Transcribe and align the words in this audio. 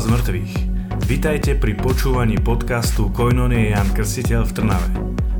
z 0.00 0.08
mŕtvych. 0.08 0.52
Vitajte 1.04 1.52
pri 1.60 1.76
počúvaní 1.76 2.40
podcastu 2.40 3.12
Koinonie 3.12 3.76
Jan 3.76 3.84
Krstiteľ 3.92 4.48
v 4.48 4.52
Trnave. 4.56 4.88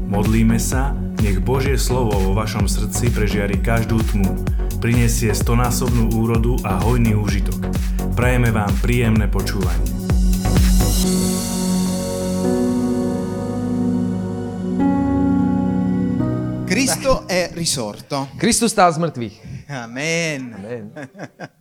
Modlíme 0.04 0.60
sa, 0.60 0.92
nech 1.24 1.40
Božie 1.40 1.80
slovo 1.80 2.12
vo 2.21 2.36
vašom 2.36 2.68
srdci 2.68 3.08
prežiari 3.08 3.56
každú 3.56 4.04
tmu, 4.12 4.36
prinesie 4.85 5.32
stonásobnú 5.32 6.12
úrodu 6.12 6.60
a 6.68 6.76
hojný 6.76 7.17
úžitok. 7.17 7.72
Prajeme 8.12 8.53
vám 8.53 8.68
príjemné 8.85 9.32
počúvanie. 9.32 9.88
Cristo 16.68 17.24
è 17.24 17.48
risorto. 17.56 18.28
Kristus 18.36 18.77
stál 18.77 18.92
z 18.92 19.00
mŕtvych. 19.00 19.36
Amén. 19.72 20.52
Amen. 20.52 20.84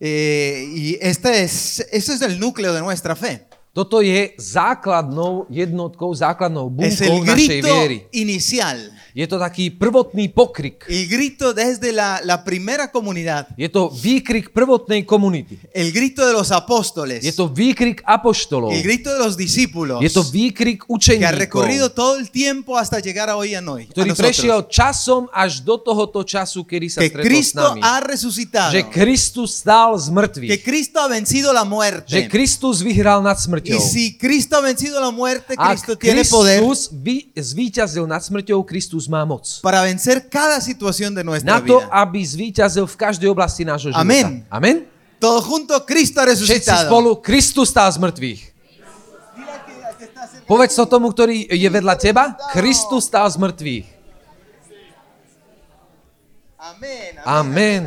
Eh, 0.00 0.64
y 0.74 0.98
este 1.00 1.42
es, 1.42 1.80
este 1.90 2.12
es 2.12 2.22
el 2.22 2.38
núcleo 2.38 2.72
de 2.72 2.80
nuestra 2.80 3.16
fe. 3.16 3.47
Toto 3.68 4.02
je 4.02 4.34
základnou 4.38 5.46
jednotkou, 5.46 6.10
základnou 6.10 6.66
Es 6.82 6.98
bunkou 6.98 7.14
el 7.14 7.24
našej 7.24 7.46
grito 7.62 7.74
viery. 7.78 7.96
inicial. 8.10 8.78
Je 9.14 9.26
to 9.26 9.38
taký 9.38 9.70
prvotný 9.70 10.30
pokrik. 10.30 10.86
El 10.86 11.06
grito 11.06 11.50
desde 11.50 11.90
la, 11.90 12.18
la 12.22 12.38
primera 12.38 12.86
comunidad. 12.86 13.46
Je 13.58 13.66
to 13.66 13.90
výkrik 13.90 14.50
prvotnej 14.54 15.02
komunity. 15.02 15.58
El 15.74 15.90
grito 15.90 16.22
de 16.26 16.32
los 16.34 16.50
apóstoles. 16.50 17.22
Je 17.22 17.30
to 17.34 17.46
výkrik 17.50 18.02
apoštolov. 18.06 18.70
El 18.74 18.82
grito 18.82 19.10
de 19.10 19.18
los 19.18 19.34
discípulos. 19.34 20.02
Je 20.02 20.10
to 20.10 20.22
výkrik 20.22 20.82
que 20.86 21.24
ha 21.26 21.30
recorrido 21.34 21.90
todo 21.90 22.18
el 22.18 22.30
tiempo 22.30 22.74
hasta 22.78 22.98
llegar 22.98 23.30
a 23.30 23.36
hoy 23.36 23.54
a 23.54 23.62
hoy. 23.62 23.86
a 23.86 23.90
ktorý 23.90 24.10
nosotros. 24.10 24.22
prešiel 24.26 24.58
časom 24.70 25.26
až 25.34 25.62
do 25.62 25.78
tohto 25.78 26.22
času, 26.22 26.62
kedy 26.62 26.86
sa 26.86 26.98
Que 27.02 27.10
stretol 27.10 27.24
s 27.24 27.26
Cristo 27.26 27.62
nami. 27.74 27.80
ha 27.82 27.96
resucitado. 28.02 28.72
Že 28.74 28.80
Kristus 28.90 29.50
stál 29.54 29.98
z 29.98 30.06
Que. 30.10 30.46
Cristo 30.62 30.98
ha 31.02 31.08
vencido 31.10 31.50
la 31.50 31.62
Že 31.62 31.70
muerte. 31.70 32.18
Kristus 32.30 32.82
vyhral 32.82 33.18
nad 33.22 33.38
Y 33.68 33.76
smrťou. 33.76 33.92
si 33.92 34.04
Cristo 34.16 34.56
ha 34.56 34.62
vencido 34.64 34.96
la 34.96 35.12
muerte, 35.12 35.52
Ak 35.52 35.76
Cristo 35.76 35.92
tiene 35.94 36.24
poder 36.24 36.58
Kristus 36.58 36.88
vy, 36.88 37.28
zvíťazil 37.32 38.04
nad 38.04 38.18
smrťou, 38.18 38.64
Kristus 38.64 39.04
má 39.04 39.22
moc. 39.22 39.44
para 39.60 39.84
vencer 39.84 40.24
cada 40.24 40.56
situación 40.58 41.12
de 41.12 41.20
nuestra 41.20 41.46
Na 41.46 41.60
to, 41.60 41.78
vida. 41.78 41.88
aby 41.92 42.18
zvíťazil 42.18 42.88
v 42.88 42.96
každej 42.96 43.28
oblasti 43.28 43.62
nášho 43.62 43.92
života. 43.92 44.00
Amen. 44.00 44.42
Amen. 44.48 44.76
Todo 45.18 45.42
junto, 45.42 45.74
Cristo 45.82 46.18
ha 46.18 46.24
Všetci 46.24 46.46
resucitado. 46.46 46.88
spolu, 46.88 47.10
Kristus 47.18 47.68
stál 47.68 47.90
z 47.90 47.98
mŕtvych. 47.98 48.42
Povedz 50.46 50.72
to 50.72 50.88
tomu, 50.88 51.12
ktorý 51.12 51.44
je 51.44 51.68
vedľa 51.68 51.94
teba. 51.94 52.32
Kristus 52.50 53.04
stál 53.04 53.28
z 53.28 53.36
mŕtvych. 53.36 53.86
Amén. 56.58 57.12
Amén. 57.22 57.82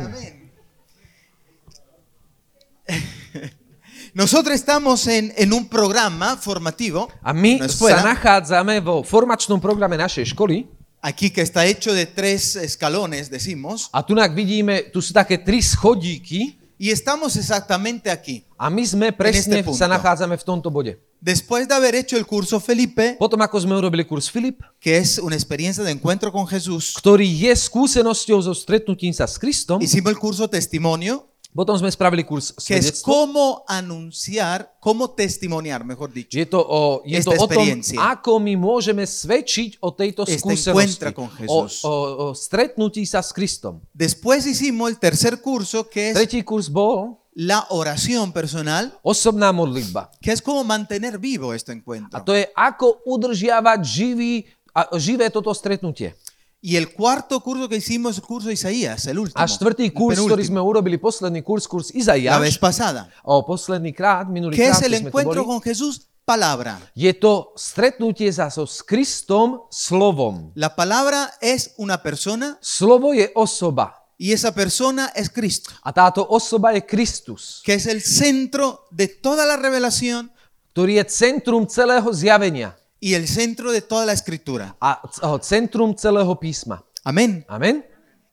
Nosotros 4.14 4.54
estamos 4.54 5.06
en, 5.06 5.32
en 5.36 5.52
un 5.52 5.68
programa 5.68 6.36
formativo, 6.36 7.08
A 7.22 7.32
my 7.32 7.64
sa 7.64 8.04
nachádzame 8.04 8.84
vo 8.84 9.00
formačnom 9.00 9.56
programe 9.56 9.96
našej 9.96 10.36
školy. 10.36 10.68
aquí 11.00 11.32
que 11.32 11.40
está 11.40 11.64
hecho 11.64 11.92
de 11.96 12.04
tres 12.04 12.56
escalones, 12.56 13.30
decimos, 13.30 13.88
A 13.90 14.04
tu 14.04 14.14
vidíme, 14.34 14.92
tu 14.92 15.00
sú 15.00 15.16
také 15.16 15.38
tri 15.38 15.62
schodíky. 15.62 16.60
y 16.82 16.90
estamos 16.90 17.36
exactamente 17.36 18.10
aquí. 18.10 18.44
A 18.58 18.68
my 18.68 18.84
sme 18.84 19.12
presne 19.16 19.62
este 19.62 19.72
sa 19.72 19.88
nachádzame 19.88 20.36
v 20.36 20.44
tomto 20.44 20.68
bode. 20.68 20.98
Después 21.22 21.70
de 21.70 21.72
haber 21.72 21.94
hecho 21.94 22.18
el 22.18 22.26
curso 22.26 22.58
Felipe, 22.58 23.14
Potom 23.16 23.40
ako 23.40 23.64
sme 23.64 23.78
urobili 23.78 24.04
kurz 24.04 24.28
Filip, 24.28 24.60
que 24.82 24.98
es 24.98 25.22
una 25.22 25.38
experiencia 25.38 25.86
de 25.86 25.94
encuentro 25.94 26.28
con 26.34 26.44
Jesús, 26.44 26.92
ktorý 26.98 27.24
je 27.24 27.54
skúsenosťou 27.54 28.42
so 28.42 28.52
stretnutím 28.52 29.14
sa 29.14 29.24
s 29.30 29.38
Kristom, 29.38 29.80
hicimos 29.80 30.10
el 30.10 30.18
curso 30.18 30.50
Testimonio, 30.50 31.31
sme 31.52 31.92
spravili 31.92 32.24
kurz 32.24 32.56
que 32.56 32.80
es 32.80 33.04
cómo 33.04 33.60
anunciar, 33.68 34.72
cómo 34.80 35.10
testimoniar, 35.10 35.84
mejor 35.84 36.08
dicho, 36.10 36.32
Je 36.32 36.46
to 36.46 36.56
o, 36.58 37.02
je 37.04 37.20
to 37.20 37.32
Esta 37.32 37.44
o 37.44 37.46
tom, 37.46 37.60
experiencia. 37.60 38.00
ako 38.00 38.40
my 38.40 38.56
môžeme 38.56 39.04
svedčiť 39.04 39.76
o 39.84 39.92
tejto 39.92 40.24
Este 40.24 40.40
skúsenosti. 40.40 40.72
encuentra 40.72 41.12
con 41.12 41.28
O, 41.28 41.36
Jesús. 41.68 41.84
o, 41.84 41.92
o 41.92 42.26
stretnutí 42.32 43.04
sa 43.04 43.20
s 43.20 43.36
Kristom. 43.36 43.84
Después 43.92 44.48
hicimos 44.48 44.88
el 44.88 44.96
tercer 44.98 45.44
curso, 45.44 45.84
que 45.84 46.10
es 46.10 46.14
Tretí 46.16 46.40
kurz 46.42 46.72
bol 46.72 47.20
la 47.34 47.64
oración 47.68 48.32
personal, 48.32 48.92
osobná 49.04 49.52
modlitba. 49.52 50.08
que 50.20 50.32
es 50.32 50.40
cómo 50.40 50.64
mantener 50.64 51.18
vivo 51.18 51.52
este 51.52 51.72
A 51.72 51.74
encuentro. 51.76 52.24
to 52.24 52.32
je 52.32 52.48
ako 52.56 53.04
udržiavať 53.04 53.80
živý, 53.84 54.48
a, 54.72 54.88
živé 54.96 55.28
toto 55.28 55.52
stretnutie. 55.52 56.16
Y 56.64 56.76
el 56.76 56.92
cuarto 56.92 57.40
curso 57.40 57.68
que 57.68 57.74
hicimos 57.76 58.20
curso 58.20 58.48
Isaías, 58.48 59.04
el 59.06 59.18
último. 59.18 59.42
Štvrtý 59.42 59.90
el 59.90 59.92
kurz, 59.92 60.14
ktorý 60.14 60.46
penúltimo, 60.46 60.46
sme 60.46 60.60
urobili, 60.62 60.94
posledný 60.94 61.42
kurz, 61.42 61.66
kurz 61.66 61.90
la 61.90 62.38
vez 62.38 62.54
pasada. 62.54 63.10
o 63.26 63.42
posledný 63.42 63.90
krát, 63.90 64.30
minulý 64.30 64.54
¿Qué 64.54 64.70
krát, 64.70 64.78
es 64.78 64.86
el 64.86 64.94
encuentro 64.94 65.44
con 65.44 65.60
Jesús? 65.60 66.06
Palabra. 66.24 66.78
je 66.94 67.10
to 67.18 67.50
stretnutie 67.58 68.30
sa 68.30 68.46
so 68.46 68.62
s 68.62 68.78
Kristom 68.86 69.66
slovom. 69.74 70.54
La 70.54 70.70
palabra 70.70 71.34
es 71.42 71.74
una 71.82 71.98
persona 71.98 72.56
Slovo 72.62 73.10
je 73.12 73.32
osoba. 73.34 74.06
y 74.16 74.30
esa 74.30 74.54
persona 74.54 75.10
es 75.16 75.28
Cristo, 75.28 75.74
A 75.82 75.90
táto 75.90 76.22
osoba 76.30 76.70
je 76.70 76.86
Kristus, 76.86 77.60
que 77.66 77.74
es 77.74 77.86
el 77.90 78.00
centro 78.00 78.86
de 78.94 79.08
toda 79.08 79.44
la 79.44 79.58
revelación 79.58 80.30
ktorý 80.72 81.02
je 81.02 81.04
centrum 81.04 81.68
celého 81.68 82.08
zjavenia 82.16 82.72
y 83.02 83.14
el 83.14 83.26
centro 83.26 83.72
de 83.72 83.82
toda 83.82 84.06
la 84.06 84.12
escritura. 84.12 84.76
a 84.80 85.02
centrum 85.42 85.92
celého 85.98 86.38
písma. 86.38 86.84
Amén. 87.02 87.44
Amen. 87.48 87.84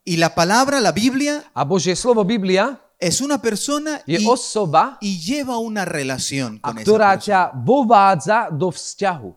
Y 0.06 0.18
la 0.18 0.36
palabra, 0.36 0.80
la 0.80 0.92
Biblia, 0.92 1.44
A 1.56 1.66
Božie 1.66 1.96
slovo 1.96 2.24
Biblia 2.24 2.80
es 3.00 3.20
una 3.20 3.42
persona 3.42 4.04
je 4.06 4.22
y, 4.22 4.28
osoba, 4.28 5.00
y 5.02 5.18
lleva 5.20 5.58
una 5.58 5.86
relación 5.86 6.60
a 6.62 6.70
con 6.70 6.78
esa 6.78 6.86
ktorá 6.86 7.10
persona. 7.18 7.26
ťa 7.26 7.40
vovádza 7.66 8.50
do 8.54 8.70
vzťahu. 8.70 9.30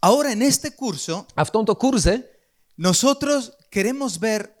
Ahora, 0.00 0.32
en 0.32 0.40
este 0.40 0.70
curso, 0.72 1.26
A 1.36 1.44
v 1.44 1.50
tomto 1.52 1.76
kurze 1.76 2.24
nosotros 2.78 3.52
queremos 3.70 4.18
ver 4.18 4.54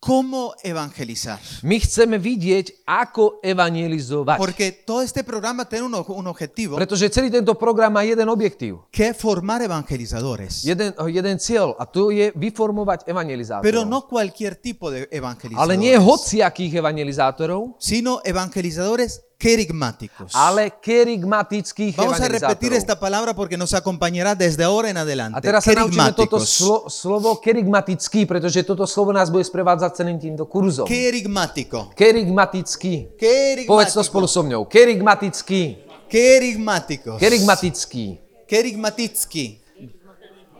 cómo 0.00 0.56
evangelizar. 0.64 1.36
my 1.62 1.76
chceme 1.76 2.16
vidieť, 2.16 2.88
ako 2.88 3.38
evangelizovať. 3.44 4.40
Porque 4.40 4.72
todo 4.82 5.04
este 5.04 5.20
programa 5.22 5.68
tiene 5.68 5.86
un, 5.86 5.94
un 5.94 6.26
objetivo, 6.26 6.80
Pretože 6.80 7.12
celý 7.12 7.28
tento 7.28 7.52
program 7.54 7.92
má 7.92 8.02
jeden 8.02 8.26
objektív, 8.32 8.88
que 8.88 9.12
es 9.12 9.16
formar 9.16 9.60
evangelizadores. 9.60 10.64
jeden, 10.64 10.96
jeden 11.12 11.36
cieľ 11.36 11.76
a 11.76 11.84
to 11.84 12.08
je 12.10 12.32
vyformovať 12.32 13.04
Pero 13.04 13.12
evangelizátorov. 13.12 13.84
no 13.86 14.08
cualquier 14.08 14.56
tipo 14.56 14.88
de 14.90 15.04
Ale 15.04 15.76
nie 15.76 15.92
evangelizadores, 15.92 16.00
hociakých 16.00 16.72
evangelizátorov, 16.80 17.76
sino 17.78 18.24
evangelizadores 18.24 19.20
kerigmáticos. 19.40 20.36
ale 20.36 20.76
kerigmatických 20.76 21.96
Vamos 21.96 22.20
a 22.20 22.28
repetir 22.28 22.76
esta 22.76 23.00
palabra 23.00 23.32
porque 23.32 23.56
nos 23.56 23.72
acompañará 23.72 24.36
desde 24.36 24.60
ahora 24.68 24.92
en 24.92 25.00
adelante. 25.00 25.32
A 25.32 25.40
teraz 25.40 25.64
sa 25.64 25.72
naučíme 25.72 26.12
toto 26.12 26.36
slo, 26.44 26.92
slovo 26.92 27.40
kerigmatický, 27.40 28.28
pretože 28.28 28.60
toto 28.62 28.84
slovo 28.84 29.16
nás 29.16 29.32
bude 29.32 29.42
sprevádzať 29.42 29.90
celým 29.96 30.20
týmto 30.20 30.44
kurzom. 30.44 30.84
Kerigmático. 30.84 31.88
Kerigmatický. 31.96 33.16
Povedz 33.64 33.96
to 33.96 34.04
spolu 34.04 34.28
so 34.28 34.44
mňou. 34.44 34.68
Kerigmatický. 34.68 35.88
Kerigmáticos. 36.04 37.16
Kerigmatický. 37.16 38.04
Kerigmatický. 38.44 39.44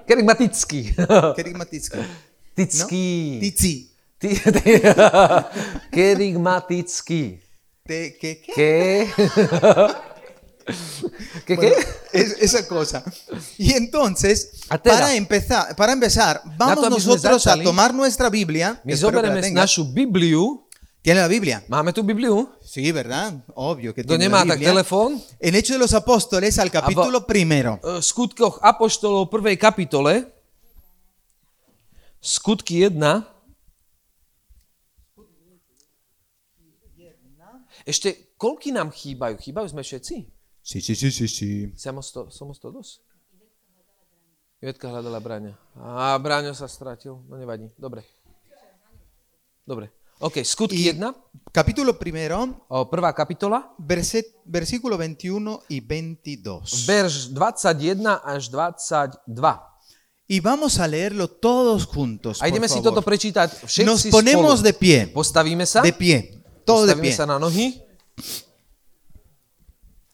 Kerigmatický. 0.07 0.81
Kerigmatický. 1.39 2.01
Tický. 2.57 3.07
Tici. 3.45 3.73
Ty- 4.21 4.37
ty- 4.57 4.83
Kerigmatický. 5.97 7.50
¿Qué? 7.91 8.17
¿Qué? 8.21 8.41
¿Qué? 8.55 9.11
¿Qué 11.47 11.57
Bueno, 11.57 11.75
qué? 12.13 12.21
es- 12.21 12.37
esa 12.41 12.69
cosa. 12.69 13.03
Y 13.59 13.73
entonces, 13.73 14.53
para 14.85 15.17
empezar, 15.17 15.75
para 15.75 15.93
empezar, 15.93 16.41
vamos 16.57 16.89
nosotros 16.89 17.45
a 17.49 17.61
tomar 17.61 17.93
nuestra 17.93 18.31
Biblia. 18.31 18.81
Bibliu. 19.93 20.69
¿Tiene 21.03 21.21
la 21.21 21.27
Biblia? 21.29 21.65
Máme 21.67 21.93
tu 21.93 22.05
Bibliu? 22.05 22.49
Sí, 22.63 22.93
¿verdad? 22.93 23.33
Obvio 23.55 23.93
que 23.93 24.05
tiene 24.05 24.29
la 24.29 24.45
Biblia. 24.45 24.69
telefón. 24.71 25.21
En 25.41 25.57
Hechos 25.57 25.75
de 25.75 25.79
los 25.81 25.93
Apóstoles, 25.93 26.59
al 26.61 26.71
capítulo 26.71 27.27
primero. 27.27 27.81
V 27.83 28.03
skutkoch 28.03 28.61
Apoštolov 28.63 29.29
1. 29.35 29.59
kapitole, 29.59 30.33
skutky 32.23 32.85
1, 32.85 33.27
ešte 37.91 38.09
koľky 38.39 38.71
nám 38.71 38.89
chýbajú? 38.89 39.37
Chýbajú 39.37 39.67
sme 39.69 39.83
všetci? 39.83 40.15
Sí, 40.63 40.79
sí, 40.79 40.95
sí, 40.95 41.11
sí. 41.11 41.51
Somos, 41.75 42.15
to, 42.15 42.31
somos 42.31 42.57
todos? 42.57 43.03
Ivetka 44.61 44.93
hľadala 44.93 45.19
Braňa. 45.19 45.55
A 45.75 46.15
Braňo 46.21 46.53
sa 46.53 46.69
stratil. 46.69 47.17
No 47.27 47.35
nevadí. 47.35 47.73
Dobre. 47.75 48.05
Dobre. 49.65 49.89
OK, 50.21 50.45
skutky 50.45 50.93
Y 50.93 51.01
1, 51.01 51.01
capítulo 51.49 51.97
primero, 51.97 52.45
o, 52.69 52.85
prvá 52.93 53.09
kapitola, 53.17 53.73
verse- 53.81 54.37
versículo 54.45 55.01
21 55.01 55.65
y 55.73 55.81
22. 55.81 56.61
verš 56.85 57.33
21 57.33 58.21
až 58.21 58.53
22. 58.53 59.25
Y 60.29 60.39
vamos 60.45 60.77
a 60.79 60.85
leerlo 60.87 61.25
todos 61.27 61.89
juntos. 61.89 62.43
A 62.45 62.53
ideme 62.53 62.69
si 62.69 62.79
favor. 62.85 62.93
toto 62.93 63.01
prečítať 63.01 63.65
všetci 63.65 63.89
Nos 63.89 64.05
ponemos 64.13 64.61
spolu. 64.61 64.67
de 64.69 64.73
pie. 64.77 64.99
Postavíme 65.09 65.65
sa. 65.65 65.81
De 65.81 65.91
pie. 65.91 66.40
Todo 66.71 66.87
de 66.87 66.95
pie. 66.97 67.13
sa 67.13 67.27
na 67.27 67.39
nohy. 67.39 67.83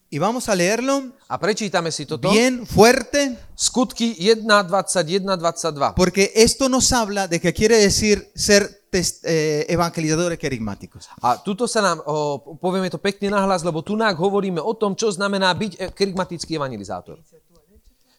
Y 0.09 0.19
vamos 0.19 0.49
a 0.49 0.55
leerlo 0.55 1.13
A 1.29 1.37
prečítame 1.39 1.91
si 1.91 2.07
toto. 2.07 2.31
bien 2.31 2.65
fuerte, 2.67 3.37
Skutky 3.57 4.15
1, 4.19 4.47
21, 4.47 5.37
22. 5.37 5.95
porque 5.95 6.33
esto 6.35 6.69
nos 6.69 6.93
habla 6.93 7.27
de 7.27 7.41
que 7.41 7.53
quiere 7.53 7.77
decir 7.79 8.31
ser 8.35 8.87
tes- 8.89 9.21
eh, 9.25 9.67
evangelizadores 9.69 10.39
carismáticos. 10.39 11.09
A 11.21 11.43
tuto 11.43 11.67
sa 11.67 11.83
nám, 11.83 11.99
o, 12.07 12.39
povieme 12.57 12.89
to 12.89 13.03
pekne 13.03 13.35
nahlas, 13.35 13.65
lebo 13.67 13.83
tu 13.83 13.99
hovoríme 13.99 14.63
o 14.63 14.73
tom, 14.79 14.95
čo 14.95 15.11
znamená 15.11 15.53
byť 15.53 15.91
kerygmatický 15.93 16.55
evangelizátor. 16.55 17.19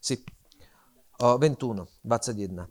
Si. 0.02 0.20
O, 1.24 1.40
21, 1.40 1.88
21. 2.04 2.68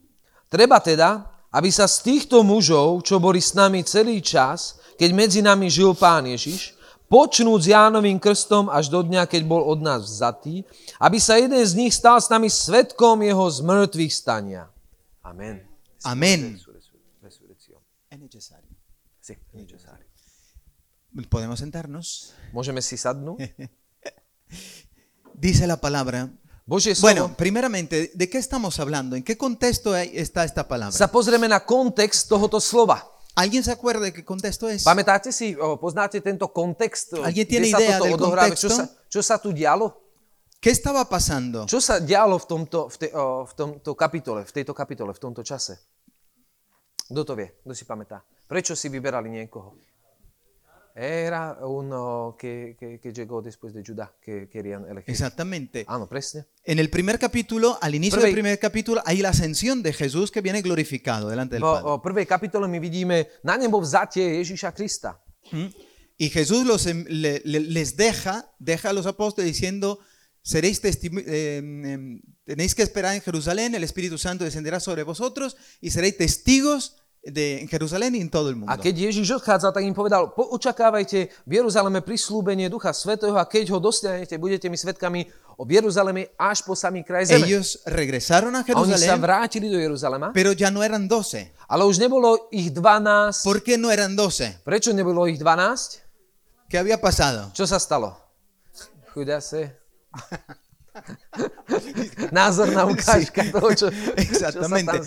Treba 0.46 0.78
teda, 0.78 1.24
aby 1.50 1.72
sa 1.72 1.88
z 1.88 2.04
týchto 2.04 2.44
mužov, 2.44 3.00
čo 3.02 3.16
boli 3.18 3.40
s 3.40 3.56
nami 3.56 3.82
celý 3.82 4.20
čas, 4.20 4.76
keď 4.96 5.10
medzi 5.12 5.40
nami 5.44 5.68
žil 5.70 5.92
Pán 5.92 6.26
Ježiš, 6.26 6.76
počnúť 7.06 7.60
s 7.62 7.70
Jánovým 7.70 8.18
krstom 8.18 8.66
až 8.66 8.90
do 8.90 9.00
dňa, 9.04 9.30
keď 9.30 9.42
bol 9.46 9.62
od 9.62 9.78
nás 9.78 10.02
vzatý, 10.02 10.66
aby 10.98 11.18
sa 11.22 11.38
jeden 11.38 11.62
z 11.62 11.72
nich 11.78 11.94
stal 11.94 12.18
s 12.18 12.26
nami 12.26 12.50
svetkom 12.50 13.22
jeho 13.22 13.46
zmrtvých 13.46 14.12
stania. 14.12 14.66
Amen. 16.02 16.58
Necesario. 19.56 20.06
Podemos 21.32 21.56
sentarnos. 21.56 22.36
Môžeme 22.52 22.84
si 22.84 23.00
sadnúť? 23.00 23.40
Dice 25.36 25.64
la 25.64 25.80
palabra. 25.80 26.28
Božie 26.66 26.92
slovo. 26.92 27.08
Bueno, 27.08 27.24
primeramente, 27.36 28.10
¿de 28.12 28.26
qué 28.28 28.38
estamos 28.38 28.76
hablando? 28.80 29.16
¿En 29.16 29.22
qué 29.22 29.38
contexto 29.38 29.94
está 29.96 30.44
esta 30.44 30.66
palabra? 30.66 30.92
sa 30.92 31.08
pozrieme 31.08 31.48
na 31.48 31.62
kontext 31.62 32.28
tohoto 32.28 32.58
slova. 32.60 33.15
¿Alguien 33.36 33.62
se 33.62 33.70
acuerda 33.70 34.00
de 34.00 34.12
qué 34.12 34.24
contexto 34.24 34.66
es? 34.68 34.82
Pamätáte 34.82 35.30
si, 35.30 35.54
poznáte 35.78 36.20
tento 36.24 36.48
kontext? 36.48 37.12
o, 37.12 37.24
Alguien 37.24 37.46
tiene 37.46 37.68
idea 37.68 38.00
del 38.00 38.14
odohráva? 38.16 38.56
Čo 38.56 38.72
contexto? 38.72 38.72
sa, 38.72 38.84
čo 39.12 39.20
sa 39.20 39.36
tu 39.36 39.52
dialo? 39.52 39.92
¿Qué 40.56 40.72
estaba 40.72 41.04
pasando? 41.04 41.68
Čo 41.68 41.84
sa 41.84 42.00
dialo 42.00 42.40
v 42.40 42.46
tomto, 42.48 42.88
v, 42.88 42.96
te, 42.96 43.08
v 43.12 43.52
tomto 43.52 43.92
kapitole, 43.92 44.48
v 44.48 44.52
tejto 44.56 44.72
kapitole, 44.72 45.12
v 45.12 45.20
tomto 45.20 45.44
čase? 45.44 45.76
Kto 47.12 47.22
to 47.28 47.36
vie? 47.36 47.52
Kto 47.60 47.76
si 47.76 47.84
pamätá? 47.84 48.24
Prečo 48.48 48.72
si 48.72 48.88
vyberali 48.88 49.28
niekoho? 49.28 49.76
Era 50.98 51.58
uno 51.60 52.36
che, 52.38 52.74
che, 52.80 52.98
che 52.98 53.12
llegó 53.12 53.42
después 53.42 53.74
de 53.74 53.82
Judá, 53.82 54.14
que 54.18 54.48
querían 54.48 54.86
elegir. 54.88 55.10
Exactamente. 55.10 55.84
Áno, 55.86 56.08
presne. 56.08 56.46
En 56.64 56.78
el 56.78 56.88
primer 56.88 57.18
capítulo, 57.18 57.76
al 57.82 57.94
inicio 57.94 58.18
Prvé- 58.18 58.24
del 58.24 58.32
primer 58.32 58.58
capítulo, 58.58 59.02
hay 59.04 59.18
la 59.20 59.28
ascensión 59.28 59.82
de 59.82 59.92
Jesús 59.92 60.30
que 60.30 60.40
viene 60.40 60.62
glorificado 60.62 61.28
delante 61.28 61.56
del 61.56 61.62
V 61.64 61.70
Padre. 61.70 61.90
o, 61.90 62.00
prvej 62.00 62.26
kapitole 62.26 62.66
my 62.66 62.78
vidíme 62.80 63.28
na 63.44 63.58
nebo 63.58 63.78
vzatie 63.78 64.40
Ježíša 64.40 64.72
Krista. 64.72 65.20
¿Mm? 65.52 65.66
Y 66.16 66.30
Jesús 66.30 66.64
los, 66.64 66.86
em- 66.86 67.04
le- 67.10 67.42
le- 67.44 67.60
les 67.60 67.94
deja, 67.96 68.48
deja 68.58 68.88
a 68.88 68.92
los 68.94 69.04
apóstoles 69.04 69.52
diciendo, 69.52 69.98
seréis 70.40 70.80
eh, 70.82 71.58
em, 71.58 72.22
tenéis 72.46 72.74
que 72.74 72.82
esperar 72.82 73.14
en 73.14 73.20
Jerusalén, 73.20 73.74
el 73.74 73.84
Espíritu 73.84 74.16
Santo 74.16 74.44
descenderá 74.44 74.80
sobre 74.80 75.02
vosotros 75.02 75.58
y 75.82 75.90
seréis 75.90 76.16
testigos 76.16 76.96
de, 77.26 77.60
en 77.60 77.68
Jerusalén 77.68 78.14
y 78.14 78.20
en 78.20 78.30
todo 78.30 78.48
el 78.48 78.56
mundo. 78.56 78.72
A 78.72 78.78
keď 78.78 79.10
Ježiš 79.10 79.42
odchádzal, 79.42 79.74
tak 79.74 79.82
im 79.82 79.94
povedal, 79.94 80.30
po, 80.30 80.46
očakávajte 80.54 81.28
v 81.46 81.50
Jeruzaleme 81.50 82.00
prislúbenie 82.00 82.70
Ducha 82.70 82.94
Svetého 82.94 83.34
a 83.34 83.44
keď 83.44 83.74
ho 83.74 83.78
dostanete, 83.82 84.38
budete 84.38 84.70
mi 84.70 84.78
svetkami 84.78 85.26
o 85.58 85.64
Jeruzaleme 85.66 86.30
až 86.36 86.62
po 86.62 86.76
samý 86.76 87.02
kraj 87.02 87.26
zeme. 87.26 87.48
Ellos 87.48 87.82
regresaron 87.88 88.52
A 88.54 88.62
a 88.62 88.76
oni 88.78 88.94
sa 88.94 89.16
Jerusalén, 89.16 89.20
vrátili 89.20 89.66
do 89.72 89.78
Jeruzalema, 89.80 90.30
pero 90.30 90.52
ya 90.52 90.70
no 90.70 90.84
eran 90.84 91.08
doce. 91.08 91.50
ale 91.66 91.82
už 91.84 91.98
nebolo 91.98 92.48
ich 92.52 92.70
12. 92.70 93.42
¿Por 93.42 93.62
qué 93.64 93.74
no 93.80 93.90
eran 93.90 94.14
doce? 94.14 94.60
Prečo 94.62 94.92
nebolo 94.92 95.26
ich 95.26 95.40
12? 95.40 96.02
¿Qué 96.68 96.78
había 96.78 97.00
pasado? 97.00 97.50
Čo 97.54 97.66
sa 97.66 97.78
stalo? 97.78 98.14
Chudase. 99.14 99.72
Názorná 100.12 100.65
čo 103.74 103.90
sa 103.90 103.96
Exactamente. 104.16 105.00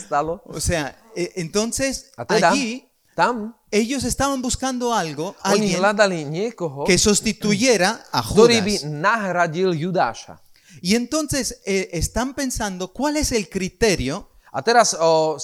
O 0.46 0.60
sea, 0.60 0.96
eh, 1.16 1.32
entonces 1.36 2.12
allí 2.16 2.86
ellos 3.72 4.04
estaban 4.04 4.42
buscando 4.42 4.94
algo, 4.94 5.36
alguien 5.42 5.82
que 6.86 6.98
sustituyera 6.98 8.06
a 8.12 8.24
Judas. 9.74 10.28
Y 10.82 10.96
entonces 10.96 11.62
eh, 11.66 11.90
están 11.92 12.34
pensando 12.34 12.94
cuál 12.94 13.18
es 13.18 13.32
el 13.32 13.50
criterio 13.50 14.30
A 14.52 14.62
teraz 14.62 14.98
o, 15.00 15.38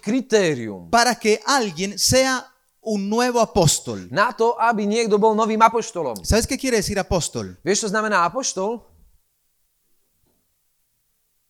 kritérium 0.00 0.90
para 0.90 1.14
que 1.14 1.40
alguien 1.46 1.98
sea 1.98 2.53
un 2.84 3.08
nuevo 3.08 3.40
apóstol. 3.40 4.06
na 4.12 4.32
to, 4.32 4.54
aby 4.60 4.84
niekto 4.84 5.16
bol 5.16 5.32
novým 5.32 5.60
apoštolom. 5.60 6.20
¿Sabes 6.24 6.46
qué 6.46 6.60
quiere 6.60 6.78
decir 6.78 7.00
apóstol? 7.00 7.56
Vieš, 7.64 7.88
čo 7.88 7.88
znamená 7.88 8.28
apoštol? 8.28 8.84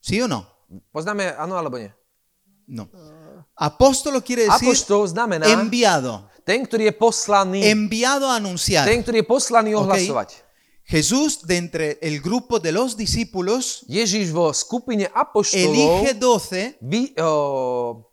¿Sí 0.00 0.20
o 0.20 0.28
no? 0.28 0.44
Poznáme 0.92 1.32
áno 1.34 1.56
alebo 1.56 1.80
nie? 1.80 1.90
No. 2.68 2.88
Apóstolo 3.54 4.20
quiere 4.24 4.48
decir 4.50 4.68
Apoštol 4.72 5.06
znamená 5.08 5.46
enviado. 5.46 6.26
ten, 6.44 6.64
ktorý 6.66 6.90
je 6.90 6.94
poslaný. 6.96 7.60
Enviado 7.64 8.28
a 8.28 8.36
anunciar. 8.36 8.84
Ten, 8.84 9.00
ktorý 9.00 9.22
je 9.22 9.26
poslaný 9.26 9.70
ohlasovať. 9.78 10.44
Jesús, 10.84 11.40
de 11.48 11.56
entre 11.56 11.96
el 12.04 12.20
grupo 12.20 12.60
de 12.60 12.68
los 12.68 12.92
discípulos, 12.92 13.88
Ježiš 13.88 14.28
vo 14.28 14.52
skupine 14.52 15.08
apoštolov 15.08 15.72
elige 15.72 16.12
doce 16.12 16.76
vy, 16.84 17.16
o, 17.16 18.04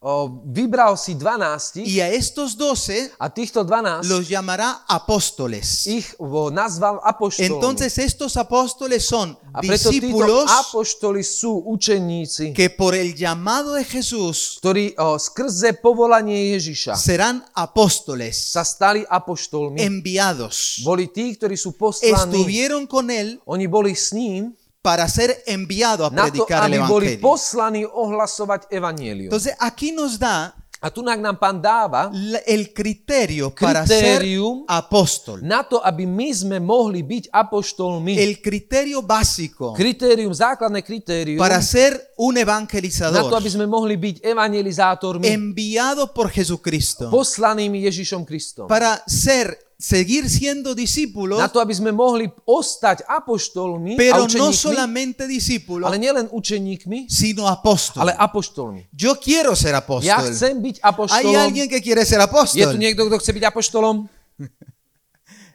o, 0.00 0.40
vybral 0.44 0.96
si 0.96 1.14
12 1.14 1.82
y 1.84 2.00
a 2.00 2.08
estos 2.08 2.56
doce 2.56 3.12
a 3.18 3.28
týchto 3.28 3.62
12 3.62 4.08
los 4.08 4.28
llamará 4.28 4.82
apóstoles. 4.88 5.86
ich 5.86 6.16
nazval 6.52 7.00
apoštolmi. 7.04 7.54
Entonces 7.54 7.98
estos 7.98 8.36
apóstoles 8.38 9.04
son 9.04 9.36
a 9.52 9.60
discípulos 9.60 10.48
apoštoli 10.48 11.22
sú 11.22 11.62
učeníci, 11.66 12.54
que 12.54 12.70
por 12.70 12.94
el 12.94 13.14
llamado 13.14 13.74
de 13.74 13.84
Jesús 13.84 14.56
ktorí 14.64 14.96
o, 14.96 15.20
skrze 15.20 15.76
povolanie 15.76 16.56
Ježiša 16.56 16.96
serán 16.96 17.44
apóstoles 17.52 18.40
sa 18.40 18.64
stali 18.64 19.04
apoštolmi. 19.04 19.84
enviados. 19.84 20.80
Boli 20.80 21.12
tí, 21.12 21.36
ktorí 21.36 21.60
sú 21.60 21.76
poslaní. 21.76 22.16
Estuvieron 22.16 22.88
con 22.88 23.12
él 23.12 23.36
Oni 23.44 23.68
boli 23.68 23.92
s 23.92 24.16
ním 24.16 24.56
para 24.82 25.08
ser 25.08 25.42
enviado 25.46 26.06
a 26.06 26.10
na 26.10 26.24
to, 26.24 26.32
predicar 26.32 26.64
el 26.64 26.80
aby 26.80 26.88
boli 26.88 27.06
evangelio. 27.14 27.24
poslaní 27.24 27.82
ohlasovať 27.84 28.72
evanielium. 28.72 29.28
Entonces 29.28 29.52
aquí 29.60 29.92
nos 29.92 30.16
da 30.18 30.56
A 30.80 30.88
tu 30.88 31.04
nám 31.04 31.36
pán 31.36 31.60
dáva 31.60 32.08
el 32.48 32.72
criterio 32.72 33.52
para 33.52 33.84
ser 33.84 34.24
apóstol. 34.64 35.44
na 35.44 35.60
to, 35.60 35.76
aby 35.84 36.08
my 36.08 36.32
sme 36.32 36.56
mohli 36.56 37.04
byť 37.04 37.28
apoštolmi. 37.28 38.16
El 38.16 38.40
criterio 38.40 39.04
básico 39.04 39.76
Kritérium, 39.76 40.32
základné 40.32 40.80
kritérium 40.80 41.36
para 41.36 41.60
ser 41.60 42.00
un 42.16 42.32
na 42.32 42.40
to, 42.40 42.48
evangelizador 42.48 43.36
aby 43.36 43.50
sme 43.52 43.68
mohli 43.68 44.00
byť 44.00 44.24
evangelizátormi 44.24 45.28
enviado 45.28 46.08
por 46.16 46.32
Jesucristo 46.32 47.12
poslanými 47.12 47.84
Ježišom 47.84 48.24
Kristom. 48.24 48.64
para 48.64 49.04
ser 49.04 49.52
seguir 49.80 50.28
siendo 50.28 50.76
discípulos 50.76 51.40
Na 51.40 51.48
to, 51.48 51.56
aby 51.56 51.72
sme 51.72 51.88
mohli 51.88 52.28
ostať 52.44 53.08
apoštolmi 53.08 53.96
a 53.96 53.98
pero 53.98 54.22
no 54.22 54.28
učeníkmi, 54.28 54.52
solamente 54.52 55.24
discípulos 55.24 55.88
ale 55.88 55.96
nielen 55.96 56.28
učeníkmi, 56.28 57.08
sino 57.08 57.48
apóstol. 57.48 58.04
ale 58.04 58.12
apoštolmi. 58.12 58.92
Yo 58.92 59.16
quiero 59.16 59.56
ser 59.56 59.72
Ja 59.72 59.80
apóstol. 59.80 60.28
chcem 60.28 60.54
byť 60.60 60.76
Hay 60.78 60.88
apoštolom. 60.92 61.32
alguien 61.40 61.64
que 61.66 61.80
quiere 61.80 62.04
ser 62.04 62.20
Je 62.20 62.22
tu 62.22 62.28
apóstol. 62.28 62.76
niekto, 62.76 63.08
kto 63.08 63.16
chce 63.16 63.32
byť 63.32 63.44
apoštolom? 63.48 63.96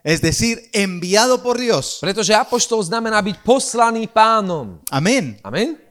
Es 0.05 0.21
decir, 0.21 0.69
enviado 0.69 1.41
por 1.41 1.57
Dios. 1.57 1.97
Pretože 1.97 2.37
apoštol 2.37 2.77
znamená 2.85 3.25
byť 3.25 3.41
poslaný 3.41 4.05
pánom. 4.05 4.77
Amén. 4.93 5.41
Amen? 5.41 5.81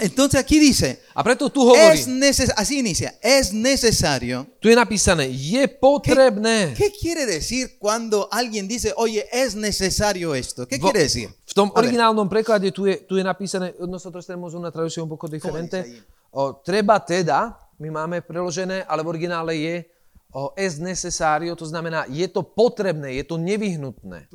Entonces 0.00 0.40
aquí 0.40 0.58
dice, 0.58 1.02
A 1.14 1.22
preto 1.22 1.50
tu 1.50 1.62
hovorí, 1.62 1.98
es 1.98 2.08
neces 2.08 2.52
así 2.56 2.78
inicia, 2.78 3.14
es 3.22 3.52
necesario. 3.52 4.46
tu 4.60 4.68
je 4.68 4.74
napísané, 4.76 5.28
je 5.32 5.68
¿Qué, 5.68 5.68
potrebné. 5.68 6.74
qué 6.76 6.90
quiere 6.90 7.26
decir 7.26 7.78
cuando 7.78 8.28
alguien 8.30 8.66
dice, 8.66 8.92
oye, 8.96 9.26
es 9.32 9.54
necesario 9.54 10.34
esto? 10.34 10.66
¿Qué 10.66 10.78
quiere 10.78 11.00
decir? 11.00 11.28
V 11.28 11.54
tom 11.54 11.70
originálnom 11.74 12.28
preklade 12.28 12.70
tu 12.72 12.86
je, 12.86 12.96
tu 13.06 13.16
je 13.16 13.24
napísané, 13.24 13.74
nosotros 13.88 14.26
tenemos 14.26 14.54
una 14.54 14.70
traducción 14.70 15.04
un 15.04 15.10
poco 15.10 15.28
diferente. 15.28 16.04
O, 16.30 16.54
treba 16.64 17.00
teda, 17.04 17.58
my 17.78 17.90
máme 17.90 18.22
preložené, 18.22 18.84
ale 18.86 19.02
v 19.02 19.08
originále 19.08 19.56
je 19.56 19.84
o, 20.32 20.54
es 20.56 20.78
necesario, 20.78 21.56
to 21.56 21.66
znamená, 21.66 22.06
je 22.08 22.28
to 22.28 22.42
potrebné, 22.42 23.14
je 23.18 23.24
to 23.24 23.34
nevyhnutné. 23.36 24.30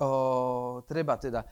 O, 0.00 0.82
treba 0.88 1.16
teda. 1.16 1.46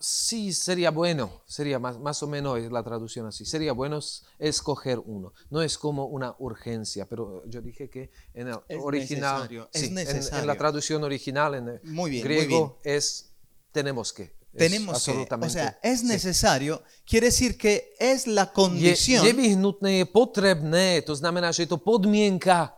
Sí, 0.00 0.52
sería 0.52 0.90
bueno, 0.90 1.42
sería 1.46 1.78
más, 1.78 1.98
más 1.98 2.22
o 2.22 2.26
menos 2.26 2.58
es 2.58 2.72
la 2.72 2.82
traducción 2.82 3.26
así. 3.26 3.44
Sería 3.44 3.72
bueno 3.72 4.00
escoger 4.38 4.98
uno. 5.04 5.32
No 5.50 5.60
es 5.62 5.76
como 5.76 6.06
una 6.06 6.34
urgencia, 6.38 7.06
pero 7.06 7.42
yo 7.46 7.60
dije 7.60 7.90
que 7.90 8.10
en 8.34 8.48
el 8.48 8.56
Es 8.68 8.78
original, 8.80 9.34
necesario, 9.42 9.68
es 9.72 9.80
sí, 9.80 9.86
en- 9.88 9.98
En, 9.98 10.06
necesario. 10.06 10.46
la 10.46 10.56
traducción 10.56 11.04
original 11.04 11.54
en 11.54 11.68
el 11.68 11.80
Muy 11.84 12.10
bien, 12.10 12.26
muy 12.26 12.34
griego 12.46 12.78
es 12.82 13.30
tenemos 13.72 14.12
que. 14.12 14.22
Es 14.52 14.58
Tenemos 14.58 15.04
que, 15.04 15.28
o 15.30 15.48
sea, 15.48 15.78
es 15.80 16.00
sí. 16.00 16.06
necesario, 16.06 16.82
quiere 17.06 17.26
decir 17.26 17.56
que 17.56 17.94
es 18.00 18.26
la 18.26 18.46
Je 18.46 18.52
condición 18.52 19.24
nevyhnutné, 19.24 19.98
je 19.98 20.06
potrebné, 20.06 21.02
to 21.02 21.14
znamená, 21.14 21.52
že 21.52 21.62
je 21.62 21.66
to 21.68 21.78
podmienka. 21.78 22.74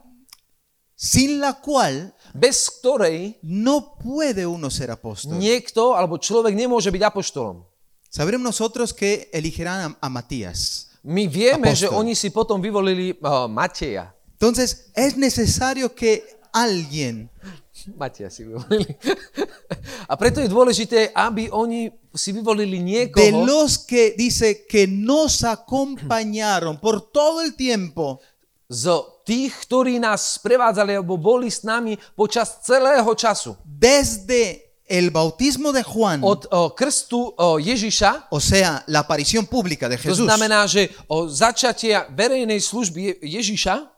sin 0.95 1.41
la 1.41 1.55
cual 1.61 2.14
bez 2.33 2.81
ktorej 2.81 3.37
no 3.45 3.97
puede 4.01 4.49
uno 4.49 4.73
ser 4.73 4.91
apóstol. 4.91 5.37
niekto 5.37 5.93
alebo 5.93 6.17
človek 6.17 6.57
nemôže 6.57 6.89
byť 6.89 7.03
apoštolom. 7.05 7.65
Sabremos 8.12 8.45
nosotros 8.45 8.93
que 8.93 9.33
elegirán 9.33 9.97
a, 10.01 10.05
a 10.05 10.09
Matías. 10.12 10.93
My 11.03 11.27
vieme, 11.27 11.73
Apostol. 11.73 11.89
že 11.89 11.95
oni 11.97 12.12
si 12.15 12.29
potom 12.29 12.61
vyvolili 12.61 13.17
uh, 13.25 13.49
Mateja. 13.49 14.12
Entonces 14.37 14.93
es 14.95 15.17
necesario 15.17 15.95
que 15.95 16.23
alguien 16.53 17.31
Mateja 17.97 18.31
si 18.31 18.45
vyvolili. 18.45 18.95
A 20.07 20.15
preto 20.15 20.39
je 20.39 20.47
dôležité, 20.47 21.11
aby 21.11 21.51
oni 21.51 21.91
si 22.15 22.31
vyvolili 22.31 22.79
de 22.79 22.85
niekoho, 22.85 23.43
los 23.43 23.81
que 23.81 24.15
dice 24.15 24.69
que 24.69 24.87
nos 24.87 25.43
acompañaron 25.43 26.79
por 26.79 27.11
todo 27.11 27.41
el 27.41 27.57
tiempo 27.57 28.21
z 28.69 29.12
tých, 29.25 29.55
ktorí 29.64 29.99
nás 29.99 30.37
sprevádzali 30.38 30.95
alebo 30.95 31.17
boli 31.17 31.49
s 31.49 31.62
nami 31.62 31.95
počas 32.14 32.61
celého 32.62 33.09
času. 33.14 33.57
desde 33.64 34.61
el 34.88 35.09
bautismo 35.11 35.73
de 35.73 35.81
Juan, 35.83 36.21
Od 36.21 36.47
o, 36.50 36.71
krstu 36.75 37.33
o, 37.33 37.57
Ježiša, 37.59 38.29
o 38.31 38.41
sea, 38.41 38.85
la 38.87 39.00
aparición 39.00 39.47
pública 39.47 39.88
de 39.88 39.97
to 39.97 40.11
Jesús, 40.11 40.26
znamená, 40.29 40.67
že 40.67 40.91
o 41.09 41.25
začatia 41.29 42.07
verejnej 42.12 42.61
služby 42.61 43.00
Je- 43.00 43.17
Ježiša 43.41 43.88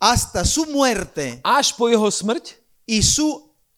hasta 0.00 0.44
su 0.48 0.64
muerte 0.66 1.44
až 1.44 1.76
po 1.76 1.90
jeho 1.92 2.08
smrť 2.08 2.56
y 2.88 3.02
su 3.04 3.26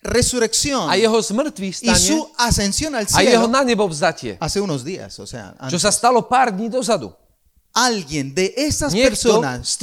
resurrección 0.02 0.90
a 0.90 0.94
jeho 0.99 1.14
zmrtvých 1.22 1.82
y 1.82 1.87
stane 1.87 1.99
su 1.99 2.18
ascensión 2.37 2.90
al 2.94 3.06
a 3.06 3.22
jeho 3.22 3.46
cielo 3.46 3.49
na 3.49 3.62
nebo 3.62 3.87
vzatie. 3.87 4.34
hace 4.38 4.58
unos 4.61 4.82
días, 4.82 5.18
o 5.18 5.26
sea, 5.26 5.54
Čo 5.70 5.78
antes. 5.78 5.82
sa 5.82 5.90
stalo 5.90 6.22
pár 6.26 6.50
dní 6.50 6.66
dozadu. 6.68 7.11
Alguien 7.74 8.34
de 8.34 8.54
esas 8.56 8.94
personas, 8.94 9.76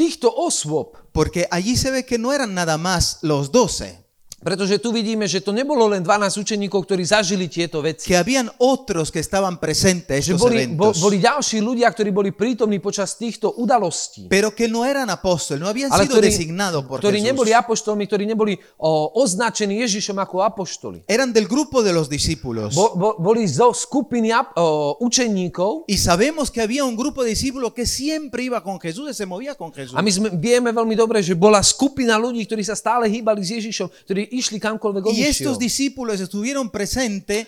porque 1.12 1.48
allí 1.52 1.76
se 1.76 1.92
ve 1.92 2.06
que 2.06 2.18
no 2.18 2.34
eran 2.34 2.54
nada 2.54 2.78
más 2.78 3.20
los 3.22 3.52
doce, 3.52 4.06
pretože 4.40 4.80
tu 4.80 4.90
vidíme, 4.90 5.24
že 5.24 5.40
to 5.40 5.52
nebolo 5.52 5.88
len 5.88 6.00
12 6.00 6.40
učeníkov, 6.40 6.84
ktorí 6.84 7.04
zažili 7.04 7.46
tieto 7.46 7.80
veci. 7.80 8.08
que 8.08 8.16
habían 8.16 8.48
otros 8.56 9.08
que 9.08 9.20
estaban 9.20 9.56
presentes 9.56 10.26
Že 10.26 10.36
boli, 10.36 10.64
bo, 10.66 10.96
boli 10.96 11.20
ďalší 11.20 11.60
ľudia, 11.60 11.88
ktorí 11.88 12.10
boli 12.10 12.32
prítomní 12.32 12.80
počas 12.80 13.14
týchto 13.14 13.52
udalostí. 13.54 14.28
pero 14.28 14.52
que 14.52 14.66
no 14.66 14.84
eran 14.84 15.10
apóstoles, 15.10 15.60
no 15.60 15.68
habían 15.68 15.92
Ale 15.92 16.08
sido 16.08 16.16
ktorí, 16.16 16.28
designados 16.32 16.82
por 16.84 17.00
ktorí 17.00 17.20
Jesús. 17.20 17.30
neboli 17.30 17.52
apoštolmi, 17.52 18.04
ktorí 18.08 18.24
neboli 18.26 18.54
o, 18.78 19.12
označení 19.20 19.84
Ježišom 19.84 20.16
ako 20.18 20.42
apoštoli. 20.42 21.04
Eran 21.04 21.36
del 21.36 21.46
grupo 21.46 21.84
de 21.84 21.92
los 21.92 22.08
discípulos. 22.08 22.74
Bo, 22.74 22.96
bo, 22.96 23.10
boli 23.20 23.44
zo 23.44 23.70
skupiny 23.70 24.32
ap- 24.32 24.56
o, 24.56 24.96
učeníkov 25.00 25.84
Y 25.86 25.98
sabemos 25.98 26.48
que 26.50 26.62
había 26.62 26.86
un 26.86 26.96
grupo 26.96 27.24
de 27.24 27.32
discípulos 27.32 27.74
que 27.74 27.86
siempre 27.86 28.44
iba 28.44 28.64
con 28.64 28.80
Jesús 28.80 29.12
se 29.12 29.26
movía 29.26 29.56
con 29.56 29.74
Jesús. 29.74 29.98
a 29.98 30.02
my 30.02 30.12
sme, 30.12 30.30
vieme 30.32 30.72
veľmi 30.72 30.96
dobre, 30.96 31.20
že 31.20 31.36
bola 31.36 31.60
skupina 31.60 32.16
ľudí, 32.16 32.46
ktorí 32.46 32.64
sa 32.64 32.78
stále 32.78 33.10
hýbali 33.10 33.42
s 33.44 33.50
Ježišom, 33.60 33.90
ktorí 34.06 34.29
išli 34.32 34.60
Y 34.60 35.12
išiel. 35.12 35.30
estos 35.30 35.60
discípulos 35.60 36.20
estuvieron 36.20 36.70
presentes 36.70 37.48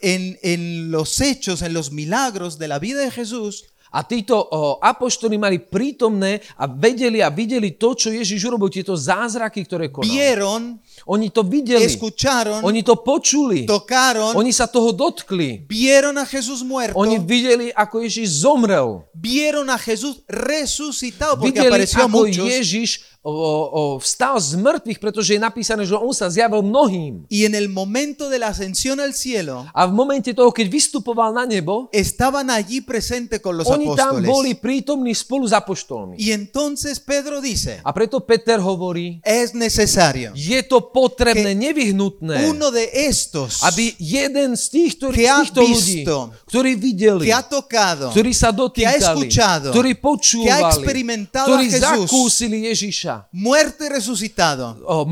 en, 0.00 0.38
en 0.42 0.90
los 0.90 1.20
hechos, 1.20 1.62
en 1.62 1.72
los 1.72 1.90
milagros 1.92 2.58
de 2.58 2.68
la 2.68 2.78
vida 2.78 3.00
de 3.00 3.10
Jesús. 3.10 3.64
A 3.96 4.02
títo 4.02 4.34
o, 4.50 4.82
apoštoli 4.82 5.38
mali 5.38 5.62
prítomné 5.62 6.42
a 6.58 6.66
vedeli 6.66 7.22
a 7.22 7.30
videli 7.30 7.78
to, 7.78 7.94
čo 7.94 8.10
Ježiš 8.10 8.42
urobil, 8.50 8.66
tieto 8.66 8.98
zázraky, 8.98 9.62
ktoré 9.62 9.86
konal. 9.94 10.10
Vieron, 10.10 10.82
Oni 11.06 11.30
to 11.30 11.46
videli, 11.46 11.86
escucharon, 11.86 12.66
oni 12.66 12.82
to 12.82 12.98
počuli, 13.06 13.62
tocaron, 13.70 14.34
oni 14.34 14.50
sa 14.50 14.66
toho 14.66 14.90
dotkli. 14.90 15.62
vieron 15.70 16.18
a 16.18 16.26
Jesús 16.26 16.66
muerto, 16.66 16.98
Oni 16.98 17.22
videli, 17.22 17.70
ako 17.70 18.02
Ježiš 18.02 18.42
zomrel. 18.42 19.06
vieron 19.14 19.70
a 19.70 19.78
Jesús 19.78 20.26
resucitado 20.26 21.38
porque 21.38 21.62
Videli, 21.62 21.70
apareció 21.70 22.10
ako 22.10 22.18
muchos. 22.26 22.46
Ježiš 22.50 23.13
o, 23.24 23.32
o, 23.32 23.82
vstal 23.98 24.36
z 24.36 24.60
mŕtvych, 24.60 25.00
pretože 25.00 25.32
je 25.34 25.40
napísané, 25.40 25.88
že 25.88 25.96
on 25.96 26.12
sa 26.12 26.28
zjavil 26.28 26.60
mnohým. 26.60 27.24
Y 27.32 27.48
en 27.48 27.56
el 27.56 27.72
momento 27.72 28.28
de 28.28 28.36
la 28.36 28.52
ascensión 28.52 29.00
al 29.00 29.16
cielo, 29.16 29.64
A 29.72 29.88
v 29.88 29.92
momente 29.96 30.36
toho, 30.36 30.52
keď 30.52 30.68
vystupoval 30.68 31.32
na 31.32 31.48
nebo, 31.48 31.88
estaban 31.88 32.52
allí 32.52 32.84
presentes 32.84 33.40
con 33.40 33.56
los 33.56 33.64
oni 33.66 33.88
tam 33.96 34.20
boli 34.20 34.54
prítomní 34.54 35.16
spolu 35.16 35.48
s 35.48 35.56
apoštolmi. 35.56 36.20
Y 36.20 36.36
entonces 36.36 37.00
Pedro 37.00 37.40
dice, 37.40 37.80
A 37.80 37.90
preto 37.96 38.20
Peter 38.20 38.60
hovorí, 38.60 39.24
es 39.24 39.56
necesario 39.56 40.34
je 40.34 40.60
to 40.66 40.92
potrebné, 40.92 41.54
nevyhnutné, 41.54 42.50
uno 42.50 42.68
de 42.68 42.84
estos 42.92 43.62
aby 43.64 43.96
jeden 43.96 44.58
z 44.58 44.64
týchto, 44.68 45.08
Que 45.14 45.24
ha 45.24 45.40
týchto 45.40 45.64
ľudí, 45.64 46.04
visto, 46.04 46.34
ktorí 46.50 46.72
videli, 46.76 47.24
que 47.24 47.32
ha 47.32 47.40
tocado, 47.40 48.10
ktorí 48.10 48.32
sa 48.34 48.50
que 48.50 48.84
ha 48.84 48.92
dotýkali, 48.92 49.00
escuchado, 49.00 49.68
ktorí 49.72 49.92
que 49.94 50.00
ha 50.00 50.04
počúvali, 50.04 50.68
experimentado 50.68 51.48
ktorí 51.48 51.64
a 51.64 51.70
Jesús, 51.70 52.10
zakúsili 52.10 52.58
Ježiša, 52.68 53.13
muerto 53.32 53.84
y 53.84 53.88
resucitado, 53.88 54.78
o, 54.86 55.06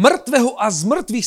a 0.58 0.68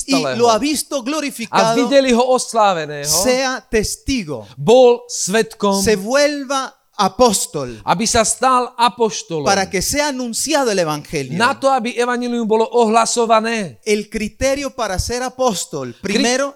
y 0.06 0.38
lo 0.38 0.50
ha 0.50 0.58
visto 0.58 0.98
a 0.98 1.04
glorificado, 1.04 1.76
videli 1.76 2.14
ho 2.14 2.26
osláveného, 2.26 3.06
sea 3.06 3.62
testigo, 3.70 4.48
bol 4.58 5.02
svetkom, 5.08 5.84
se 5.84 5.96
vuelva 5.96 6.74
apóstol, 6.98 7.76
aby 7.84 8.08
sa 8.08 8.24
stal 8.24 8.72
apoštolom. 8.78 9.46
para 9.46 9.70
que 9.70 9.82
sea 9.82 10.10
anunciado 10.10 10.72
el 10.72 10.80
evangelio. 10.80 11.38
Na 11.38 11.60
to, 11.60 11.70
aby 11.72 11.96
evanilium 11.98 12.48
bolo 12.48 12.68
ohlasované. 12.72 13.80
El 13.86 14.10
criterio 14.10 14.72
para 14.72 14.98
ser 15.00 15.24
apóstol, 15.24 15.96
primero, 16.02 16.56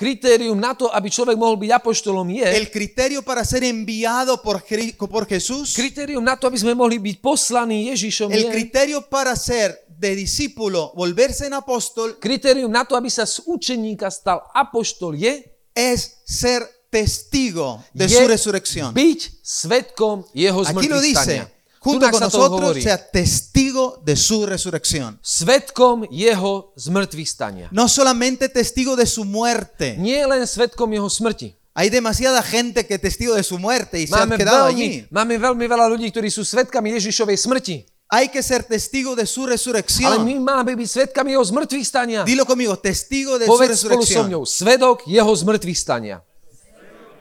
Kritérium 0.00 0.56
na 0.56 0.72
to, 0.72 0.88
aby 0.88 1.12
človek 1.12 1.36
mohol 1.36 1.60
byť 1.60 1.76
apoštolom 1.76 2.24
je, 2.32 2.48
el 2.56 2.72
criterio 2.72 3.20
para 3.20 3.44
ser 3.44 3.68
enviado 3.68 4.40
por, 4.40 4.64
por 5.12 5.28
Jesús, 5.28 5.76
kritérium 5.76 6.24
na 6.24 6.40
to, 6.40 6.48
aby 6.48 6.56
sme 6.56 6.72
mohli 6.72 6.96
byť 6.96 7.20
poslaní 7.20 7.92
Ježišom 7.92 8.32
el 8.32 8.48
je, 8.48 8.50
criterio 8.50 9.04
para 9.04 9.36
ser 9.36 9.76
de 9.84 10.16
discípulo, 10.16 10.96
volverse 10.96 11.52
en 11.52 11.60
apóstol, 11.60 12.16
kritérium 12.16 12.72
na 12.72 12.88
to, 12.88 12.96
aby 12.96 13.12
sa 13.12 13.28
z 13.28 13.44
učeníka 13.44 14.08
stal 14.08 14.40
apoštol 14.56 15.20
je, 15.20 15.44
es 15.76 16.24
ser 16.24 16.64
testigo 16.88 17.84
de 17.92 18.08
je 18.08 18.16
su 18.16 18.24
resurrección. 18.24 18.90
byť 18.96 19.20
svetkom 19.44 20.24
jeho 20.32 20.64
Aquí 20.64 20.88
lo 20.88 20.98
dice. 21.04 21.59
Junto 21.80 22.10
con 22.10 22.20
nosotros, 22.20 22.76
sea 22.82 22.98
testigo 23.10 24.00
de 24.04 24.14
su 24.14 24.44
resurrección. 24.44 25.18
Svetkom 25.22 26.04
jeho 26.12 26.72
zmrtvých 26.76 27.28
stania. 27.28 27.68
No 27.72 27.88
solamente 27.88 28.48
testigo 28.48 28.96
de 28.96 29.06
su 29.06 29.24
muerte. 29.24 29.96
Nie 29.98 30.28
len 30.28 30.46
svetkom 30.46 30.92
jeho 30.92 31.08
smrti. 31.08 31.56
Hay 31.72 31.88
demasiada 31.88 32.42
gente 32.42 32.84
que 32.84 32.94
es 32.94 33.00
testigo 33.00 33.34
de 33.34 33.42
su 33.42 33.56
muerte 33.58 34.00
y 34.00 34.06
se 34.06 34.14
han 34.14 34.30
quedado 34.36 34.68
veľmi, 34.68 34.82
allí. 34.84 35.06
máme 35.08 35.38
veľmi 35.38 35.64
veľa 35.64 35.86
ľudí, 35.88 36.10
ktorí 36.12 36.28
sú 36.28 36.44
svetkami 36.44 36.92
Ježišovej 37.00 37.36
smrti. 37.40 37.76
Hay 38.10 38.28
que 38.28 38.42
ser 38.42 38.64
testigo 38.66 39.14
de 39.14 39.24
su 39.24 39.46
Ale 39.46 39.54
my 39.54 39.54
resurrección. 39.54 40.42
máme 40.42 40.74
byť 40.74 40.88
svetkami 40.90 41.30
jeho 41.30 41.44
zmrtvých 41.46 41.86
stania. 41.86 42.20
Dilo 42.26 42.42
conmigo, 42.44 42.74
testigo 42.76 43.38
de 43.38 43.46
su 43.46 43.54
Povedz 43.54 43.86
spolu 43.86 44.02
so 44.02 44.18
resurrección. 44.18 44.26
mňou, 44.26 44.42
svedok 44.42 45.06
jeho 45.06 45.30
zmrtvých 45.30 45.78
stania. 45.78 46.18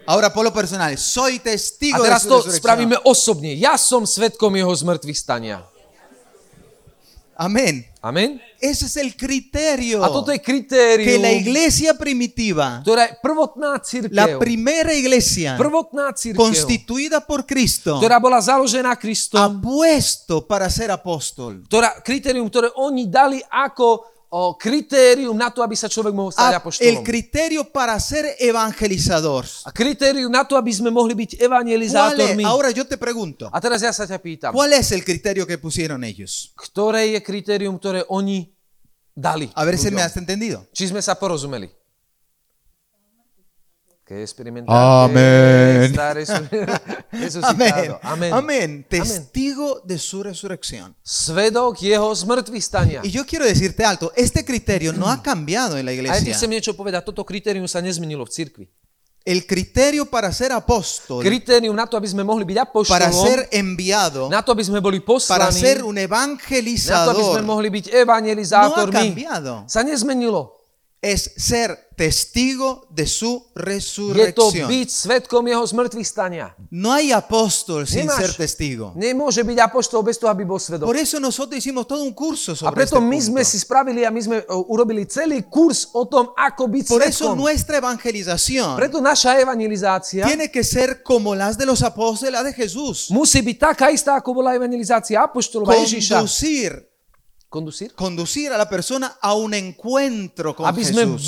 Ahora 0.10 0.34
por 0.34 0.42
lo 0.42 0.50
personal, 0.50 0.98
soy 0.98 1.38
A 1.38 1.54
testigo 1.54 2.02
de 2.02 2.10
teraz 2.10 2.26
to 2.26 2.42
spravíme 2.42 2.98
osobne. 3.06 3.54
Ja 3.54 3.78
som 3.78 4.10
svetkom 4.10 4.50
jeho 4.58 4.74
zmrtvých 4.74 5.14
stania. 5.14 5.62
Amén. 7.38 7.86
Amen? 8.02 8.42
Ese 8.60 8.88
es 8.88 8.96
el 8.98 9.16
criterio 9.16 10.04
A 10.04 10.10
toto 10.10 10.32
je 10.32 10.40
que 10.40 10.52
kritérium, 10.52 11.22
la 11.22 11.32
iglesia 11.32 11.94
primitiva, 11.94 12.82
ktorá 12.84 13.06
je 13.06 13.16
prvotná 13.22 13.76
la 13.76 13.84
církev, 13.84 14.40
primera 14.40 14.92
iglesia 14.92 15.56
prvotná 15.56 16.12
církev, 16.12 16.42
constituida 16.42 17.24
por 17.24 17.48
Cristo, 17.48 18.00
ktorá 18.00 18.20
bola 18.20 18.40
založená 18.40 18.96
Kristom, 19.00 19.64
puesto 19.64 20.44
para 20.44 20.68
ser 20.72 20.92
apóstol. 20.92 21.64
ktorá, 21.70 22.02
kritérium, 22.04 22.48
ktoré 22.52 22.72
oni 22.76 23.08
dali 23.08 23.40
ako 23.46 24.04
o, 24.30 24.54
kritérium 24.54 25.34
na 25.34 25.50
to, 25.50 25.60
aby 25.60 25.74
sa 25.74 25.86
človek 25.86 26.14
mohol 26.14 26.30
stať 26.30 26.46
Ah, 26.46 26.54
el 26.54 26.62
apoštolom. 26.62 27.02
criterio 27.02 27.66
para 27.66 27.98
ser 27.98 28.38
evangelizador. 28.38 29.46
A 29.66 29.72
kritérium 29.72 30.30
na 30.30 30.46
to, 30.46 30.54
aby 30.54 30.70
sme 30.70 30.90
mohli 30.90 31.18
byť 31.18 31.42
evangelizátormi. 31.42 32.46
Ahora 32.46 32.70
yo 32.70 32.86
te 32.86 32.94
pregunto, 32.94 33.50
A 33.50 33.58
teraz 33.58 33.82
ja 33.82 33.90
sa 33.90 34.06
ťa 34.06 34.20
pýtam, 34.20 34.52
¿cuál 34.54 34.74
es 34.74 34.92
el 34.92 35.02
criterio 35.02 35.50
que 35.50 35.58
pusieron 35.58 36.04
ellos? 36.04 36.54
ktoré 36.54 37.18
je 37.18 37.20
kritérium, 37.20 37.74
ktoré 37.76 38.06
oni 38.06 38.54
dali? 39.12 39.50
A 39.58 39.66
ver 39.66 39.82
si 39.82 39.90
me 39.90 40.02
has 40.02 40.14
entendido. 40.14 40.62
Či 40.72 40.94
sme 40.94 41.02
sa 41.02 41.18
porozumeli? 41.18 41.74
Que 44.10 44.24
experimentar. 44.24 44.74
Amén. 44.76 45.84
Estar 45.84 46.18
resu- 46.18 46.50
resucitado. 47.14 48.00
Amén. 48.02 48.34
Amén. 48.34 48.34
Amén. 48.34 48.86
Testigo 48.90 49.82
de 49.86 50.00
su 50.00 50.24
resurrección. 50.24 50.96
Svedok 51.04 51.78
jeho 51.78 52.10
zmrtvých 52.16 52.64
stania. 52.66 53.02
Y 53.04 53.12
yo 53.12 53.24
quiero 53.24 53.46
decirte 53.46 53.86
alto, 53.86 54.12
este 54.16 54.44
criterio 54.44 54.94
no 54.94 55.08
ha 55.08 55.22
cambiado 55.22 55.78
en 55.78 55.86
la 55.86 55.92
A 55.92 55.94
ja 55.94 56.02
ti 56.02 56.08
iglesia. 56.10 56.34
chcem 56.34 56.50
niečo 56.50 56.74
povedať. 56.74 57.06
Toto 57.06 57.22
kritérium 57.22 57.70
sa 57.70 57.86
nezmenilo 57.86 58.26
v 58.26 58.34
cirkvi. 58.34 58.66
El 59.22 59.46
criterio 59.46 60.10
para 60.10 60.34
ser 60.34 60.50
apóstol, 60.58 61.22
Kritérium 61.22 61.76
na 61.76 61.86
to, 61.86 61.94
aby 61.94 62.10
sme 62.10 62.26
mohli 62.26 62.50
byť 62.50 62.56
para 62.90 63.14
apoštolom, 63.14 63.28
ser 63.30 63.46
enviado, 63.54 64.26
na 64.26 64.42
to, 64.42 64.58
aby 64.58 64.64
sme 64.66 64.82
boli 64.82 64.98
para 65.06 65.54
poslaní, 65.54 65.60
ser 65.62 65.86
un 65.86 65.94
na 65.94 66.02
to, 66.02 66.18
aby 67.14 67.22
sme 67.22 67.46
evangelizador, 67.46 67.46
mohli 67.46 67.70
byť 67.70 67.86
no 67.86 67.94
ha 67.94 68.02
evangelizátormi, 68.02 68.96
cambiado. 68.96 69.54
sa 69.70 69.86
nezmenilo. 69.86 70.59
Es 71.02 71.32
ser 71.38 71.88
testigo 71.96 72.88
de 72.90 73.08
su 73.08 73.44
Je 73.56 74.32
to 74.32 74.52
resurrección. 74.52 74.68
byť 74.68 74.88
svetkom 74.90 75.44
jeho 75.44 75.64
zmrtvých 75.64 76.08
stania. 76.08 76.56
No 76.72 76.92
hay 76.92 77.12
apóstol 77.12 77.84
sin 77.84 78.08
Nemáš- 78.08 78.20
ser 78.20 78.32
testigo. 78.36 78.92
Nemôže 78.96 79.44
byť 79.44 79.58
apoštol 79.62 80.04
bez 80.04 80.16
toho, 80.16 80.28
aby 80.28 80.44
bol 80.44 80.60
svedok. 80.60 80.88
Por 80.88 80.96
eso 80.96 81.20
nosotros 81.20 81.56
hicimos 81.56 81.88
todo 81.88 82.04
un 82.04 82.12
curso 82.12 82.52
A 82.52 82.56
sobre 82.58 82.84
preto 82.84 83.00
este 83.00 83.04
my 83.04 83.16
punto. 83.16 83.28
sme 83.32 83.42
si 83.44 83.58
spravili 83.60 84.04
a 84.04 84.12
my 84.12 84.20
sme 84.20 84.38
o, 84.48 84.72
urobili 84.72 85.04
celý 85.08 85.44
kurz 85.44 85.92
o 85.92 86.04
tom, 86.04 86.32
ako 86.36 86.68
byť 86.68 86.86
Por 86.88 87.04
eso 87.04 87.32
svetkom. 87.32 87.36
nuestra 87.38 87.76
evangelización 87.80 88.76
Preto 88.76 89.00
naša 89.00 89.40
evangelizácia 89.40 90.24
tiene 90.28 90.48
que 90.48 90.64
ser 90.64 91.04
como 91.04 91.32
las 91.32 91.56
de 91.56 91.64
los 91.64 91.84
apóstoles, 91.84 92.32
la 92.32 92.44
de 92.44 92.52
Jesús. 92.52 93.08
musí 93.12 93.40
byť 93.40 93.58
taká 93.60 93.92
istá, 93.92 94.16
ako 94.16 94.36
bola 94.36 94.56
evangelizácia 94.56 95.20
apoštolova 95.20 95.76
Ježiša. 95.76 96.16
Conducir, 96.24 96.89
Kondusír? 97.50 97.94
conducir 97.96 98.52
a 98.54 98.58
la 98.58 98.70
persona 98.70 99.18
a 99.20 99.34
un 99.34 99.56
encuentro 99.56 100.56
con 100.56 100.74
Jesús. 100.76 101.26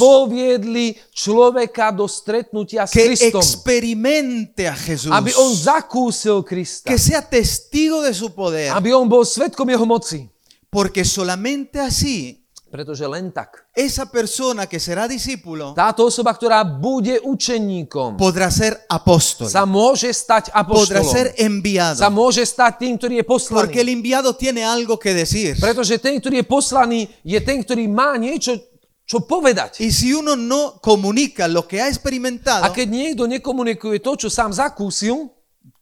do 1.98 2.08
stretnutia 2.08 2.86
Que 2.86 3.14
experimente 3.14 4.68
a 4.68 4.76
Jesús. 4.76 5.12
Aby 5.12 5.32
on 5.36 5.56
zakúsil 5.56 6.44
Krista. 6.46 6.92
Que 6.92 7.00
sea 7.00 7.28
testigo 7.28 8.04
de 8.04 8.14
su 8.14 8.34
poder. 8.34 8.72
Aby 8.72 8.94
on 8.94 9.10
bol 9.10 9.26
svetkom 9.26 9.68
jeho 9.68 9.86
moci. 9.86 10.30
Porque 10.70 11.04
solamente 11.04 11.80
así 11.80 12.41
Pretože 12.72 13.04
len 13.04 13.36
tak. 13.36 13.68
esa 13.76 14.08
persona 14.08 14.64
que 14.64 14.80
será 14.80 15.04
discípulo 15.04 15.76
Táto 15.76 16.08
osoba, 16.08 16.32
ktorá 16.32 16.64
bude 16.64 17.20
učeníkom, 17.20 18.16
podrá 18.16 18.48
ser 18.48 18.80
apóstol. 18.88 19.52
sa 19.52 19.68
môže 19.68 20.08
stať 20.08 20.56
Podrá 20.56 21.04
apoštolom. 21.04 21.12
ser 21.12 21.28
enviado. 21.36 22.00
Sa 22.00 22.08
môže 22.08 22.48
stať 22.48 22.88
tým, 22.88 22.96
ktorý 22.96 23.20
je 23.20 23.26
Porque 23.28 23.84
el 23.84 23.92
poslaný. 23.92 23.92
enviado 23.92 24.32
tiene 24.40 24.64
algo 24.64 24.96
que 24.96 25.12
decir. 25.12 25.60
Pretože 25.60 26.00
ten, 26.00 26.16
ktorý 26.16 26.40
je 26.42 26.48
poslaný, 26.48 27.02
je 27.28 27.40
ten, 27.44 27.60
ktorý 27.60 27.92
má 27.92 28.16
niečo, 28.16 28.56
čo 29.04 29.20
povedať. 29.28 29.84
Y 29.84 29.92
si 29.92 30.16
uno 30.16 30.40
no 30.40 30.80
comunica 30.80 31.44
lo 31.52 31.68
que 31.68 31.84
ha 31.84 31.86
A 31.86 31.92
experimentado, 31.92 32.72
keď 32.72 32.88
niekto 32.88 33.28
nekomunikuje 33.28 34.00
to, 34.00 34.16
čo 34.16 34.32
sám 34.32 34.56
zakúsil, 34.56 35.28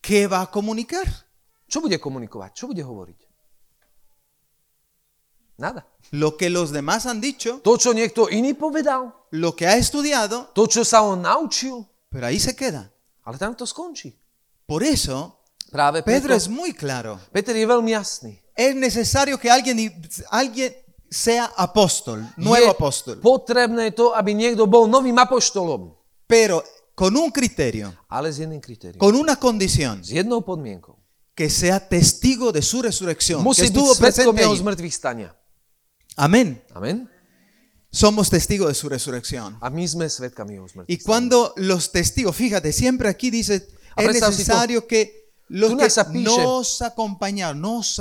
¿qué 0.01 0.25
va 0.25 0.41
a 0.41 0.49
comunicar? 0.49 1.05
čo 1.69 1.85
bude 1.85 2.01
komunikovať? 2.01 2.49
Čo 2.57 2.73
bude 2.73 2.81
hovoriť? 2.81 3.28
Nada. 5.59 5.83
Lo 6.11 6.37
que 6.37 6.49
los 6.49 6.71
demás 6.71 7.05
han 7.05 7.19
dicho, 7.19 7.59
To, 7.61 7.75
čo 7.77 7.91
niekto 7.93 8.31
iný 8.31 8.55
povedal, 8.55 9.11
lo 9.35 9.51
que 9.53 9.67
ha 9.67 9.75
estudiado, 9.75 10.47
to, 10.55 10.65
čo 10.65 10.87
sa 10.87 11.03
on 11.03 11.21
naučil, 11.21 11.83
pero 12.09 12.25
ahí 12.25 12.39
se 12.39 12.55
queda. 12.55 12.87
ale 13.27 13.37
tam 13.37 13.53
to 13.53 13.67
skončí. 13.67 14.15
Por 14.65 14.81
eso, 14.81 15.35
Práve 15.69 16.01
Pedro 16.01 16.33
preto, 16.33 16.37
es 16.41 16.47
muy 16.49 16.73
claro. 16.73 17.19
Peter 17.31 17.53
je 17.53 17.67
veľmi 17.67 17.91
jasný. 17.93 18.39
Es 18.55 18.73
necesario 18.73 19.37
que 19.37 19.51
alguien, 19.51 19.77
alguien 20.31 20.73
sea 21.11 21.45
apóstol, 21.57 22.25
nuevo 22.37 22.71
apóstol, 22.71 23.19
potrebné 23.21 23.91
to, 23.93 24.15
aby 24.15 24.33
niekto 24.33 24.65
bol 24.65 24.87
novým 24.89 25.13
apoštolom, 25.19 25.93
pero 26.25 26.63
con 26.97 27.13
un 27.15 27.29
criterio, 27.29 27.93
ale 28.09 28.33
s 28.33 28.39
jedným 28.41 28.59
kritériom. 28.59 28.97
con 28.97 29.13
una 29.13 29.35
condición, 29.37 30.01
S 30.01 30.09
jednou 30.09 30.41
podmienkou. 30.41 30.97
que 31.37 31.49
sea 31.49 31.79
testigo 31.79 32.51
de 32.51 32.61
su 32.61 32.81
resurrección, 32.81 33.39
que 33.39 33.47
Musí 33.47 33.69
byť 33.69 33.71
estuvo 33.71 33.91
svetkom 33.93 34.33
presente 34.35 34.41
jeho 34.43 34.51
ahí. 34.53 34.59
zmrtvých 34.59 34.95
stania. 34.95 35.29
Amén. 36.19 36.61
Amen. 36.73 37.09
Somos 37.91 38.29
testigos 38.29 38.67
de 38.67 38.75
su 38.75 38.89
resurrección. 38.89 39.57
A 39.61 39.71
jeho 39.71 40.83
Y 40.85 40.97
cuando 40.97 41.53
los 41.55 41.93
testigos, 41.93 42.35
fíjate, 42.35 42.73
siempre 42.73 43.07
aquí 43.07 43.31
dice, 43.31 43.65
es 43.95 44.21
necesario 44.21 44.85
que 44.85 45.18
los 45.49 45.73
Tu 45.73 45.77
que 45.81 45.89
sa 45.89 46.05
píše. 46.05 46.29
nos 46.45 46.77
acompañaron, 46.79 47.57
nos 47.57 47.97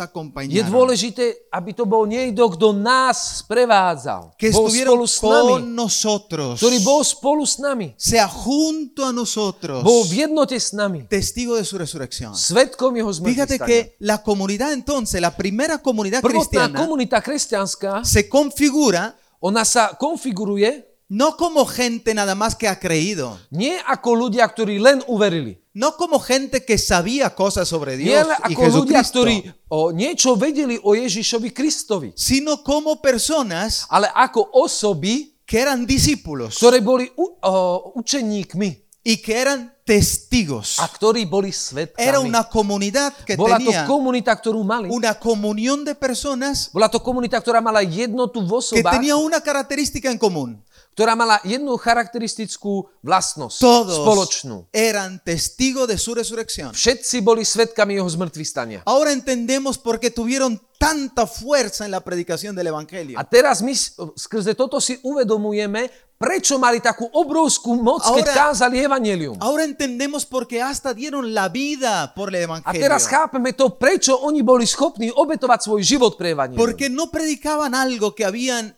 Je 0.49 0.63
dôležité, 0.63 1.49
aby 1.49 1.73
to 1.73 1.89
bol 1.89 2.05
niekto, 2.05 2.45
kto 2.45 2.77
nás 2.77 3.41
sprevádzal. 3.41 4.37
que 4.37 4.53
bol 4.53 4.69
estuvieron 4.69 5.01
spolu 5.01 5.07
s 5.09 5.17
nami. 5.25 5.51
con 5.57 5.65
nosotros, 5.75 6.55
Ktorý 6.61 6.79
bol 6.85 7.01
spolu 7.01 7.45
s 7.49 7.57
nami. 7.57 7.97
sea 7.97 8.29
junto 8.29 9.01
a 9.09 9.13
nosotros, 9.17 9.81
Bol 9.81 10.05
v 10.05 10.29
jednote 10.29 10.61
s 10.61 10.77
nami. 10.77 11.09
testigo 11.09 11.57
de 11.57 11.65
su 11.65 11.81
resurrección. 11.81 12.37
Svetkom 12.37 12.93
jeho 12.95 13.09
zmrtvých 13.09 13.33
Fíjate 13.33 13.57
que 13.59 13.97
la 14.01 14.21
comunidad 14.21 14.73
entonces, 14.77 15.17
la 15.17 15.33
primera 15.33 15.81
comunidad 15.81 16.21
Prvotná 16.21 16.69
cristiana, 16.69 16.79
komunita 16.85 17.19
kresťanská, 17.25 18.05
se 18.05 18.29
configura 18.29 19.17
ona 19.41 19.65
sa 19.65 19.95
konfiguruje 19.97 20.85
no 21.09 21.33
como 21.41 21.65
gente 21.65 22.13
nada 22.13 22.35
más 22.37 22.53
que 22.55 22.69
ha 22.69 22.77
creído, 22.77 23.39
nie 23.49 23.73
ako 23.81 24.29
ľudia, 24.29 24.45
ktorí 24.45 24.77
len 24.77 25.01
uverili. 25.09 25.57
No 25.79 25.95
como 25.95 26.19
gente 26.19 26.67
que 26.67 26.75
sabía 26.75 27.31
cosas 27.39 27.71
sobre 27.71 27.95
Dios 27.97 28.27
y 28.51 28.53
ako 28.53 28.83
ľudia, 28.83 29.07
Jesucristo, 29.07 29.23
ktorí 29.23 29.37
o, 29.71 29.95
niečo 29.95 30.35
vedeli 30.35 30.75
o 30.83 30.99
Ježišovi 30.99 31.55
Kristovi, 31.55 32.11
sino 32.19 32.67
como 32.67 32.99
personas 32.99 33.87
ale 33.87 34.11
ako 34.11 34.59
osoby, 34.59 35.39
que 35.47 35.63
eran 35.63 35.87
discípulos 35.87 36.59
ktoré 36.59 36.83
boli 36.83 37.07
u, 37.15 37.31
o, 37.39 37.95
učeníkmi 37.95 38.89
y 39.07 39.23
que 39.23 39.39
eran 39.39 39.73
testigos. 39.87 40.77
a 40.83 40.91
ktorí 40.91 41.25
boli 41.25 41.49
svetkami. 41.49 42.03
Era 42.05 42.21
una 42.21 42.45
comunidad 42.45 43.15
que 43.25 43.41
Bola 43.41 43.57
to 43.57 43.65
tenía 43.65 43.87
komunita, 43.89 44.37
ktorú 44.37 44.61
mali. 44.61 44.93
una 44.93 45.17
comunión 45.17 45.81
de 45.87 45.95
personas 45.95 46.69
Bola 46.75 46.93
to 46.93 47.01
komunita, 47.01 47.41
ktorá 47.41 47.63
mala 47.65 47.81
jednotu 47.81 48.45
v 48.45 48.51
que 48.51 48.85
osobách, 48.85 48.93
tenía 48.99 49.17
una 49.17 49.41
característica 49.41 50.11
en 50.13 50.19
común. 50.19 50.61
Ktorá 50.99 51.15
mala 51.15 51.39
jednu 51.47 51.79
charakteristickú 51.79 52.91
vlastnosť 53.07 53.63
Todos 53.63 54.03
spoločnú. 54.03 54.67
eran 54.75 55.23
testigos 55.23 55.87
de 55.87 55.95
su 55.95 56.11
resurrección. 56.11 56.75
Všetci 56.75 57.23
boli 57.23 57.47
svetkami 57.47 57.95
jeho 57.95 58.11
zmrtvých 58.11 58.49
stania. 58.51 58.81
Ahora 58.83 59.15
entendemos 59.15 59.79
por 59.79 60.03
qué 60.03 60.11
tuvieron 60.11 60.59
tanta 60.75 61.27
fuerza 61.27 61.87
en 61.87 61.95
la 61.95 62.03
predicación 62.03 62.55
del 62.55 62.75
Evangelio. 62.75 63.15
A 63.15 63.23
teraz 63.23 63.63
my 63.63 63.75
skrze 64.15 64.55
toto 64.55 64.79
si 64.79 64.99
uvedomujeme, 65.03 65.91
prečo 66.19 66.59
mali 66.59 66.79
takú 66.79 67.07
obrovskú 67.15 67.79
moc, 67.79 68.03
keď 68.03 68.27
Ahora- 68.27 68.39
kázali 68.51 68.83
evanelium. 68.83 69.39
Ahora 69.39 69.63
entendemos 69.63 70.23
por 70.27 70.47
qué 70.47 70.63
hasta 70.63 70.91
dieron 70.95 71.31
la 71.35 71.47
vida 71.51 72.11
por 72.15 72.31
el 72.31 72.43
A 72.43 72.43
Evangelio. 72.47 72.79
teraz 72.83 73.07
chápeme 73.07 73.55
to, 73.55 73.75
prečo 73.75 74.19
oni 74.23 74.43
boli 74.43 74.67
schopní 74.67 75.11
obetovať 75.11 75.67
svoj 75.67 75.83
život 75.83 76.15
pre 76.19 76.35
evanelium. 76.35 76.59
Porque 76.59 76.87
no 76.91 77.11
predicaban 77.11 77.75
algo 77.75 78.15
que 78.15 78.23
habían 78.27 78.75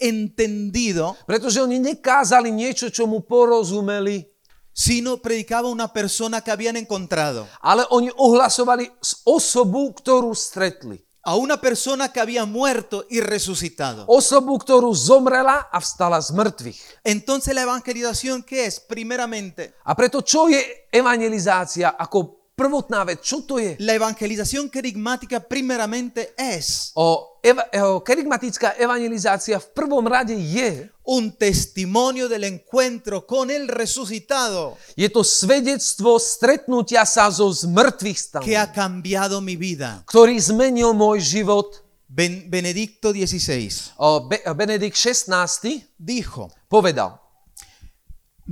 entendido, 0.00 1.16
Pretože 1.26 1.60
oni 1.62 1.78
nekázali 1.78 2.50
niečo, 2.50 2.90
čo 2.90 3.06
mu 3.06 3.20
porozumeli, 3.20 4.24
sino 4.72 5.20
predicaba 5.20 5.68
una 5.68 5.88
persona 5.92 6.40
que 6.40 6.50
habían 6.50 6.76
encontrado. 6.76 7.46
ale 7.60 7.84
oni 7.90 8.08
ohlasovali 8.16 8.88
osobu, 9.24 9.92
ktorú 9.92 10.32
stretli. 10.32 10.96
A 11.22 11.38
una 11.38 11.54
persona 11.54 12.10
que 12.10 12.18
había 12.18 12.42
muerto 12.42 13.06
y 13.06 13.20
resucitado. 13.22 14.02
Osobu, 14.10 14.58
ktorú 14.58 14.90
zomrela 14.90 15.70
a 15.70 15.78
vstala 15.78 16.18
z 16.18 16.34
mŕtvych. 16.34 16.78
Entonces 17.06 17.54
la 17.54 17.62
evangelización, 17.62 18.42
¿qué 18.42 18.66
es? 18.66 18.80
Primeramente, 18.82 19.78
A 19.86 19.94
preto 19.94 20.22
čo 20.26 20.50
je 20.50 20.58
evangelizácia 20.90 21.94
ako 21.94 22.41
prvotná 22.62 23.02
vec? 23.02 23.18
Čo 23.26 23.42
to 23.42 23.58
je? 23.58 23.74
la 23.82 23.98
evangelización 23.98 24.70
querigmática 24.70 25.42
primeramente 25.42 26.30
es 26.38 26.94
O, 26.94 27.38
eva, 27.42 27.66
o, 27.90 27.98
kerygmatická 27.98 28.78
evangelizácia 28.78 29.58
v 29.58 29.66
prvom 29.74 30.06
rade 30.06 30.38
je, 30.38 30.86
un 31.02 31.34
testimonio 31.34 32.30
del 32.30 32.46
encuentro 32.46 33.26
con 33.26 33.50
el 33.50 33.66
resucitado 33.66 34.78
je 34.94 35.10
to 35.10 35.26
svedectvo 35.26 36.14
stretnutia 36.22 37.02
sa 37.02 37.26
zo 37.26 37.50
zmrtvých 37.50 38.18
que 38.38 38.54
stanov, 38.54 38.54
ha 38.62 38.66
cambiado 38.70 39.42
mi 39.42 39.58
vida. 39.58 40.06
ktorý 40.06 40.38
zmenil 40.38 40.94
môj 40.94 41.18
život. 41.18 41.82
Ben- 42.12 42.44
Benedicto 42.44 43.08
XVI 43.08 43.72
O, 43.96 44.28
Be, 44.28 44.36
Benedikt 44.52 45.00
16. 45.00 45.96
dijo, 45.96 46.52
povedal, 46.68 47.21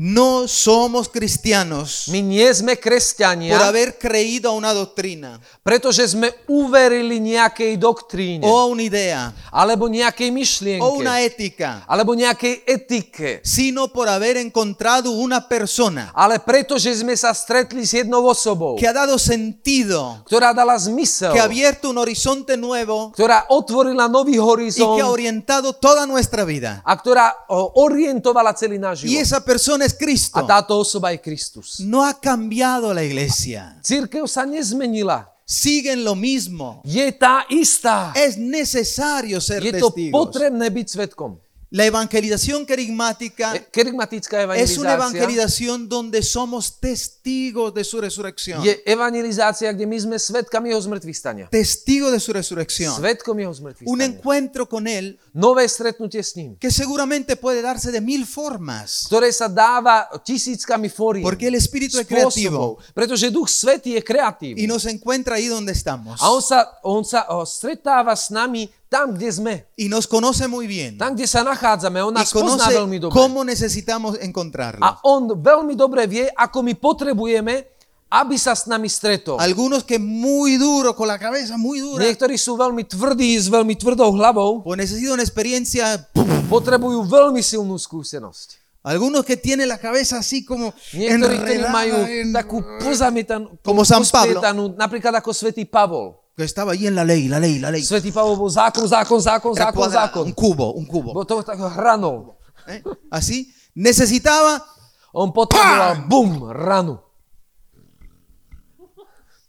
no 0.00 0.48
somos 0.48 1.12
cristianos 1.12 2.08
my 2.08 2.24
nie 2.24 2.48
sme 2.48 2.80
por 2.80 2.88
kresťania, 2.88 3.60
haber 3.60 4.00
creído 4.00 4.48
a 4.48 4.56
una 4.56 4.72
doctrina 4.72 5.36
pretože 5.60 6.16
sme 6.16 6.32
uverili 6.48 7.20
nejakej 7.20 7.76
doktríne, 7.76 8.48
o 8.48 8.56
a 8.56 8.64
una 8.64 8.80
idea 8.80 9.28
alebo 9.52 9.92
nejakej 9.92 10.32
o 10.80 10.96
una 10.96 11.20
myšlienke, 11.20 11.28
ética, 11.28 11.84
alebo 11.84 12.16
nejakej 12.16 12.64
etike, 12.64 13.30
sino 13.44 13.92
por 13.92 14.08
haber 14.08 14.40
encontrado 14.40 15.12
una 15.12 15.44
persona 15.44 16.08
ale 16.16 16.40
pretože 16.40 16.88
sme 16.96 17.12
sa 17.12 17.36
stretli 17.36 17.84
s 17.84 17.92
jednou 18.00 18.24
osobou, 18.24 18.80
que 18.80 18.88
ha 18.88 18.96
dado 18.96 19.20
sentido, 19.20 20.24
ktorá 20.24 20.56
dala 20.56 20.80
zmysel, 20.80 21.36
que 21.36 21.40
ha 21.40 21.44
abierto 21.44 21.92
un 21.92 22.00
horizonte 22.00 22.56
nuevo 22.56 23.12
ktorá 23.12 23.52
otvorila 23.52 24.08
nový 24.08 24.32
y 24.32 24.40
que 24.40 24.40
ha 24.40 24.48
horizont 24.48 25.12
orientado 25.12 25.76
toda 25.76 26.08
nuestra 26.08 26.48
vida. 26.48 26.80
a 26.88 26.96
ktorá 26.96 27.36
orientovala 27.76 28.56
celý 28.56 28.80
náš 28.80 29.04
Y 29.04 29.12
život. 29.12 29.28
esa 29.28 29.44
persona 29.44 29.89
es 29.90 29.98
Cristo. 29.98 30.38
A 30.38 30.46
táto 30.46 30.78
osoba 30.78 31.10
je 31.10 31.18
Kristus. 31.18 31.82
No 31.82 32.06
ha 32.06 32.14
cambiado 32.14 32.94
la 32.94 33.02
iglesia. 33.02 33.74
Církev 33.82 34.30
sa 34.30 34.46
nezmenila. 34.46 35.26
Siguen 35.42 36.06
lo 36.06 36.14
mismo. 36.14 36.78
Je 36.86 37.10
tá 37.10 37.42
istá. 37.50 38.14
Es 38.14 38.38
necesario 38.38 39.42
ser 39.42 39.58
Je 39.66 39.82
to 39.82 39.90
testigos. 39.90 40.14
potrebné 40.14 40.70
byť 40.70 40.86
svetkom. 40.86 41.42
La 41.70 41.86
evangelización 41.86 42.64
carismática 42.66 43.54
E- 43.54 43.64
Kerygmatická 43.70 44.42
es 44.56 44.76
una 44.76 44.94
evangelización 44.94 45.88
donde 45.88 46.20
somos 46.22 46.80
testigos 46.80 47.72
de 47.72 47.84
su 47.84 48.00
resurrección. 48.00 48.60
je 48.64 48.82
evangelizácia, 48.84 49.70
kde 49.72 49.86
my 49.86 49.98
sme 50.00 50.18
svetkami 50.18 50.70
jeho 50.70 50.82
zmrtvých 50.82 51.14
stania. 51.16 51.46
Testigos 51.46 52.10
de 52.10 52.18
su 52.18 52.32
resurrección. 52.32 52.98
Svetkom 52.98 53.38
jeho 53.38 53.54
zmrtvých 53.54 53.86
Un 53.86 54.02
encuentro 54.02 54.66
con 54.68 54.88
Él 54.88 55.14
Nové 55.32 55.62
stretnutie 55.68 56.24
s 56.26 56.34
ním, 56.34 56.56
que 56.58 56.72
seguramente 56.74 57.36
puede 57.36 57.62
darse 57.62 57.92
de 57.94 58.00
mil 58.00 58.26
formas. 58.26 59.06
ktoré 59.06 59.30
sa 59.30 59.46
dáva 59.46 60.10
tisíckami 60.26 60.90
foriem. 60.90 61.22
Porque 61.22 61.46
el 61.46 61.54
Espíritu 61.54 62.00
es 62.02 62.06
creativo 62.06 62.82
spôsobov, 62.82 62.94
pretože 62.94 63.30
Duch 63.30 63.46
Svetý 63.46 63.94
je 63.94 64.02
kreatívny. 64.02 64.58
y 64.58 64.66
nos 64.66 64.86
encuentra 64.90 65.36
ahí 65.38 65.46
donde 65.46 65.70
estamos. 65.70 66.18
A 66.18 66.34
on 66.34 66.42
sa, 66.42 66.66
on 66.82 67.04
sa 67.06 67.30
o, 67.30 67.46
stretáva 67.46 68.10
s 68.18 68.34
nami 68.34 68.66
tam, 68.90 69.14
kde 69.14 69.30
sme. 69.30 69.54
Y 69.78 69.86
nos 69.86 70.04
conoce 70.04 70.50
muy 70.50 70.66
bien. 70.66 70.98
Tam, 70.98 71.14
kde 71.14 71.24
sa 71.24 71.40
nachádzame. 71.40 72.02
On 72.02 72.10
Y 72.10 72.18
nás 72.18 72.28
pozná 72.28 72.58
conoce 72.58 72.74
veľmi 72.74 72.98
dobre. 72.98 73.14
cómo 73.14 73.46
necesitamos 73.46 74.18
encontrarlo. 74.18 74.82
A 74.82 74.98
on 75.06 75.30
veľmi 75.30 75.78
dobre 75.78 76.10
vie, 76.10 76.26
ako 76.28 76.58
my 76.60 76.74
potrebujeme, 76.74 77.70
aby 78.10 78.34
sa 78.34 78.52
s 78.52 78.66
nami 78.66 78.90
stretol. 78.90 79.38
Algunos 79.38 79.86
que 79.86 79.94
muy 79.94 80.58
duro, 80.58 80.92
con 80.92 81.06
la 81.06 81.14
cabeza 81.16 81.54
muy 81.54 81.78
dura, 81.78 82.02
Niektorí 82.02 82.34
sú 82.34 82.58
veľmi 82.58 82.82
tvrdí, 82.82 83.38
s 83.38 83.46
veľmi 83.46 83.78
tvrdou 83.78 84.10
hlavou, 84.10 84.66
o 84.66 84.70
necesitan 84.74 85.14
una 85.14 85.22
experiencia. 85.22 86.10
potrebujú 86.50 87.06
veľmi 87.06 87.38
silnú 87.38 87.78
skúsenosť. 87.78 88.58
Algunos 88.82 89.22
que 89.22 89.36
tienen 89.36 89.68
la 89.68 89.78
cabeza 89.78 90.18
así 90.18 90.42
como 90.42 90.72
Niektorí, 90.90 91.36
ktorí 91.38 91.54
enredada 91.54 91.70
majú 91.70 91.96
en- 92.02 92.32
takú 92.32 92.58
pozamietanú, 92.82 93.60
Como 93.62 93.84
San 93.84 94.02
Pablo. 94.02 94.40
pospietanú, 94.40 94.74
napríklad 94.74 95.14
ako 95.14 95.30
svätý 95.30 95.62
Pavol. 95.62 96.18
Que 96.40 96.46
estaba 96.46 96.72
ahí 96.72 96.86
en 96.86 96.94
la 96.94 97.04
ley, 97.04 97.28
la 97.28 97.38
ley, 97.38 97.58
la 97.58 97.70
ley. 97.70 97.82
Svetý 97.82 98.12
Pavol 98.12 98.36
bol 98.36 98.50
zákon, 98.50 98.88
zákon, 98.88 99.20
zákon, 99.20 99.56
Era 99.56 99.72
zákon. 99.88 100.26
un 100.26 100.32
cubo, 100.32 100.72
un 100.72 100.86
cubo. 100.86 101.12
Bo 101.12 101.24
to 101.24 101.42
tak 101.42 101.58
hranol. 101.58 102.36
¿eh? 102.66 102.82
Así 103.10 103.52
necesitaba 103.74 104.64
On 105.12 105.32
potreboval, 105.32 106.06
bum, 106.06 106.50
ranu. 106.52 107.00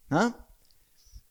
¿ah? 0.09 0.33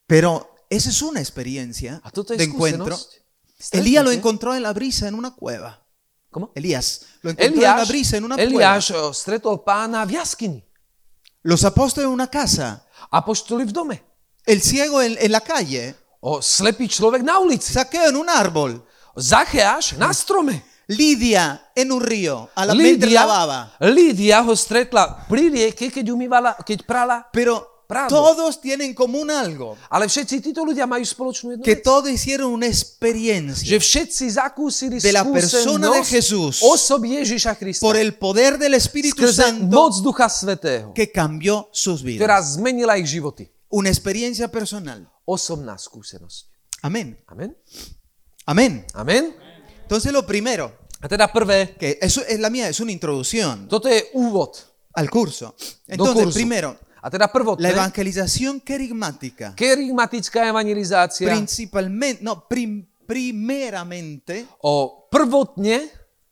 Pero 0.07 0.55
esa 0.69 0.89
es 0.89 1.01
una 1.01 1.19
experiencia 1.19 1.99
A 2.03 2.11
toto 2.11 2.33
je 2.33 2.37
de 2.37 2.45
encuentro. 2.45 2.95
Elías 2.95 4.03
lo 4.03 4.09
Stretnutie. 4.11 4.13
encontró 4.17 4.55
en 4.55 4.63
la 4.63 4.73
brisa 4.73 5.07
en 5.07 5.15
una 5.15 5.31
cueva. 5.31 5.85
Komo? 6.31 6.51
Elías 6.55 7.05
lo 7.21 7.29
encontró 7.29 7.55
en 7.55 7.61
la 7.61 7.85
brisa 7.85 8.17
en 8.17 8.23
una 8.23 8.35
cueva. 8.35 8.49
Eliáš 8.49 8.91
o, 8.91 9.13
stretol 9.13 9.63
pána 9.63 10.05
v 10.05 10.13
jaskyni. 10.13 10.63
Los 11.43 11.63
apóstoles 11.65 12.07
en 12.07 12.13
una 12.13 12.27
casa. 12.27 12.85
Apoštoli 13.11 13.65
v 13.65 13.71
dome. 13.71 14.10
El 14.45 14.61
ciego 14.61 15.01
en, 15.01 15.17
en 15.19 15.31
la 15.31 15.41
calle. 15.41 15.95
O 16.21 16.41
slepý 16.41 16.87
človek 16.87 17.23
na 17.23 17.39
ulici. 17.39 17.73
Saqueo 17.73 18.09
en 18.09 18.15
un 18.15 18.29
árbol. 18.29 18.81
Zacheáš 19.17 19.97
na 19.97 20.13
strome. 20.13 20.63
Lidia 20.87 21.71
en 21.75 21.91
un 21.91 22.01
río. 22.01 22.49
A 22.55 22.65
la 22.65 22.73
Lídia, 22.73 23.23
lavaba. 23.23 23.73
Lídia 23.79 24.43
ho 24.43 24.55
stretla 24.55 25.25
pri 25.29 25.49
rieke, 25.49 25.87
keď 25.87 26.11
umývala, 26.11 26.51
keď 26.67 26.83
prala. 26.83 27.23
Pero 27.31 27.71
Prado. 27.91 28.07
todos 28.07 28.61
tienen 28.61 28.87
en 28.87 28.93
común 28.95 29.27
algo. 29.27 29.75
Ale 29.91 30.07
všetci 30.07 30.39
títo 30.39 30.63
ľudia 30.63 30.87
majú 30.87 31.03
spoločnú 31.03 31.59
jednu 31.59 31.63
Que 31.67 31.75
todos 31.75 32.07
hicieron 32.07 32.55
una 32.55 32.63
experiencia 32.67 33.67
Že 33.67 33.77
všetci 33.83 34.23
zakúsili 34.31 34.95
De 35.03 35.11
la 35.11 35.27
persona 35.27 35.91
de 35.91 36.03
Jesús. 36.07 36.63
Ježiša 37.03 37.55
Krista. 37.59 37.83
por 37.83 37.99
el 37.99 38.15
poder 38.15 38.55
del 38.55 38.79
Espíritu 38.79 39.27
Santo 39.27 39.67
moc 39.75 39.99
Ducha 39.99 40.31
Svetého, 40.31 40.95
que 40.95 41.11
cambió 41.11 41.67
sus 41.75 41.99
ktorá 41.99 42.39
vidas. 42.39 42.55
zmenila 42.55 42.95
ich 42.95 43.11
životy. 43.11 43.51
Una 43.71 43.89
experiencia 43.89 44.49
personal. 44.51 45.09
Osobná 45.25 45.77
skúsenosť. 45.77 46.47
Amén. 46.83 47.23
Amen? 47.27 47.55
Amén. 48.45 48.85
Amen? 48.93 49.35
Entonces 49.83 50.11
lo 50.11 50.25
primero, 50.25 50.79
A 51.03 51.07
teda 51.07 51.31
prvé, 51.33 51.75
que 51.79 51.97
eso 51.99 52.21
es 52.27 52.39
la 52.39 52.49
mía, 52.51 52.69
es 52.69 52.79
una 52.79 52.91
introducción 52.91 53.67
toto 53.67 53.89
je 53.89 54.09
úvod 54.13 54.51
al 54.93 55.09
curso. 55.09 55.55
Entonces, 55.87 56.23
kurzu. 56.25 56.37
primero, 56.37 56.77
A 57.01 57.09
teda 57.09 57.25
la 57.25 57.31
prvotné, 57.33 57.69
evangelización 57.69 58.59
kerigmática, 58.61 59.55
kerygmatická 59.55 60.47
evangelizácia 60.47 61.27
principalmente, 61.27 62.21
no, 62.23 62.47
prim- 62.47 62.85
primeramente 63.07 64.45
o 64.61 65.07
prvotne 65.09 65.89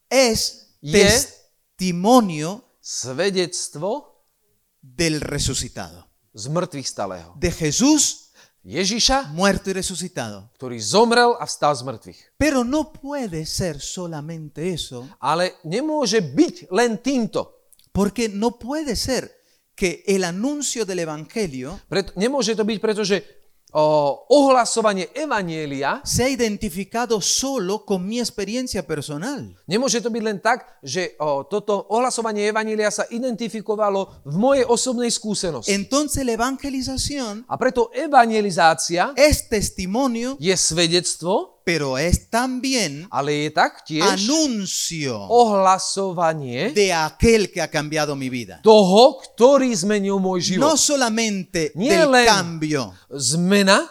es 0.10 0.78
Je- 0.82 0.92
testimonio 0.94 2.78
svedectvo 2.80 4.26
del 4.82 5.22
resucitado, 5.22 6.09
z 6.34 6.46
mŕtvych 6.48 6.88
stalého. 6.88 7.34
de 7.38 7.50
Jesús 7.50 8.30
Ježiša, 8.60 9.32
muerto 9.32 9.72
y 9.72 9.74
resucitado. 9.74 10.44
ktorý 10.60 10.78
zomrel 10.84 11.32
a 11.40 11.48
vstal 11.48 11.72
z 11.74 11.82
mŕtvych. 11.88 12.20
Pero 12.36 12.68
no 12.68 12.92
puede 12.92 13.48
ser 13.48 13.80
solamente 13.80 14.60
eso, 14.76 15.08
Ale 15.18 15.56
nemôže 15.64 16.20
byť 16.20 16.68
len 16.70 17.00
týmto. 17.00 17.56
porque 17.96 18.28
no 18.30 18.60
puede 18.60 18.96
ser 18.96 19.32
que 19.76 20.04
el 20.06 20.28
anuncio 20.28 20.84
del 20.86 21.00
Evangelio 21.08 21.80
Preto, 21.88 22.12
nemôže 22.20 22.52
to 22.54 22.68
byť, 22.68 22.78
pretože 22.84 23.24
o, 23.72 24.26
ohlasovanie 24.30 25.10
Evanielia 25.14 26.02
sea 26.04 26.30
identificado 26.30 27.22
solo 27.22 27.86
con 27.86 28.06
mi 28.06 28.20
experiencia 28.20 28.82
personal. 28.82 29.46
Nemôže 29.70 30.02
to 30.02 30.10
byť 30.10 30.24
len 30.24 30.40
tak, 30.42 30.66
že 30.82 31.14
o, 31.22 31.46
toto 31.46 31.86
ohlasovanie 31.94 32.50
Evanília 32.50 32.90
sa 32.90 33.06
identifikovalo 33.10 34.26
v 34.26 34.36
mojej 34.38 34.66
osobnej 34.66 35.12
skúsenosti. 35.14 35.74
Entonces 35.74 36.26
la 36.26 36.34
evangelización 36.34 37.46
A 37.48 37.58
preto 37.58 37.92
evangelizácia 37.94 39.14
es 39.16 39.48
testimonio, 39.50 40.38
je 40.40 40.56
svedectvo, 40.58 41.59
pero 41.70 42.02
es 42.02 42.34
también 42.34 43.06
ale 43.14 43.46
je 43.46 43.50
taktiež 43.54 44.02
anuncio 44.02 45.14
ohlasovanie 45.30 46.74
de 46.74 46.90
aquel 46.90 47.52
que 47.52 47.62
ha 47.62 47.70
cambiado 47.70 48.16
mi 48.16 48.26
vida. 48.30 48.58
toho, 48.66 49.22
ktorý 49.22 49.70
zmenil 49.78 50.18
môj 50.18 50.58
No 50.58 50.74
život. 50.74 50.82
solamente 50.82 51.70
Nie 51.78 51.94
del 51.94 52.10
len 52.10 52.26
cambio, 52.26 52.90
Zmena, 53.14 53.86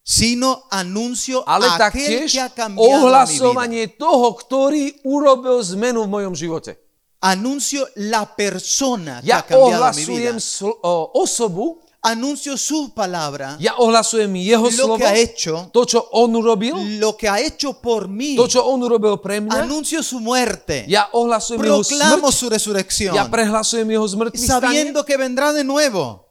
sino 0.00 0.64
anuncio 0.72 1.44
ale 1.44 1.68
aquel 1.68 1.78
taktiež 1.92 2.32
que 2.32 2.40
ha 2.40 2.48
cambiado 2.48 2.80
mi 2.80 2.88
vida. 2.88 2.96
ohlasovanie 3.04 3.84
toho, 4.00 4.32
ktorý 4.34 5.04
urobil 5.04 5.60
zmenu 5.60 6.08
v 6.08 6.12
mojom 6.16 6.32
živote. 6.32 6.80
Anuncio 7.20 7.84
la 8.08 8.24
persona 8.24 9.20
que 9.20 9.28
Ja 9.28 9.44
ha 9.44 9.44
cambiado 9.44 9.92
mi 9.92 10.08
vida. 10.08 10.32
ohlasujem 10.32 10.36
sl- 10.40 10.72
o, 10.80 11.20
osobu, 11.20 11.84
Anuncio 12.00 12.56
su 12.56 12.94
palabra, 12.96 13.60
ja 13.60 13.76
ohlasujem 13.76 14.32
jeho 14.40 14.64
lo 14.64 14.70
slovo, 14.72 14.96
que 14.96 15.04
ha 15.04 15.16
hecho, 15.20 15.68
to, 15.68 15.84
čo 15.84 16.00
on 16.16 16.32
urobil, 16.32 16.72
lo 16.96 17.12
que 17.12 17.28
ha 17.28 17.36
hecho 17.36 17.76
por 17.76 18.08
mí. 18.08 18.36
to, 18.40 18.48
čo 18.48 18.64
on 18.64 18.80
urobil 18.80 19.20
pre 19.20 19.44
mňa, 19.44 19.68
Anuncio 19.68 20.00
su 20.00 20.16
muerte. 20.16 20.88
ja 20.88 21.12
ohlasujem 21.12 21.60
jeho 21.60 21.84
smrť, 21.84 22.32
su 22.32 22.48
resurrección. 22.48 23.12
ja 23.12 23.28
prehlasujem 23.28 23.84
jeho 23.84 24.06
zmrtvý 24.08 24.40
Sabiendo 24.40 25.04
que 25.04 25.12
vendrá 25.20 25.52
de 25.52 25.60
nuevo. 25.60 26.24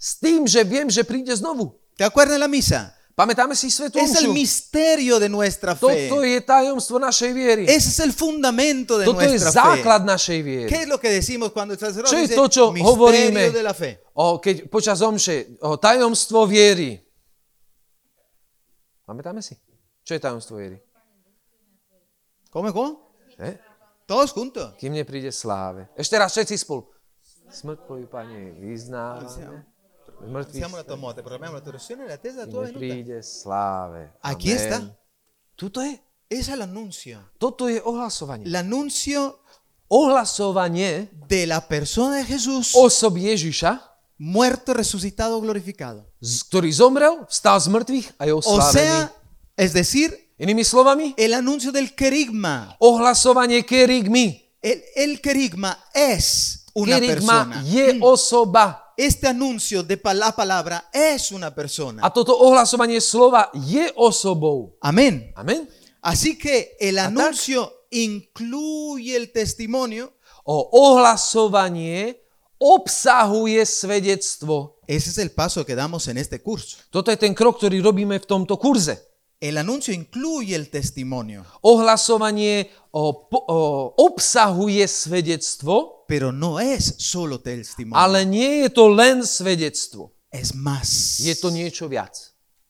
s 0.00 0.16
tým, 0.16 0.48
že 0.48 0.64
viem, 0.64 0.88
že 0.88 1.04
príde 1.04 1.36
znovu. 1.36 1.76
¿Te 2.00 2.08
acuerdas 2.08 2.40
de 2.40 2.40
la 2.40 2.48
misa? 2.48 2.96
Pamätáme 3.14 3.52
si 3.54 3.70
Svetú 3.70 3.98
Es 3.98 4.16
el 4.16 4.32
misterio 4.32 5.18
de 5.20 5.28
nuestra 5.28 5.76
fe. 5.76 6.08
Toto 6.08 6.24
je 6.24 6.40
tajomstvo 6.40 6.96
našej 6.98 7.32
viery. 7.34 7.64
Ese 7.68 7.90
es 7.90 8.00
el 8.00 8.12
fundamento 8.12 8.96
de 8.96 9.04
Toto 9.04 9.20
je 9.20 9.28
nuestra 9.28 9.52
základ 9.52 10.02
fe. 10.18 10.66
¿Qué 10.66 10.82
es 10.82 10.88
lo 10.88 10.98
que 10.98 11.10
decimos 11.10 11.52
cuando 11.52 11.74
el 11.74 11.80
sacerdote 11.80 12.08
Čo 12.08 12.16
je 12.16 12.22
dice 12.28 12.34
to, 12.34 12.48
čo 12.48 12.64
hovoríme? 12.72 13.50
misterio 13.50 13.52
de 13.52 13.62
la 13.62 13.74
fe? 13.74 14.00
O, 14.14 14.40
keď 14.40 14.70
počas 14.72 15.02
omše, 15.02 15.60
o, 15.60 15.76
tajomstvo 15.76 16.46
viery. 16.46 16.96
Pamätáme 19.04 19.42
si? 19.42 19.58
Čo 20.06 20.16
je 20.16 20.20
tajomstvo 20.20 20.56
viery? 20.56 20.78
¿Cómo, 22.50 22.72
cómo? 22.72 23.14
E? 23.38 23.58
Todos 24.06 24.34
juntos. 24.34 24.74
Kým 24.74 24.90
nepríde 24.96 25.30
sláve. 25.30 25.86
Ešte 25.94 26.18
raz 26.18 26.34
všetci 26.34 26.56
spolu. 26.66 26.90
Smrť 27.50 27.78
tvoju, 27.86 28.06
Pane, 28.10 28.58
vyznávame. 28.58 29.69
Siamo 30.52 30.76
la 30.76 30.84
tua 30.84 30.96
morte, 30.96 31.22
proclamiamo 31.22 31.56
la 31.56 31.62
tua 31.62 31.72
resurrección 31.72 32.06
y 32.06 32.08
la 32.08 32.18
testa 32.18 32.44
kým 32.44 32.50
tua 32.50 32.62
venuta. 32.70 33.22
sláve. 33.22 34.12
Aquí 34.22 34.52
está. 34.52 34.82
Tuto 35.56 35.80
je. 35.82 36.00
Es 36.28 36.48
el 36.48 36.62
anuncio. 36.62 37.18
Toto 37.38 37.68
je 37.68 37.80
ohlasovanie. 37.84 38.46
El 38.46 38.54
anuncio 38.56 39.40
Ohlasovanie 39.88 41.10
de 41.26 41.46
la 41.48 41.66
persona 41.66 42.16
de 42.16 42.24
Jesús 42.24 42.72
osob 42.76 43.16
Ježiša, 43.18 43.82
muerto, 44.18 44.72
resucitado, 44.72 45.40
glorificado. 45.40 46.06
ktorý 46.22 46.70
zomrel, 46.70 47.26
vstal 47.26 47.58
z 47.58 47.66
mŕtvych 47.74 48.06
a 48.18 48.22
je 48.26 48.32
O 48.32 48.38
oslávený. 48.38 48.70
sea, 48.70 49.10
es 49.58 49.72
decir, 49.72 50.14
Inými 50.40 50.64
slovami, 50.64 51.12
el 51.18 51.34
anuncio 51.34 51.72
del 51.72 51.92
querigma. 51.94 52.76
ohlasovanie 52.80 53.66
kerygmy. 53.66 54.40
El, 54.62 54.80
el 54.96 55.20
querigma 55.20 55.76
es 55.92 56.64
una 56.72 56.96
Kerygma 57.00 57.44
persona. 57.50 57.64
je 57.66 57.98
osoba. 58.00 58.89
Este 59.00 59.26
anuncio 59.26 59.82
de 59.82 59.98
la 60.12 60.36
palabra 60.36 60.90
es 60.92 61.32
una 61.32 61.54
persona. 61.54 62.04
A 62.04 62.12
toto 62.12 62.36
ohlasovanie 62.36 63.00
slova 63.00 63.50
je 63.54 63.90
osobou. 63.96 64.76
Amén. 64.78 65.32
Amen. 65.36 65.66
Así 66.02 66.36
que 66.36 66.76
el 66.78 66.98
anuncio 66.98 67.86
incluye 67.88 69.16
el 69.16 69.32
testimonio. 69.32 70.12
O 70.44 70.68
ohlasovanie 70.70 72.20
obsahuje 72.58 73.64
svedectvo. 73.64 74.80
Ese 74.86 75.08
es 75.08 75.16
el 75.16 75.30
paso 75.30 75.64
que 75.64 75.74
damos 75.74 76.06
en 76.08 76.18
este 76.18 76.42
curso. 76.42 76.76
Toto 76.90 77.10
je 77.10 77.16
ten 77.16 77.32
krok, 77.32 77.56
ktorý 77.56 77.80
robíme 77.80 78.20
v 78.20 78.26
tomto 78.28 78.60
kurze. 78.60 79.09
El 79.40 79.56
anuncio 79.56 79.94
incluye 79.94 80.54
el 80.54 80.68
testimonio, 80.68 81.46
Ohlasovanie 81.62 82.70
o, 82.90 83.28
o, 83.30 83.94
obsahuje 83.96 84.86
svedectvo, 84.86 86.04
pero 86.06 86.30
no 86.30 86.60
es 86.60 86.96
solo 86.98 87.40
testimonio. 87.40 88.04
ale 88.04 88.26
nie 88.26 88.62
je 88.62 88.68
to 88.70 88.88
len 88.88 89.24
svedectvo. 89.24 90.12
Es 90.30 90.54
más. 90.54 91.18
Je 91.20 91.34
to 91.34 91.50
niečo 91.50 91.88
viac. 91.88 92.12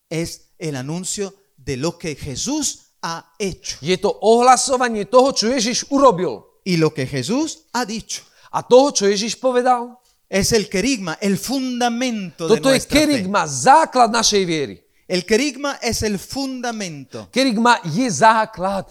Es 0.08 0.52
el 0.58 0.76
anuncio 0.76 1.34
de 1.56 1.76
lo 1.76 1.98
que 1.98 2.14
Jesús 2.14 2.94
ha 3.02 3.34
hecho 3.38 3.78
Je 3.80 3.96
to 3.98 4.08
ohlasovanie 4.22 5.06
toho, 5.06 5.32
čo 5.32 5.48
Ježiš 5.48 5.90
urobil 5.90 6.44
y 6.64 6.76
lo 6.76 6.94
que 6.94 7.06
Jesús 7.06 7.66
ha 7.72 7.84
dicho. 7.84 8.22
a 8.52 8.62
toho, 8.62 8.92
čo 8.92 9.06
Ježiš 9.06 9.36
povedal. 9.40 9.98
Es 10.28 10.52
el 10.52 10.68
querigma, 10.68 11.18
el 11.20 11.38
fundamento 11.38 12.46
de 12.46 12.56
Toto 12.56 12.68
je 12.70 12.78
nuestra 12.78 12.94
fe. 12.94 13.06
kerigma, 13.06 13.46
základ 13.46 14.10
našej 14.14 14.44
viery. 14.46 14.78
El 15.10 15.26
querigma 15.26 15.78
es 15.82 16.02
el 16.06 16.18
fundamento. 16.20 17.28
Kerigma 17.32 17.80
je 17.82 18.06
základ. 18.10 18.86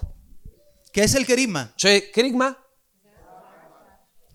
¿Qué 0.91 1.03
es 1.07 1.15
el 1.15 1.23
querigma? 1.25 1.71
Čo 1.77 1.87
je 1.87 2.11
kerigma? 2.11 2.57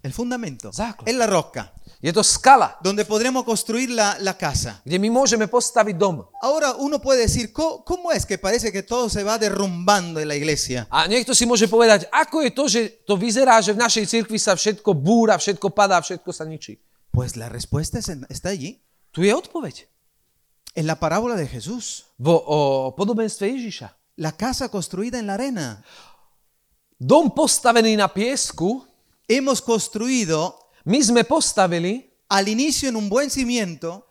El 0.03 0.12
fundamento. 0.12 0.73
Základ. 0.73 1.09
Es 1.09 1.14
la 1.14 1.27
roca, 1.27 1.73
Je 2.01 2.12
to 2.12 2.23
skala, 2.23 2.77
donde 2.83 3.05
podremos 3.05 3.44
construir 3.44 3.88
la, 3.90 4.16
la 4.20 4.37
casa. 4.37 4.81
kde 4.85 4.99
my 5.01 5.09
môžeme 5.09 5.49
postaviť 5.49 5.97
dom. 5.97 6.25
Ahora 6.44 6.77
uno 6.77 7.01
puede 7.01 7.25
decir, 7.25 7.53
¿cómo, 7.53 7.81
cómo 7.85 8.12
es 8.12 8.25
que 8.25 8.37
parece 8.37 8.68
que 8.73 8.83
todo 8.83 9.09
se 9.09 9.25
va 9.25 9.38
derrumbando 9.38 10.20
en 10.20 10.29
la 10.29 10.37
iglesia? 10.37 10.87
A 10.92 11.09
niekto 11.09 11.33
si 11.33 11.44
môže 11.49 11.64
povedať, 11.68 12.05
ako 12.12 12.44
je 12.44 12.51
to, 12.53 12.64
že 12.68 12.81
to 13.09 13.16
vyzerá, 13.16 13.57
že 13.64 13.73
v 13.73 13.81
našej 13.81 14.05
cirkvi 14.05 14.37
sa 14.37 14.53
všetko 14.53 14.92
búra, 14.92 15.37
všetko 15.40 15.68
padá, 15.73 15.97
všetko 16.05 16.29
sa 16.33 16.44
ničí. 16.44 16.77
Pues 17.09 17.37
la 17.40 17.49
respuesta 17.49 17.97
es 18.01 18.09
en- 18.12 18.29
está 18.29 18.53
allí, 18.53 18.81
Tu 19.12 19.25
je 19.25 19.33
odpoveď. 19.33 19.88
En 20.74 20.87
la 20.87 20.98
parábola 20.98 21.37
de 21.37 21.46
Jesús. 21.46 22.06
Vo 22.18 22.42
o 22.46 22.94
podobenstve. 22.96 23.54
La 24.16 24.32
casa 24.32 24.68
construida 24.68 25.18
en 25.18 25.26
la 25.26 25.34
arena. 25.34 25.84
Dom 26.98 27.34
postavený 27.34 27.96
na 27.96 28.08
piesku, 28.08 28.87
Hemos 29.26 29.62
construido 29.62 30.68
my 30.84 31.00
sme 31.00 31.24
postavili 31.24 32.12
al 32.28 32.48
inicio 32.48 32.90
en 32.90 32.96
un 32.96 33.08
buen 33.08 33.30
cimiento, 33.30 34.06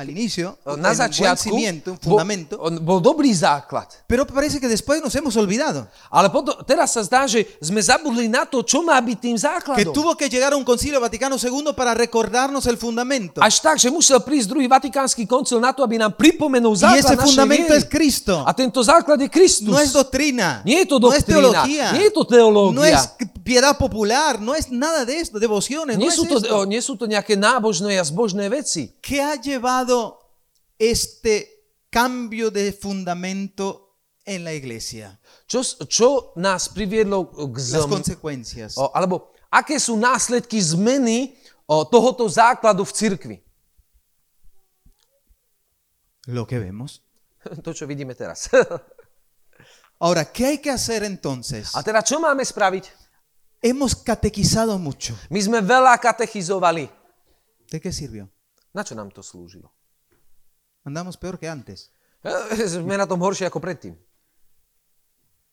al 0.00 0.08
inicio, 0.08 0.56
na 0.80 0.96
začiatku, 0.96 1.52
un 1.52 1.76
bol, 1.84 1.96
fundamento, 2.00 2.56
on 2.56 2.80
bol 2.80 2.98
dobrý 2.98 3.28
základ. 3.30 3.84
pero 4.08 4.24
parece 4.24 4.56
que 4.58 4.66
después 4.66 5.00
nos 5.04 5.12
hemos 5.14 5.36
olvidado. 5.36 5.84
Ale 6.08 6.32
potom, 6.32 6.56
teraz 6.64 6.96
sa 6.96 7.04
zdá, 7.04 7.28
že 7.28 7.44
sme 7.60 7.78
zabudli 7.78 8.26
na 8.26 8.48
to, 8.48 8.64
čo 8.64 8.80
má 8.80 8.96
byť 8.96 9.18
tým 9.20 9.36
Que 9.36 9.44
základom. 9.44 9.92
tuvo 9.92 10.16
que 10.16 10.28
llegar 10.28 10.56
un 10.56 10.64
concilio 10.64 10.96
Vaticano 11.00 11.36
II 11.36 11.76
para 11.76 11.92
recordarnos 11.92 12.64
el 12.66 12.80
fundamento. 12.80 13.44
Až 13.44 13.60
tak, 13.60 13.76
že 13.76 13.92
musel 13.92 14.24
prísť 14.24 14.48
druhý 14.48 14.66
vatikánsky 14.66 15.28
koncil 15.28 15.60
na 15.60 15.76
to, 15.76 15.84
aby 15.84 16.00
nám 16.00 16.16
pripomenul 16.16 16.72
Y 16.74 16.80
ese 16.98 17.12
základ 17.12 17.26
fundamento 17.26 17.72
es 17.76 17.84
Cristo. 17.84 18.42
A 18.46 18.52
tento 18.56 18.80
základ 18.80 19.20
je 19.20 19.28
Kristus. 19.28 19.68
No 19.68 19.76
es 19.76 19.92
doctrina. 19.92 20.64
Nie 20.64 20.82
je 20.82 20.86
to 20.88 20.96
No 20.96 21.12
es 21.12 21.24
teología. 21.24 21.92
nie 21.92 22.08
je 22.08 22.12
to 22.14 22.24
teológia. 22.24 22.76
No 22.76 22.82
es 22.86 23.00
piedad 23.44 23.74
popular. 23.76 24.38
No 24.38 24.54
es 24.54 24.70
nada 24.70 25.04
de 25.04 25.18
esto. 25.18 25.36
Devociones. 25.42 25.98
No 25.98 26.06
Nie 26.06 26.10
es 26.12 26.16
sú, 26.16 26.24
to, 26.24 26.38
nie 26.70 26.78
sú 26.78 26.94
to 26.94 27.04
nejaké 27.10 27.34
nábožné 27.34 27.98
a 27.98 28.04
zbožné 28.06 28.46
veci. 28.46 28.94
¿Qué 29.02 29.18
ha 29.18 29.34
llevado 29.34 29.89
este 30.78 31.48
cambio 31.90 32.50
de 32.50 32.72
fundamento 32.72 33.98
en 34.24 34.44
la 34.44 34.52
iglesia? 34.52 35.18
Čo, 35.46 35.60
s- 35.60 35.76
čo 35.88 36.32
nás 36.36 36.68
priviedlo 36.70 37.28
k 37.30 37.56
Las 37.74 37.86
consecuencias. 37.86 38.78
O, 38.78 38.90
alebo 38.94 39.30
aké 39.50 39.78
sú 39.78 39.98
následky 39.98 40.60
zmeny 40.60 41.34
o, 41.66 41.82
tohoto 41.84 42.26
základu 42.28 42.84
v 42.86 42.92
cirkvi? 42.92 43.36
Lo 46.28 46.46
que 46.46 46.58
vemos. 46.58 47.02
To, 47.64 47.72
čo 47.72 47.88
vidíme 47.88 48.12
teraz. 48.14 48.52
Ahora, 50.00 50.24
¿qué 50.28 50.44
hay 50.46 50.58
que 50.60 50.70
hacer 50.70 51.04
entonces? 51.04 51.72
A 51.76 51.80
teda 51.82 52.00
čo 52.04 52.20
máme 52.20 52.44
spraviť? 52.44 52.84
Hemos 53.60 53.92
catequizado 53.96 54.76
mucho. 54.80 55.12
My 55.28 55.40
sme 55.40 55.60
veľa 55.60 55.96
katechizovali. 56.00 56.88
¿De 57.68 57.76
qué 57.80 57.92
sirvió? 57.92 58.28
Na 58.72 58.80
čo 58.84 58.96
nám 58.96 59.12
to 59.12 59.20
slúžilo? 59.20 59.68
Andamos 60.84 61.16
peor 61.16 61.38
que 61.38 61.48
antes. 61.48 61.90
E, 62.24 62.30
Sme 62.68 62.96
na 62.96 63.06
tom 63.06 63.20
horšie 63.20 63.46
ako 63.48 63.60
predtým. 63.60 63.96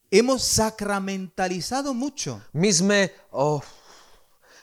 Hemos 0.08 0.48
sacramentalizado 0.48 1.92
mucho. 1.92 2.40
My 2.56 2.72
sme, 2.72 3.12
oh, 3.36 3.60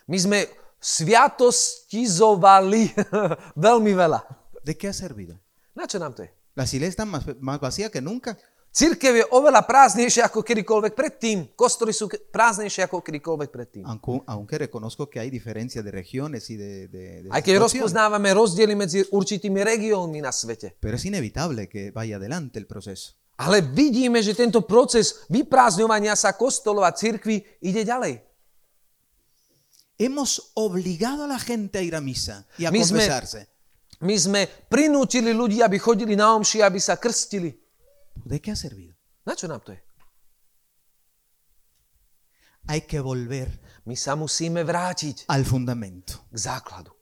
my 0.09 0.17
sme 0.17 0.49
sviatostizovali 0.81 2.97
veľmi 3.69 3.93
veľa. 3.93 4.25
¿De 4.65 4.73
qué 4.73 4.89
ha 4.89 4.97
servido? 4.97 5.37
Na 5.77 5.85
čo 5.85 6.01
nám 6.01 6.17
to 6.17 6.25
je? 6.25 6.33
Las 6.57 6.73
iglesias 6.73 6.97
están 6.97 7.11
más, 7.11 7.27
más 7.41 7.61
vacías 7.61 7.91
que 7.91 8.01
nunca. 8.01 8.39
Církev 8.75 9.23
je 9.23 9.25
oveľa 9.31 9.63
prázdnejšia 9.63 10.27
ako 10.27 10.43
kedykoľvek 10.43 10.99
predtým. 10.99 11.55
Kostoly 11.55 11.95
sú 11.95 12.11
prázdnejšie 12.11 12.91
ako 12.91 13.07
kedykoľvek 13.07 13.51
predtým. 13.55 13.87
Aunque, 13.87 14.59
reconozco 14.59 15.07
que 15.07 15.23
hay 15.23 15.31
diferencia 15.31 15.79
de 15.79 15.95
regiones 15.95 16.51
y 16.51 16.59
de, 16.59 16.91
de, 16.91 17.05
de 17.23 17.29
Aj 17.31 17.39
keď 17.39 17.71
rozpoznávame 17.71 18.35
rozdiely 18.35 18.75
medzi 18.75 19.07
určitými 19.07 19.63
regiónmi 19.63 20.19
na 20.19 20.35
svete. 20.35 20.75
pero 20.83 20.99
es 20.99 21.07
inevitable 21.07 21.71
que 21.71 21.95
vaya 21.95 22.19
adelante 22.19 22.59
el 22.59 22.67
proceso. 22.67 23.15
Ale 23.39 23.63
vidíme, 23.63 24.19
že 24.19 24.35
tento 24.35 24.67
proces 24.67 25.23
vyprázdňovania 25.31 26.19
sa 26.19 26.35
kostolov 26.35 26.83
a 26.83 26.91
cirkvi 26.91 27.47
ide 27.63 27.87
ďalej. 27.87 28.27
Hemos 30.03 30.51
obligado 30.59 31.23
a 31.23 31.31
la 31.31 31.39
gente 31.39 31.79
a 31.79 31.83
ir 31.83 31.95
a 31.95 32.03
misa 32.03 32.43
y 32.59 32.67
a 32.67 32.75
sme- 32.75 32.83
confesarse. 32.83 33.47
My 34.03 34.19
sme 34.19 34.51
prinútili 34.67 35.31
ľudí, 35.31 35.63
aby 35.63 35.79
chodili 35.79 36.19
na 36.19 36.35
omši, 36.35 36.59
aby 36.59 36.83
sa 36.83 36.99
krstili. 36.99 37.55
¿De 38.25 38.41
qué 38.41 38.51
ha 38.53 38.57
servido? 38.57 38.95
Je? 39.27 39.83
Hay 42.67 42.83
que 42.83 43.01
volver 43.01 43.61
My 43.85 43.97
sa 43.97 44.17
musíme 44.17 44.65
vrátiť 44.65 45.29
al 45.29 45.45
fundamento. 45.45 46.25
k 46.33 46.37
základu. 46.41 46.93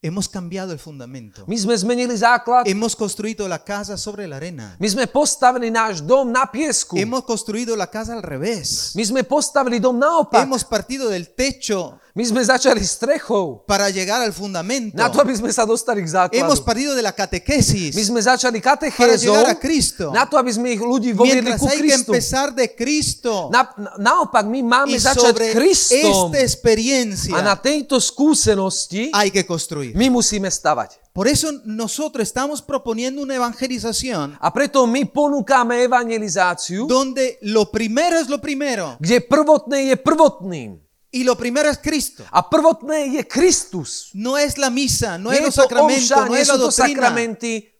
Hemos 0.00 0.28
cambiado 0.30 0.70
el 0.70 0.78
fundamento. 0.78 1.42
My 1.50 1.58
sme 1.58 1.74
zmenili 1.74 2.14
základ, 2.14 2.62
Hemos 2.70 2.94
construido 2.94 3.48
la 3.50 3.58
casa 3.58 3.98
sobre 3.98 4.30
la 4.30 4.38
arena. 4.38 4.76
my 4.78 4.86
sme 4.86 5.10
postavili 5.10 5.74
náš 5.74 6.06
dom 6.06 6.30
na 6.30 6.46
piesku. 6.46 6.94
Hemos 6.94 7.26
construido 7.26 7.74
la 7.74 7.90
casa 7.90 8.14
al 8.14 8.22
revés. 8.22 8.94
My 8.94 9.02
sme 9.02 9.26
postavili 9.26 9.82
dom 9.82 9.98
naopak. 9.98 10.46
Hemos 10.46 10.62
partido 10.62 11.10
del 11.10 11.34
techo 11.34 11.98
My 12.18 12.26
sme 12.26 12.42
začali 12.42 12.82
strechou 12.82 13.62
para 13.62 13.86
llegar 13.94 14.18
al 14.18 14.34
fundamento. 14.34 14.98
na 14.98 15.06
to, 15.06 15.22
aby 15.22 15.38
sme 15.38 15.54
sa 15.54 15.62
dostali 15.62 16.02
k 16.02 16.10
Hemos 16.34 16.58
základu. 16.58 16.66
partido 16.66 16.92
de 16.98 17.02
la 17.06 17.14
My 17.14 17.18
catequesis 17.22 17.94
sme 17.94 18.18
začali 18.18 18.58
para 18.58 18.74
katechézou 18.74 19.38
llegar 19.38 19.46
a 19.46 19.54
Cristo. 19.54 20.10
na 20.10 20.26
to, 20.26 20.34
aby 20.34 20.50
sme 20.50 20.74
ich 20.74 20.82
ľudí 20.82 21.14
voviedli 21.14 21.46
Mientras 21.54 21.62
ku 21.62 21.70
hay 21.70 21.78
que 21.78 21.82
Kristu. 21.94 22.10
empezar 22.10 22.50
de 22.50 22.66
Cristo 22.74 23.46
na, 23.54 23.70
naopak, 24.02 24.50
my 24.50 24.66
máme 24.66 24.98
y 24.98 24.98
začať 24.98 25.30
sobre 25.30 25.54
Kristom 25.54 26.34
esta 26.34 26.38
experiencia 26.42 27.38
a 27.38 27.38
na 27.38 27.54
tejto 27.54 28.02
skúsenosti 28.02 29.14
hay 29.14 29.30
que 29.30 29.46
construir. 29.46 29.94
my 29.94 30.10
musíme 30.10 30.50
stavať. 30.50 30.98
Por 31.14 31.30
eso 31.30 31.54
nosotros 31.62 32.26
estamos 32.26 32.58
proponiendo 32.62 33.22
una 33.22 33.34
evangelización 33.38 34.34
A 34.42 34.50
preto 34.50 34.82
my 34.90 35.06
ponúkame 35.06 35.86
evangelizáciu, 35.86 36.90
donde 36.90 37.38
lo 37.46 37.70
primero 37.70 38.18
es 38.18 38.26
lo 38.26 38.42
primero 38.42 38.98
kde 38.98 39.22
prvotné 39.22 39.94
je 39.94 39.96
prvotným. 40.02 40.87
Y 41.18 41.24
lo 41.24 41.36
primero 41.36 41.68
es 41.68 41.78
Cristo. 41.78 42.22
A 42.30 42.48
prvotné 42.48 43.10
je 43.18 43.26
Kristus. 43.26 44.10
No 44.14 44.38
es 44.38 44.56
la 44.56 44.70
misa, 44.70 45.18
no 45.18 45.32
je 45.32 45.42
los 45.42 45.54
to 45.54 45.66
omša, 45.66 46.30
no 46.30 46.34
sú 46.38 46.56
to 46.58 46.70
sakramenty, 46.70 47.74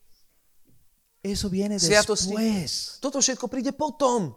Eso 1.22 1.50
viene 1.50 1.78
sviatosti. 1.78 2.30
después. 2.30 2.98
Toto 3.00 3.18
všetko 3.18 3.46
príde 3.50 3.72
potom. 3.74 4.34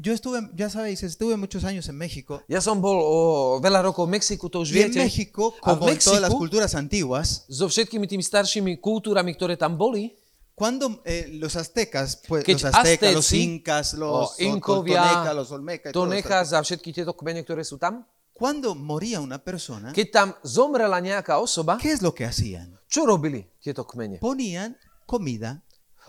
Yo 0.00 0.12
estuve, 0.12 0.40
ya 0.56 0.68
sabéis, 0.72 1.02
estuve 1.04 1.36
muchos 1.36 1.64
años 1.64 1.86
en 1.88 1.96
México. 1.96 2.42
Bol 2.80 2.98
o, 3.04 3.60
veľa 3.60 3.84
rokov 3.84 4.08
v 4.08 4.18
Mexiku, 4.18 4.48
to 4.48 4.64
už 4.64 4.72
Y 4.72 4.82
en. 4.82 4.90
México, 4.96 5.54
como 5.60 5.88
en 5.88 5.98
todas 6.00 6.20
las 6.20 6.32
culturas 6.32 6.74
antiguas, 6.74 7.44
so 7.48 7.68
všetkými 7.68 8.08
tými 8.08 8.24
staršími 8.24 8.80
kultúrami, 8.80 9.36
ktoré 9.36 9.60
tam 9.60 9.76
boli, 9.76 10.16
cuando 10.56 11.04
eh, 11.04 11.28
los 11.36 11.56
aztecas, 11.56 12.24
pues 12.26 12.48
los 12.48 12.64
aztecas, 12.64 13.14
los 13.14 13.32
incas, 13.32 13.94
o 13.94 13.96
los 13.96 14.40
Inkovia, 14.40 15.32
los 15.34 15.52
olmecas, 15.52 15.94
los 15.94 16.02
Tonechas 16.02 16.52
a 16.52 16.64
všetky 16.64 16.92
tieto 16.92 17.12
kmene, 17.12 17.44
ktoré 17.44 17.62
sú 17.62 17.76
tam, 17.76 18.02
Cuando 18.32 18.74
moría 18.74 19.20
una 19.20 19.38
persona, 19.38 19.92
keď 19.92 20.06
tam 20.10 20.28
zomrela 20.42 20.98
nejaká 20.98 21.38
osoba, 21.38 21.78
¿qué 21.78 21.92
es 21.92 22.02
lo 22.02 22.16
que 22.16 22.24
hacían? 22.24 22.74
čo 22.88 23.04
robili 23.04 23.44
tieto 23.60 23.84
kmene? 23.84 24.18
Ponían 24.18 24.76
comida 25.06 25.60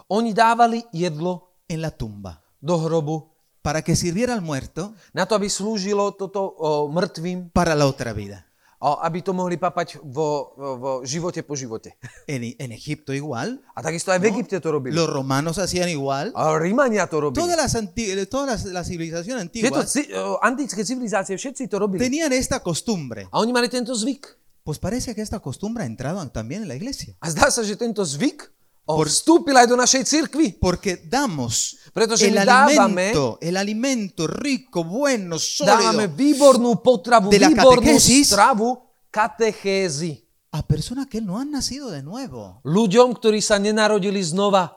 Oni 0.07 0.33
dávali 0.33 0.83
jedlo 0.91 1.63
en 1.67 1.81
la 1.81 1.91
tumba 1.91 2.41
do 2.59 2.77
hrobu 2.77 3.31
para 3.61 3.81
que 3.81 3.95
sirviera 3.95 4.33
al 4.33 4.41
muerto 4.41 4.93
na 5.13 5.23
to, 5.25 5.35
aby 5.35 5.47
slúžilo 5.47 6.11
toto 6.19 6.43
o, 6.43 6.91
mŕtvým, 6.91 7.55
para 7.55 7.75
la 7.75 7.87
otra 7.87 8.11
vida. 8.11 8.43
O, 8.83 8.99
aby 8.99 9.23
to 9.23 9.31
mohli 9.31 9.55
papať 9.55 10.03
vo, 10.03 10.51
vo, 10.59 10.69
vo 10.75 10.91
živote 11.07 11.39
po 11.39 11.55
živote. 11.55 11.95
En, 12.27 12.43
en 12.43 12.69
Egipto 12.75 13.15
igual, 13.15 13.63
A 13.71 13.79
takisto 13.79 14.11
aj 14.11 14.19
v 14.19 14.27
Egypte 14.27 14.59
to 14.59 14.67
robili. 14.67 14.91
los 14.91 15.07
romanos 15.07 15.55
hacían 15.55 15.87
igual. 15.87 16.35
A 16.35 16.51
Rímania 16.59 17.07
to 17.07 17.23
robili. 17.23 17.39
Todas 17.39 17.55
las, 17.55 17.73
anti- 17.75 18.11
todas 18.27 18.47
las, 18.47 18.59
las 18.67 18.85
civilizaciones 18.87 19.47
Tieto 19.51 19.79
antiguas 19.79 19.87
ci, 19.87 20.11
o, 20.11 20.35
antické 20.43 20.83
civilizácie 20.83 21.39
všetci 21.39 21.71
to 21.71 21.79
robili. 21.79 22.03
tenían 22.03 22.35
esta 22.35 22.59
costumbre. 22.59 23.31
A 23.31 23.39
oni 23.39 23.55
mali 23.55 23.71
tento 23.71 23.95
zvyk. 23.95 24.39
Pues 24.63 24.79
parece 24.79 25.11
que 25.15 25.19
esta 25.19 25.39
costumbre 25.39 25.83
ha 25.83 25.87
entrado 25.87 26.19
también 26.31 26.63
en 26.63 26.69
la 26.71 26.75
iglesia. 26.75 27.15
A 27.19 27.27
zdá 27.31 27.51
sa, 27.51 27.63
že 27.63 27.75
tento 27.75 28.03
zvyk 28.03 28.47
Por- 28.83 29.07
vstúpil 29.07 29.55
aj 29.55 29.67
do 29.67 29.79
našej 29.79 30.03
cirkvi. 30.03 30.59
Porque 30.59 30.99
damos 30.99 31.79
Pretože 31.93 32.27
el 32.27 32.35
dávame, 32.35 32.75
alimento, 33.13 33.37
el 33.39 33.55
alimento 33.55 34.27
rico, 34.27 34.83
bueno, 34.83 35.37
dávame 35.61 36.09
sólido 36.09 36.17
výbornú 36.17 36.71
potravu, 36.81 37.29
De 37.29 37.37
výbornú 37.39 37.95
stravu, 38.01 38.81
katechézy. 39.13 40.25
a 40.51 40.61
personas 40.61 41.07
que 41.07 41.21
no 41.21 41.37
han 41.39 41.49
nacido 41.49 41.89
de 41.89 42.01
nuevo, 42.01 42.61
Ľuďom, 42.65 43.13
ktorí 43.13 43.41
sa 43.41 43.57
nenarodili 43.57 44.21
znova, 44.21 44.73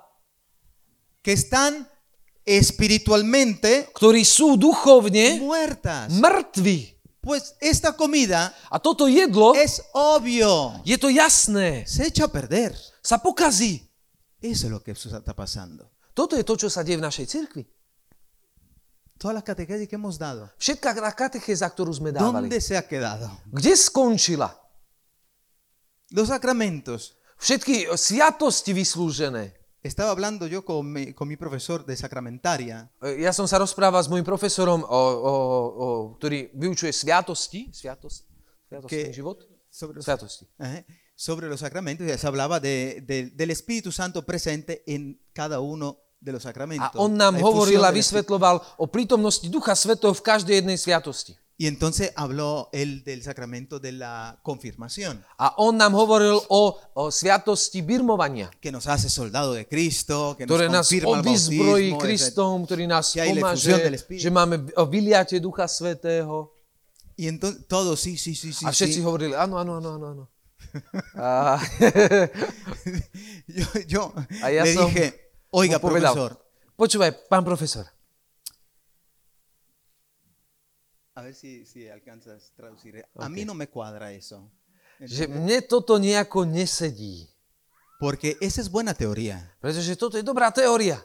que 1.24 1.32
están 1.32 1.88
espiritualmente 2.44 3.88
ktorí 3.96 4.22
sú 4.22 4.56
duchovne 4.56 5.40
muertas. 5.40 6.12
mŕtvi. 6.12 6.94
Pues 7.20 7.58
esta 7.58 7.90
comida 7.90 8.54
A 8.70 8.78
toto 8.78 9.08
jedlo, 9.10 9.50
es 9.58 9.82
obvio, 9.92 10.78
je 10.86 10.94
to 10.96 11.10
jasné, 11.10 11.82
se 11.88 12.06
echa 12.06 12.24
a 12.24 12.28
perder. 12.30 12.70
sa 13.02 13.18
pokazí. 13.18 13.85
Eso 14.46 14.66
es 14.66 14.72
lo 14.72 14.80
que 14.82 14.92
está 14.92 15.34
pasando. 15.34 15.90
Toto 16.14 16.36
je 16.36 16.44
to, 16.44 16.56
čo 16.56 16.68
sa 16.70 16.80
deje 16.82 16.96
v 16.96 17.04
našej 17.04 17.26
cirkvi. 17.26 17.64
Todas 19.16 19.34
las 19.40 19.44
catequesis 19.44 19.88
que 19.88 19.96
hemos 19.96 20.20
dado, 20.20 20.48
Všetká 20.60 20.92
katechéza, 21.16 21.66
ktorú 21.72 21.88
sme 21.88 22.12
dávali. 22.12 22.48
¿dónde 22.52 22.60
se 22.60 22.76
ha 22.76 22.84
quedado? 22.84 23.32
Kde 23.48 23.72
skončila? 23.72 24.52
Los 26.12 26.28
sacramentos. 26.28 27.16
Všetky 27.40 27.88
sviatosti 27.96 28.72
vyslúžené. 28.76 29.56
Estaba 29.80 30.10
hablando 30.10 30.46
yo 30.46 30.64
con 30.64 30.84
mi, 30.90 31.12
con 31.14 31.28
mi 31.28 31.36
profesor 31.36 31.84
de 31.86 31.94
sacramentaria 31.96 32.90
E, 33.00 33.22
Ja 33.22 33.30
som 33.32 33.46
sa 33.46 33.56
rozprával 33.56 34.02
s 34.02 34.10
môjim 34.10 34.24
profesorom, 34.26 34.82
o, 34.82 34.88
o, 34.90 35.32
o, 35.32 35.86
ktorý 36.18 36.50
vyučuje 36.58 36.90
sviatosti. 36.90 37.70
Sviatost? 37.72 38.26
Sviatostný 38.68 38.90
Que- 38.90 39.14
život? 39.14 39.46
sobre 39.70 40.00
los, 40.00 40.04
Sviatosti. 40.04 40.44
Ajá. 40.58 40.80
Sobre 41.16 41.48
los 41.48 41.60
sacramentos 41.60 42.06
y 42.06 42.12
se 42.12 42.26
hablaba 42.26 42.60
de- 42.60 43.02
de- 43.02 43.30
del 43.32 43.50
Espíritu 43.50 43.90
Santo 43.90 44.22
presente 44.24 44.84
en 44.86 45.18
cada 45.32 45.60
uno 45.60 45.96
de 46.20 46.32
los 46.32 46.44
A 46.44 46.48
sacramentos. 46.52 46.92
on 46.94 47.16
nám 47.16 47.34
La 47.40 47.40
hovoril 47.40 47.80
efusión 47.80 47.84
a 47.84 47.90
del 47.90 48.00
Espíritu. 48.00 48.36
vysvetľoval 48.36 48.56
o 48.78 48.86
prítomnosti 48.86 49.48
Ducha 49.48 49.74
Svetého 49.74 50.12
v 50.12 50.20
každej 50.22 50.54
jednej 50.60 50.76
sviatosti. 50.76 51.32
Y 51.58 51.68
entonces 51.68 52.12
habló 52.16 52.68
él 52.76 53.00
del 53.02 53.22
sacramento 53.22 53.80
de 53.80 53.92
la 53.92 54.36
confirmación, 54.44 55.24
A 55.40 55.54
on 55.56 55.78
nám 55.80 55.94
hovoril 55.96 56.36
o, 56.52 56.76
o 56.92 57.10
sviatosti 57.10 57.80
birmovania, 57.80 58.50
que 58.60 58.68
nos 58.70 58.86
hace 58.86 59.08
soldado 59.08 59.54
de 59.54 59.64
Cristo, 59.66 60.36
que 60.36 60.44
nos 60.44 60.52
ktoré 60.52 60.68
confirma. 61.96 62.04
Kristom, 62.04 62.66
ktorý 62.68 62.84
nás 62.84 63.16
že 64.20 64.28
máme 64.28 64.68
Ducha 65.40 65.64
Svetého. 65.66 66.52
Y 67.16 67.28
entonces 67.28 67.64
todos, 67.66 68.00
sí, 68.00 68.18
sí, 68.18 68.34
sí, 68.36 68.52
sí. 68.52 68.66
A 68.66 68.70
všetci 68.70 69.00
sí. 69.00 69.04
hovorili, 69.04 69.32
áno, 69.32 69.56
áno, 69.56 69.80
áno, 69.80 69.94
áno. 69.96 70.06
áno. 70.12 70.35
A, 71.14 71.56
yo 73.48 73.66
yo 73.88 74.02
le 74.42 74.74
som 74.74 74.90
dije, 74.90 75.30
oiga, 75.50 75.78
profesor, 75.78 76.36
Počúvaj, 76.76 77.28
pán 77.28 77.44
profesor, 77.44 77.86
a 81.14 81.22
ver 81.22 81.34
si, 81.34 81.64
si 81.64 81.88
alcanzas 81.88 82.52
a 82.52 82.56
traducir. 82.56 83.04
A 83.16 83.28
mí 83.28 83.44
no 83.44 83.54
me 83.54 83.68
cuadra 83.68 84.12
eso. 84.12 84.52
že 85.00 85.28
mne 85.28 85.60
toto 85.64 85.98
nejako 85.98 86.44
nesedí. 86.44 87.28
Porque 87.98 88.36
esa 88.40 88.60
es 88.60 88.68
buena 88.68 88.92
teoría, 88.92 89.40
Pretože 89.60 89.96
toto 89.96 90.16
je 90.16 90.22
dobrá 90.22 90.52
teória. 90.52 91.00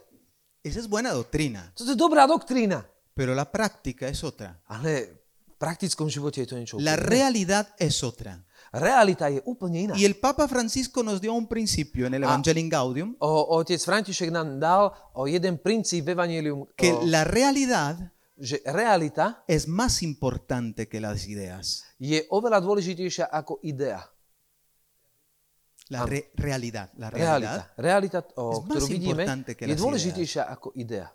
esa 0.63 0.79
es 0.79 0.87
buena 0.87 1.11
doctrina, 1.13 1.71
Toto 1.75 1.91
je 1.91 1.95
dobrá 1.95 2.27
doktrína. 2.27 2.83
pero 3.15 3.33
la 3.35 3.45
práctica 3.49 4.07
es 4.07 4.23
otra. 4.23 4.59
Ale 4.67 5.23
v 5.47 5.55
praktickom 5.57 6.09
živote 6.11 6.43
je 6.43 6.47
to 6.47 6.55
niečo 6.59 6.75
La 6.79 6.95
úplne 6.99 7.07
realidad 7.07 7.65
es 7.79 8.03
otra. 8.03 8.43
Realita 8.71 9.27
je 9.27 9.43
úplne 9.43 9.83
iná. 9.83 9.93
Y 9.99 10.07
el 10.07 10.15
Papa 10.15 10.47
Francisco 10.47 11.03
nos 11.03 11.19
dio 11.19 11.33
un 11.35 11.45
principio 11.47 12.07
en 12.07 12.15
el. 12.15 12.23
Evangelii 12.23 12.69
Gaudium, 12.71 13.15
O, 13.19 13.59
otec 13.59 13.83
František 13.83 14.31
nám 14.31 14.63
dal 14.63 14.95
o 15.11 15.27
jeden 15.27 15.59
princíp 15.59 16.07
v 16.07 16.15
Evangelium, 16.15 16.63
que 16.79 16.95
o, 16.95 17.03
la 17.03 17.27
realidad 17.27 17.99
že 18.41 18.63
realita 18.65 19.43
es 19.45 19.67
más 19.67 20.01
importante 20.01 20.87
que 20.87 21.03
las 21.03 21.27
ideas. 21.27 21.83
je 21.99 22.25
oveľa 22.31 22.63
dôležitejšia 22.63 23.27
ako 23.27 23.59
idea. 23.61 24.01
La 25.91 26.07
re- 26.07 26.31
realidad, 26.39 26.89
la 26.95 27.11
realidad. 27.11 27.75
Realita. 27.75 27.75
Realita, 27.75 28.19
es 28.23 28.39
o, 28.39 28.63
más 28.63 28.79
ktorú 28.79 28.87
vidíme, 28.87 29.27
importante 29.27 29.51
que 29.59 29.67
je 29.67 29.75
las 29.75 29.83
dôležitejšia 29.83 30.47
ako 30.47 30.71
idea. 30.79 31.11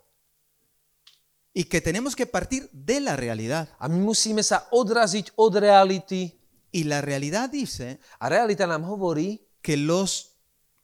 Y 1.57 1.65
que 1.65 1.81
tenemos 1.81 2.13
que 2.13 2.29
partir 2.29 2.69
de 2.69 3.01
la 3.01 3.17
realidad. 3.17 3.65
A 3.81 3.89
my 3.89 3.97
musíme 3.97 4.45
sa 4.45 4.69
odraziť 4.69 5.33
od 5.41 5.57
reality. 5.57 6.37
Y 6.71 6.83
la 6.83 7.01
realidad 7.01 7.49
dice 7.49 7.99
A 8.19 8.29
realita 8.29 8.67
nám 8.67 8.83
hovorí, 8.83 9.41
que 9.61 9.77
los 9.77 10.35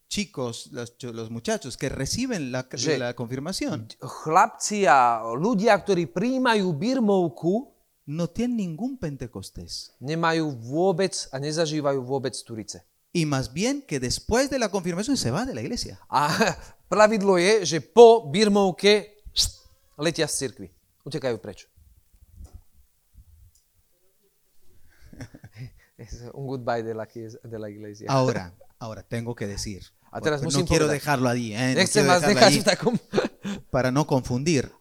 chicos, 0.08 0.69
los, 0.72 0.96
los 1.02 1.30
muchachos 1.32 1.76
que 1.78 1.89
reciben 1.89 2.52
la, 2.52 2.69
Že- 2.69 2.98
la 3.00 3.13
confirmación 3.15 3.88
chlapci 4.00 4.86
a 4.86 5.24
ľudia, 5.36 5.74
ktorí 5.82 6.06
príjmajú 6.06 6.69
birmovku, 6.78 7.74
no 8.06 8.28
tienen 8.30 8.58
ningún 8.58 8.98
Pentecostés. 9.00 9.96
nemajú 10.00 10.52
vôbec 10.60 11.15
a 11.32 11.39
nezažívajú 11.39 12.04
vôbec 12.04 12.36
turice. 12.46 12.84
Y 13.13 13.26
más 13.26 13.54
bien 13.54 13.82
que 13.82 14.00
después 14.00 14.50
de 14.50 14.60
la 14.60 14.69
confirmación 14.69 15.17
se 15.17 15.32
va 15.32 15.46
de 15.46 15.54
la 15.56 15.62
iglesia. 15.62 16.00
A 16.10 16.30
pravidlo 16.89 17.38
je, 17.38 17.65
že 17.65 17.82
po 17.82 18.30
birmovke 18.30 19.22
letia 19.98 20.28
z 20.28 20.36
cirkvi. 20.38 20.69
Utekajú 21.06 21.38
preč. 21.41 21.65
Es 26.03 26.23
un 26.33 26.45
goodbye 26.47 26.83
de 26.83 26.93
la, 26.93 27.07
de 27.07 27.59
la 27.59 27.69
iglesia. 27.69 28.07
Ahora, 28.09 28.53
ahora 28.79 29.03
tengo 29.03 29.33
que 29.35 29.47
decir. 29.47 29.81
A 30.11 30.21
teraz 30.21 30.41
porque 30.41 30.45
musím 30.53 30.61
no 30.61 30.67
quiero 30.67 30.85
povedať. 30.85 30.99
dejarlo 31.01 31.27
allí, 31.29 31.53
¿eh? 31.53 31.73
No 31.73 31.79
Nechcem 31.79 32.05
quiero 32.05 32.19
dejarlo 32.19 32.45
allí 32.45 32.61
para 33.71 33.89
no 33.91 34.05
confundir 34.05 34.71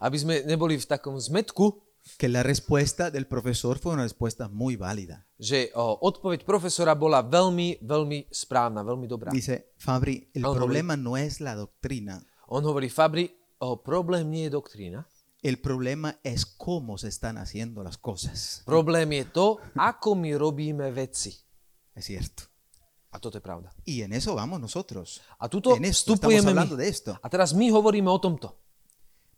que 2.19 2.29
la 2.29 2.43
respuesta 2.43 3.11
del 3.11 3.27
profesor 3.27 3.79
fue 3.79 3.93
una 3.93 4.03
respuesta 4.03 4.49
muy 4.49 4.77
válida. 4.77 5.25
že 5.39 5.71
o, 5.75 5.99
odpoveď 6.03 6.45
profesora 6.45 6.95
bola 6.95 7.23
veľmi, 7.23 7.83
veľmi 7.83 8.27
správna, 8.31 8.83
veľmi 8.83 9.07
dobrá. 9.07 9.31
Dice, 9.31 9.75
Fabri, 9.79 10.31
el 10.35 10.43
Ah, 10.45 10.51
no, 10.51 10.55
problema 10.55 10.97
no 10.97 11.17
es 11.17 11.41
la 11.41 11.55
doctrina, 11.55 12.23
On 12.47 12.63
hovorí, 12.65 12.91
Fabri, 12.91 13.31
o, 13.59 13.79
problém 13.83 14.29
nie 14.31 14.45
je 14.47 14.51
doktrína, 14.51 15.07
el 15.43 15.59
problema 15.59 16.19
es 16.23 16.47
cómo 16.47 16.99
se 16.99 17.09
están 17.09 17.37
haciendo 17.37 17.83
las 17.83 17.99
cosas. 17.99 18.63
problém 18.65 19.11
je 19.13 19.25
to, 19.25 19.59
ako 19.75 20.15
my 20.15 20.35
robíme 20.35 20.91
veci. 20.91 21.37
Es 21.95 22.07
cierto. 22.07 22.45
A 23.11 23.19
toto 23.19 23.37
je 23.37 23.43
pravda. 23.43 23.75
Y 23.85 24.03
en 24.03 24.13
eso 24.13 24.35
vamos 24.35 24.61
nosotros. 24.61 25.21
A 25.39 25.49
tuto 25.49 25.77
en 25.77 25.85
esto 25.85 26.15
estamos 26.15 26.35
vstupujeme 26.35 26.49
hablando 26.51 26.77
de 26.77 26.89
esto. 26.89 27.19
A 27.23 27.29
teraz 27.29 27.53
my 27.53 27.71
hovoríme 27.71 28.09
o 28.09 28.19
tomto. 28.19 28.62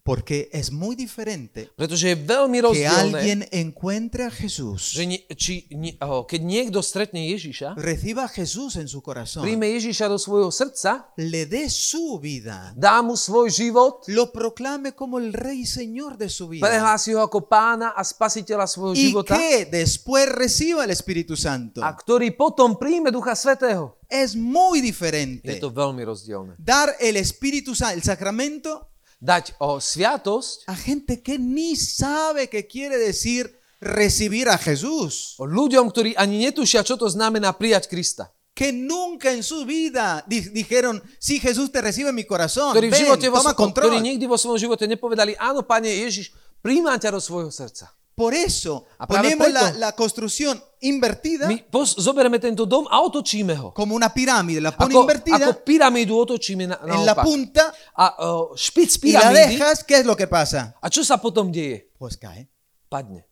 Porque 0.05 0.53
es 0.53 0.69
muy 0.69 0.93
diferente 0.93 1.73
Pretože 1.73 2.13
je 2.13 2.17
veľmi 2.21 2.61
que 2.61 2.67
rozdielne, 2.69 3.17
alguien 3.17 3.41
encuentre 3.49 4.29
a 4.29 4.33
Jesús, 4.33 4.93
že 4.93 5.09
nie, 5.09 5.25
či, 5.33 5.65
nie, 5.73 5.97
o, 5.97 6.29
keď 6.29 6.45
niekto 6.45 6.85
stretne 6.85 7.25
Ježiša, 7.33 7.73
reciba 7.81 8.29
a 8.29 8.31
Jesús 8.31 8.77
en 8.77 8.85
su 8.85 9.01
corazón, 9.01 9.41
príjme 9.41 9.65
Ježiša 9.73 10.13
do 10.13 10.21
svojho 10.21 10.53
srdca, 10.53 11.09
le 11.17 11.49
dé 11.49 11.73
su 11.73 12.21
vida, 12.21 12.77
dá 12.77 13.01
mu 13.01 13.17
svoj 13.17 13.49
život, 13.49 14.05
lo 14.13 14.29
proclame 14.29 14.93
como 14.93 15.17
el 15.17 15.33
Rey 15.33 15.65
y 15.65 15.67
Señor 15.67 16.21
de 16.21 16.29
su 16.29 16.53
vida. 16.53 16.69
prehlási 16.69 17.17
ho 17.17 17.25
ako 17.25 17.49
pána 17.49 17.97
a 17.97 18.05
spasiteľa 18.05 18.69
svojho 18.69 18.93
Y 18.93 19.09
života 19.09 19.33
que 19.41 19.65
después 19.65 20.29
reciba 20.29 20.85
el 20.85 20.93
Espíritu 20.93 21.33
Santo. 21.33 21.81
a 21.81 21.89
ktorý 21.89 22.37
potom 22.37 22.77
príjme 22.77 23.09
Ducha 23.09 23.33
Svetého. 23.33 23.97
Es 24.05 24.37
muy 24.37 24.85
Je 24.85 24.93
diferente. 24.93 25.49
to 25.57 25.73
veľmi 25.73 26.05
rozdielne. 26.05 26.61
Dar 26.61 26.93
el 27.01 27.17
Espíritu 27.17 27.73
Santo, 27.73 27.97
el 27.97 28.05
sacramento, 28.05 28.93
Dať 29.25 29.57
o 29.57 29.81
sviatosť 29.81 30.69
a 30.69 30.77
gente 30.77 31.17
que 31.25 31.41
ni 31.41 31.73
sabe 31.75 32.45
qué 32.45 32.69
quiere 32.69 33.01
decir 33.01 33.49
recibir 33.81 34.49
a 34.49 34.61
Jesús. 34.61 35.33
o 35.41 35.49
ľuďom, 35.49 35.89
ktorí 35.89 36.13
ani 36.15 36.45
netušia, 36.45 36.85
čo 36.85 37.01
to 37.01 37.09
znamená 37.09 37.57
prijať 37.57 37.89
Krista. 37.89 38.29
Que 38.55 38.71
nunca 38.71 39.33
en 39.33 39.43
su 39.43 39.65
vida 39.65 40.23
di- 40.29 40.53
dijeron, 40.53 41.01
sí, 41.19 41.41
Jesús 41.41 41.73
te 41.73 41.81
recibe 41.81 42.13
en 42.13 42.15
mi 42.15 42.23
corazón. 42.23 42.71
Ktorí, 42.71 42.87
v 42.87 42.93
Ven, 42.95 43.01
živote 43.03 43.27
vo, 43.27 43.41
toma 43.41 43.51
svo- 43.51 43.67
ktorí 43.73 43.99
control. 43.99 44.07
nikdy 44.07 44.25
vo 44.29 44.39
svojom 44.39 44.61
živote 44.61 44.85
nepovedali, 44.87 45.35
áno, 45.41 45.65
Pane 45.65 45.89
Ježiš, 45.91 46.31
príjmam 46.63 46.95
ťa 46.95 47.11
do 47.11 47.21
svojho 47.21 47.51
srdca. 47.51 47.91
Por 48.15 48.33
eso 48.33 48.87
A 48.99 49.07
ponemos 49.09 49.51
la, 49.51 49.73
la 49.73 49.91
construcción 49.93 50.55
invertida 50.81 51.49
My 51.49 51.59
pos- 51.69 51.97
zoberieme 51.99 52.39
tento 52.39 52.65
dom 52.65 52.87
a 52.87 53.03
otočíme 53.03 53.59
ho. 53.59 53.75
como 53.75 53.95
una 53.95 54.15
pirámide. 54.15 54.61
La 54.61 54.71
pone 54.71 54.95
Ako, 54.95 55.03
invertida 55.03 55.51
ako 55.51 55.65
pyramídu 55.67 56.15
otočíme 56.15 56.71
na, 56.71 56.79
en 56.87 57.03
la 57.05 57.15
punta 57.19 57.75
A 57.91 58.15
o, 58.23 58.55
špic 58.55 59.03
y 59.03 59.13
la 59.19 59.33
dejas. 59.35 59.83
¿Qué 59.83 59.99
es 59.99 60.07
lo 60.07 60.15
que 60.15 60.29
pasa? 60.31 60.77
A 60.81 60.87
čo 60.91 61.03
sa 61.03 61.19
potom 61.19 61.51
deje? 61.51 61.91
Pues 61.99 62.15
cae. 62.17 62.47
Padne. 62.89 63.27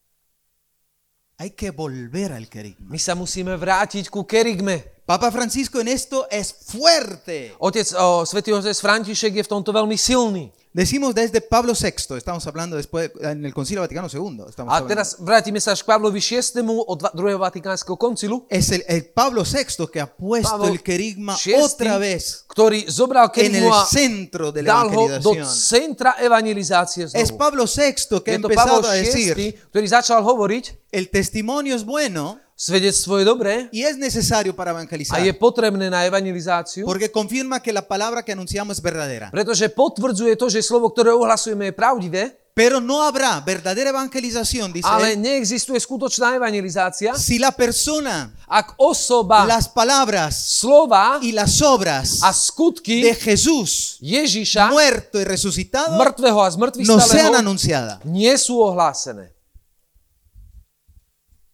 Hay 1.39 1.51
que 1.55 1.71
volver 1.71 2.33
al 2.33 2.49
querigma. 2.49 2.87
My 2.91 2.99
sa 2.99 3.15
musíme 3.15 3.55
vrátiť 3.59 4.11
ku 4.11 4.23
kerigme. 4.27 4.83
Papa 5.07 5.31
Francisco 5.31 5.79
en 5.83 5.89
esto 5.91 6.27
es 6.31 6.55
fuerte. 6.71 7.55
Otec, 7.59 7.87
o, 7.99 8.23
svätý 8.27 8.51
otec 8.55 8.75
František 8.79 9.35
je 9.39 9.43
v 9.47 9.51
tomto 9.51 9.71
veľmi 9.75 9.99
silný. 9.99 10.51
Decimos 10.75 11.15
desde 11.15 11.43
Pablo 11.43 11.75
VI, 11.75 12.17
estamos 12.17 12.47
hablando 12.47 12.77
después 12.77 13.11
en 13.21 13.45
el 13.45 13.53
Concilio 13.53 13.83
Vaticano 13.83 14.09
II. 14.11 14.45
Estamos 14.49 14.73
A 14.73 14.81
teraz 14.89 15.21
vrátime 15.21 15.61
sa 15.61 15.77
až 15.77 15.85
k 15.85 15.93
Pavlovi 15.93 16.17
VI. 16.17 16.65
od 16.65 17.13
druhého 17.13 17.37
vatikánskeho 17.37 18.01
koncilu, 18.01 18.49
Es 18.49 18.73
el, 18.73 18.81
el 18.89 19.05
Pablo 19.13 19.45
VI 19.45 19.85
que 19.93 20.01
ha 20.01 20.09
puesto 20.09 20.49
Pavol 20.49 20.73
el 20.73 20.81
querigma 20.81 21.37
VI, 21.37 21.61
otra 21.61 22.01
vez 22.01 22.49
ktorý 22.49 22.89
zobral 22.89 23.29
en 23.37 23.53
el 23.53 23.69
centro 23.85 24.49
de 24.49 24.65
la 24.65 24.81
dal 24.81 24.89
ho 24.97 25.13
do 25.21 25.37
evangelización. 25.37 25.45
centra 25.45 26.17
evangelizácie 26.17 27.05
Es 27.05 27.29
znovu. 27.29 27.37
Pablo 27.37 27.65
VI 27.69 27.93
que 28.25 28.31
ha 28.33 28.37
Je 28.37 28.41
to 28.41 28.49
Pavol 28.49 28.81
empezado 28.81 28.89
a 28.89 28.97
VI, 28.97 29.05
decir, 29.05 29.35
ktorý 29.69 29.87
začal 29.93 30.25
hovoriť, 30.25 30.89
el 30.89 31.13
testimonio 31.13 31.77
es 31.77 31.85
bueno 31.85 32.41
svedectvo 32.63 33.19
je 33.19 33.25
dobré 33.25 33.69
y 33.73 33.83
es 33.83 33.99
necesario 33.99 34.55
para 34.55 34.71
a 34.71 34.75
evangelizar. 34.75 35.19
je 35.19 35.35
potrebné 35.35 35.91
na 35.91 36.07
evangelizáciu, 36.07 36.87
Porque 36.87 37.11
confirma 37.11 37.59
que 37.59 37.73
la 37.73 37.83
palabra 37.83 38.23
que 38.23 38.31
anunciamos 38.31 38.79
es 38.79 38.83
verdadera. 38.83 39.31
pretože 39.35 39.69
potvrdzuje 39.69 40.37
to, 40.37 40.47
že 40.49 40.63
slovo, 40.63 40.95
ktoré 40.95 41.11
ohlasujeme, 41.11 41.67
je 41.67 41.73
pravdivé, 41.75 42.39
Pero 42.55 42.85
no 42.85 43.01
habrá 43.03 43.41
verdadera 43.41 43.91
evangelización, 43.91 44.75
dice 44.77 44.87
ale 44.87 45.17
él, 45.17 45.25
neexistuje 45.25 45.81
skutočná 45.81 46.37
evangelizácia, 46.37 47.17
si 47.17 47.41
la 47.41 47.51
persona, 47.51 48.29
ak 48.47 48.77
osoba, 48.77 49.49
las 49.49 49.67
palabras 49.73 50.61
slova 50.61 51.19
y 51.25 51.33
las 51.33 51.65
obras 51.65 52.21
a 52.23 52.31
skutky 52.31 53.03
de 53.03 53.17
Jesús 53.17 53.97
Ježiša, 54.05 54.69
muerto 54.69 55.19
y 55.19 55.25
resucitado 55.25 55.97
mŕtvého 55.97 56.39
a 56.45 56.51
no 56.85 57.01
sean 57.01 57.35
anunciadas. 57.35 58.05
nie 58.05 58.37
sú 58.37 58.61
ohlásené. 58.61 59.33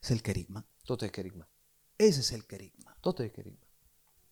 Es 0.02 0.10
el 0.10 0.20
querigma. 0.20 0.67
Toto 0.88 1.04
je 1.04 1.12
kerygma. 1.12 1.44
Ese 1.98 2.20
es 2.24 2.32
el 2.32 2.46
querigma. 2.48 2.96
Toto 3.04 3.20
je 3.22 3.28
kerygma. 3.28 3.60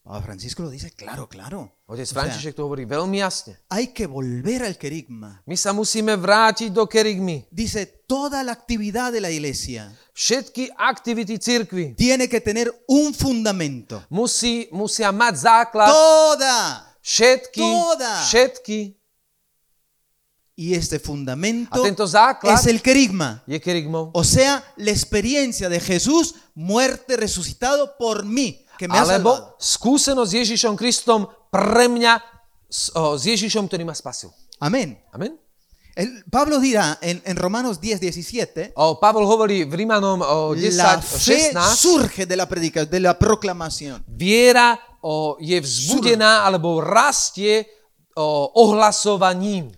Papa 0.07 0.23
Francisco 0.23 0.63
lo 0.63 0.71
dice 0.71 0.93
claro, 0.95 1.29
claro. 1.29 1.83
Otec 1.85 2.07
O 2.07 2.07
sea, 2.07 2.23
František 2.23 2.55
to 2.55 2.63
hovorí 2.65 2.87
veľmi 2.87 3.19
jasne. 3.21 3.59
hay 3.69 3.91
que 3.93 4.07
volver 4.07 4.63
al 4.63 4.79
querigma. 4.79 5.43
My 5.45 5.59
sa 5.59 5.75
musíme 5.75 6.15
vrátiť 6.17 6.71
do 6.71 6.87
kerygmy. 6.87 7.45
Dice, 7.51 8.07
toda 8.07 8.41
la 8.47 8.55
actividad 8.55 9.11
de 9.13 9.21
la 9.21 9.29
iglesia 9.35 9.91
Všetky 10.15 10.71
aktivity 10.79 11.37
cirkvy 11.43 11.93
tiene 11.99 12.31
que 12.31 12.41
tener 12.41 12.71
un 12.89 13.13
fundamento. 13.13 14.01
musí, 14.09 14.71
musia 14.73 15.11
mať 15.13 15.35
základ. 15.43 15.91
Toda. 15.91 16.87
Všetky, 17.03 17.61
Toda. 17.61 18.13
všetky. 18.31 18.79
Y 20.59 20.73
este 20.75 20.99
fundamento 20.99 21.85
es 21.85 22.67
el 22.67 22.81
querigma. 22.81 23.43
O 24.15 24.25
sea, 24.25 24.65
la 24.77 24.91
experiencia 24.91 25.69
de 25.69 25.79
Jesús 25.81 26.35
muerte 26.55 27.17
resucitado 27.19 27.93
por 27.99 28.25
mí, 28.25 28.65
que 28.79 28.89
me 28.89 28.97
ha 28.97 29.05
salvado. 29.05 29.57
skúsenosť 29.61 30.31
s 30.33 30.37
Ježišom 30.41 30.75
Kristom 30.81 31.29
pre 31.53 31.89
mňa 31.93 32.21
s, 32.73 32.89
o, 32.97 33.21
s 33.21 33.29
Ježišom, 33.29 33.69
ktorý 33.69 33.85
ma 33.85 33.93
spasil. 33.93 34.33
Amén. 34.57 34.97
Amen. 35.13 35.37
El- 35.97 36.25
Pablo 36.29 36.61
dirá 36.61 36.97
en, 37.01 37.21
en 37.25 37.37
Romanos 37.37 37.77
10, 37.81 38.01
17, 38.01 38.73
O, 38.77 38.97
Pavol 39.01 39.25
hovorí 39.29 39.65
v 39.65 39.73
Rímanom 39.77 40.21
o 40.25 40.53
10, 40.57 40.73
la 40.77 41.01
fe 41.01 41.53
16, 41.53 41.77
surge 41.77 42.25
de 42.25 42.37
la 42.37 42.49
predica, 42.49 42.85
de 42.85 43.01
la 43.01 43.13
proclamación. 43.17 44.01
viera 44.09 44.77
o, 45.05 45.37
je 45.41 45.61
vzbudená 45.61 46.45
alebo 46.49 46.81
rastie 46.81 47.65
o, 48.17 48.53
ohlasovaním. 48.57 49.69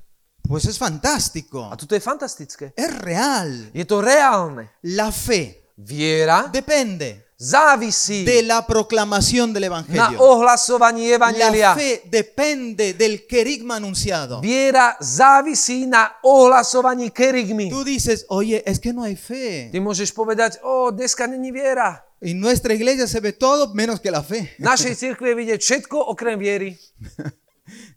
Pues 0.49 0.65
es 0.65 0.79
fantástico. 0.79 1.69
A 1.71 1.77
toto 1.77 1.95
je 1.95 2.01
fantastické. 2.01 2.73
Es 2.75 2.91
real. 2.99 3.71
Je 3.75 3.85
to 3.85 4.01
reálne. 4.01 4.71
La 4.83 5.13
fe 5.13 5.69
Viera 5.77 6.49
depende 6.51 7.29
závisí 7.39 8.25
de 8.25 8.43
la 8.43 8.67
proclamación 8.67 9.53
del 9.53 9.61
na 9.63 9.67
Evangelio. 9.67 10.19
ohlasovaní 10.19 11.09
La 11.09 11.15
Evangelia. 11.15 11.75
fe 11.75 12.03
depende 12.11 12.95
del 12.95 13.27
querigma 13.27 13.77
anunciado. 13.77 14.41
Viera 14.41 14.97
závisí 15.01 15.87
na 15.87 16.17
ohlasovaní 16.23 17.11
kerygmy. 17.11 17.71
Tú 17.71 17.85
dices, 17.85 18.27
oye, 18.29 18.63
es 18.67 18.81
que 18.81 18.93
no 18.93 19.05
hay 19.05 19.15
fe. 19.15 19.69
Ty 19.71 19.79
môžeš 19.79 20.11
povedať, 20.11 20.59
o, 20.65 20.91
dneska 20.91 21.29
není 21.29 21.53
viera. 21.53 22.05
En 22.21 22.41
nuestra 22.41 22.75
iglesia 22.75 23.07
se 23.07 23.21
ve 23.21 23.33
todo 23.33 23.73
menos 23.75 24.01
que 24.01 24.11
la 24.11 24.23
fe. 24.25 24.51
V 24.59 24.65
našej 24.65 24.97
cirkvi 24.97 25.29
je 25.31 25.35
vidieť 25.37 25.61
všetko 25.63 26.11
okrem 26.11 26.41
viery. 26.41 26.75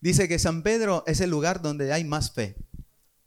Dice 0.02 0.28
que 0.28 0.40
San 0.40 0.64
Pedro 0.64 1.04
es 1.08 1.22
el 1.22 1.30
lugar 1.30 1.62
donde 1.62 1.92
hay 1.94 2.04
más 2.04 2.32
fe. 2.32 2.56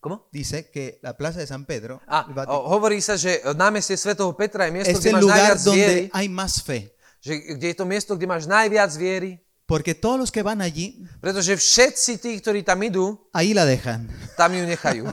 Komo? 0.00 0.28
Dice 0.32 0.70
que 0.70 0.98
la 1.02 1.16
plaza 1.16 1.38
de 1.40 1.46
San 1.46 1.64
Pedro 1.64 2.02
A 2.06 2.26
el 2.28 2.34
Vaticano, 2.34 2.60
o, 2.60 2.76
hovorí 2.76 3.00
sa, 3.00 3.16
že 3.16 3.40
námestie 3.56 3.96
svätého 3.96 4.28
Petra 4.36 4.68
je 4.68 4.72
miesto, 4.76 4.92
es 4.92 5.00
kde 5.00 5.08
el 5.08 5.16
máš 5.16 5.22
lugar 5.24 5.38
najviac 5.40 5.64
viery. 5.64 6.02
donde 6.04 6.10
hay 6.12 6.28
más 6.28 6.52
fe. 6.60 6.92
Že, 7.24 7.32
kde 7.56 7.66
je 7.72 7.76
to 7.76 7.84
miesto, 7.88 8.12
kde 8.12 8.26
máš 8.28 8.44
najviac 8.44 8.92
viery. 9.00 9.40
Porque 9.64 9.94
todos 9.96 10.20
los 10.20 10.28
que 10.30 10.44
van 10.44 10.60
allí, 10.60 11.08
Pretože 11.24 11.56
všetci 11.56 12.20
tí, 12.20 12.36
ktorí 12.36 12.60
tam 12.60 12.84
idú, 12.84 13.16
ahí 13.32 13.56
la 13.56 13.64
dejan. 13.64 14.04
tam 14.36 14.52
ju 14.52 14.60
nechajú. 14.68 15.08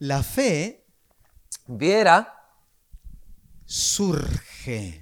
La 0.00 0.22
fe 0.22 0.84
Viera 1.66 2.26
surge, 3.66 4.40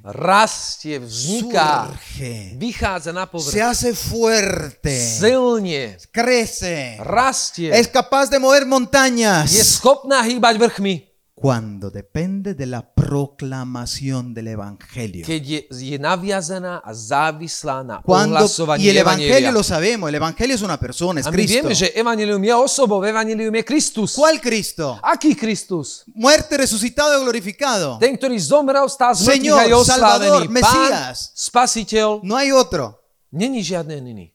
rastie, 0.05 0.99
vzniká, 0.99 1.87
surge, 1.87 2.57
vychádza 2.57 3.13
na 3.13 3.27
se 3.27 3.31
povrch. 3.31 3.61
hace 3.61 3.93
fuerte, 3.95 4.97
Silne, 5.19 5.97
crece, 6.13 6.97
rastie, 6.99 7.73
es 7.75 7.87
capaz 7.87 8.29
de 8.29 8.39
mover 8.39 8.63
je 8.63 8.69
montañas 8.69 9.51
schopná 9.51 10.23
hýbať 10.23 10.57
vrchmi. 10.59 11.16
Cuando 11.37 11.91
depende 11.91 12.55
de 12.55 12.65
la 12.65 12.81
proclamación 12.81 14.33
del 14.33 14.49
Evangelio. 14.57 15.21
keď 15.29 15.43
je, 15.45 15.61
je 15.69 15.99
naviazaná 16.01 16.81
a 16.81 16.93
závislá 16.97 17.85
na 17.85 18.01
Cuando, 18.01 18.41
y 18.81 18.89
el 18.89 18.97
Evangelio 18.97 19.53
lo 19.53 19.63
sabemos, 19.63 20.09
el 20.09 20.15
Evangelio 20.17 20.57
es 20.57 20.63
una 20.63 20.81
persona, 20.81 21.21
es 21.21 21.27
A 21.27 21.31
my 21.31 21.37
Cristo. 21.37 21.53
vieme, 21.69 21.75
že 21.77 21.93
Evangelium 21.95 22.41
je 22.43 22.55
osobou, 22.55 23.05
Evangelium 23.05 23.53
je 23.55 23.65
Kristus. 23.69 24.15
¿Cuál 24.17 24.41
Cristo? 24.41 24.99
Aký 25.03 25.37
Kristus? 25.37 26.05
Muerte, 26.15 26.57
resucitado 26.57 27.21
y 27.21 27.25
glorificado. 27.29 27.99
Ten, 28.01 28.17
ktorý 28.17 28.41
zomrel, 28.41 28.89
stál 28.89 29.13
z 29.13 29.29
mŕtvych 29.29 29.37
Señor, 29.37 29.61
a 29.61 29.65
je 29.69 29.85
Salvador. 29.85 30.41
Pán, 30.41 30.53
Mesías. 30.57 31.37
spasiteľ, 31.37 32.25
No 32.25 32.37
hay 32.41 32.49
otro. 32.51 32.97
není 33.29 33.61
žiadny 33.61 34.01
iný. 34.01 34.33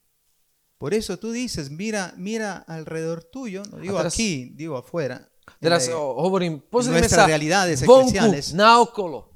Por 0.78 0.94
eso 0.94 1.18
tú 1.18 1.32
dices, 1.34 1.70
mira, 1.74 2.14
mira 2.18 2.62
alrededor 2.70 3.24
tuyo, 3.26 3.64
no 3.74 3.78
digo 3.82 3.98
teraz- 3.98 4.14
aquí, 4.14 4.54
digo 4.54 4.78
afuera. 4.78 5.31
Teraz 5.62 5.86
Eh, 5.86 5.94
o, 5.94 6.18
hovorím, 6.20 6.58
pozrieme 6.60 7.00
nuestras 7.00 7.30
realidades 7.30 7.86
eclesiales. 7.86 8.50
naokolo. 8.52 9.30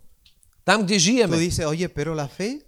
Tam, 0.66 0.82
Tú 0.82 0.98
žijeme. 0.98 1.38
dices, 1.38 1.62
oye, 1.64 1.86
pero 1.88 2.12
la 2.12 2.26
fe, 2.28 2.66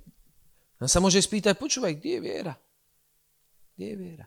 A 0.77 0.85
sa 0.85 1.01
môže 1.01 1.17
spýtať, 1.17 1.57
počúvaj, 1.57 1.97
kde 1.97 2.09
je 2.09 2.21
viera? 2.21 2.53
Kde 3.73 3.85
je 3.87 3.97
viera? 3.97 4.25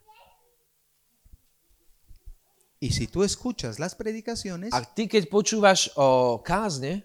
y 2.81 2.91
si 2.91 3.07
tú 3.07 3.23
escuchas 3.23 3.79
las 3.79 3.95
predicaciones, 3.95 4.73
A 4.73 4.81
ty, 4.83 5.07
keď 5.07 5.29
počúvaš 5.29 5.93
o 5.95 6.41
kázne, 6.41 7.05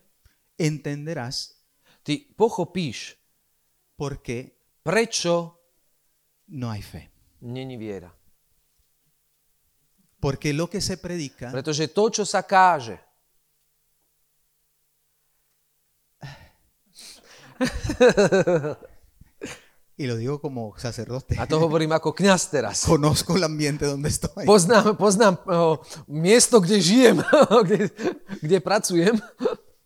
entenderás 0.58 1.52
ty 2.02 2.32
pochopíš, 2.34 3.20
por 3.96 4.24
qué 4.24 4.56
prečo 4.82 5.60
no 6.48 6.72
hay 6.72 6.82
fe. 6.82 7.12
není 7.42 7.78
viera. 7.78 8.10
Porque 10.26 10.50
lo 10.58 10.66
que 10.66 10.82
se 10.82 10.98
predica 10.98 11.54
Pretože 11.54 11.86
to, 11.94 12.10
čo 12.10 12.26
sa 12.26 12.42
káže, 12.42 12.98
y 19.96 20.08
lo 20.08 20.18
digo 20.18 20.42
como 20.42 20.74
sacerdote, 20.76 21.38
a 21.40 21.48
to 21.48 21.56
hovorím 21.62 21.96
ako 21.96 22.12
kňaz 22.12 22.52
teraz, 22.52 22.84
conozco 22.84 23.38
el 23.38 23.46
ambiente 23.46 23.86
donde 23.86 24.10
estoy. 24.10 24.44
poznám, 24.44 24.98
poznám 24.98 25.40
o, 25.46 25.80
miesto, 26.10 26.60
kde 26.60 26.82
žijem, 26.82 27.24
kde, 27.64 27.94
kde 28.44 28.58
pracujem, 28.60 29.16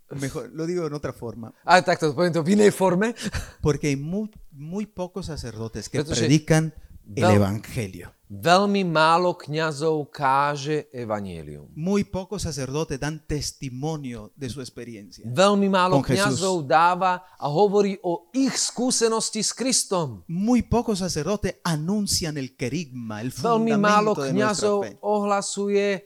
Mejor, 0.10 0.50
lo 0.58 0.66
digo 0.66 0.88
en 0.90 0.94
otra 0.98 1.14
forma, 1.14 1.54
ale 1.62 1.86
takto 1.86 2.10
poviem 2.18 2.34
to 2.34 2.42
v 2.42 2.58
inej 2.58 2.74
forme, 2.74 3.14
porque 3.62 3.94
hay 3.94 3.98
muy, 4.00 4.34
muy 4.50 4.90
pocos 4.90 5.30
sacerdotes 5.30 5.86
que 5.86 6.02
Pretože 6.02 6.26
predican 6.26 6.74
veľ- 7.16 7.36
evangelio. 7.36 8.14
veľmi 8.30 8.86
málo 8.86 9.34
kňazov 9.34 10.06
káže 10.14 10.86
evanielium. 10.94 11.66
Muy 11.74 12.06
pocos 12.06 12.46
sacerdotes 12.46 13.00
dan 13.02 13.26
testimonio 13.26 14.30
de 14.38 14.46
su 14.50 14.62
experiencia. 14.62 15.26
Veľmi 15.26 15.66
málo 15.66 15.98
Con 15.98 16.06
Jesús. 16.06 16.38
kňazov 16.38 16.68
dáva 16.70 17.26
a 17.42 17.50
hovorí 17.50 17.98
o 18.06 18.30
ich 18.32 18.54
skúsenosti 18.54 19.42
s 19.42 19.50
Kristom. 19.58 20.22
Muy 20.30 20.62
pocos 20.62 21.00
sacerdotes 21.02 21.58
anuncian 21.66 22.38
el 22.38 22.54
querigma, 22.56 23.22
el 23.22 23.34
Veľmi 23.34 23.74
málo 23.78 24.14
kňazov 24.14 24.86
ohlasuje. 25.02 26.06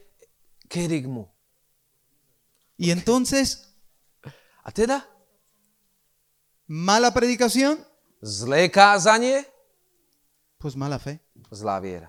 Y 2.78 2.89
entonces, 2.89 3.70
A 4.64 4.72
teda 4.72 5.06
mala 6.66 7.12
predicación, 7.14 7.78
zlé 8.24 8.72
kázanie, 8.72 9.45
pues 10.64 10.80
mala 10.80 10.95
fe. 10.95 11.20
zlá 11.51 11.84
viera. 11.84 12.07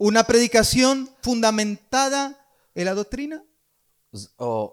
Una 0.00 0.24
predicación 0.24 1.08
fundamentada 1.20 2.32
en 2.72 2.84
la 2.84 2.94
doctrina, 2.96 3.44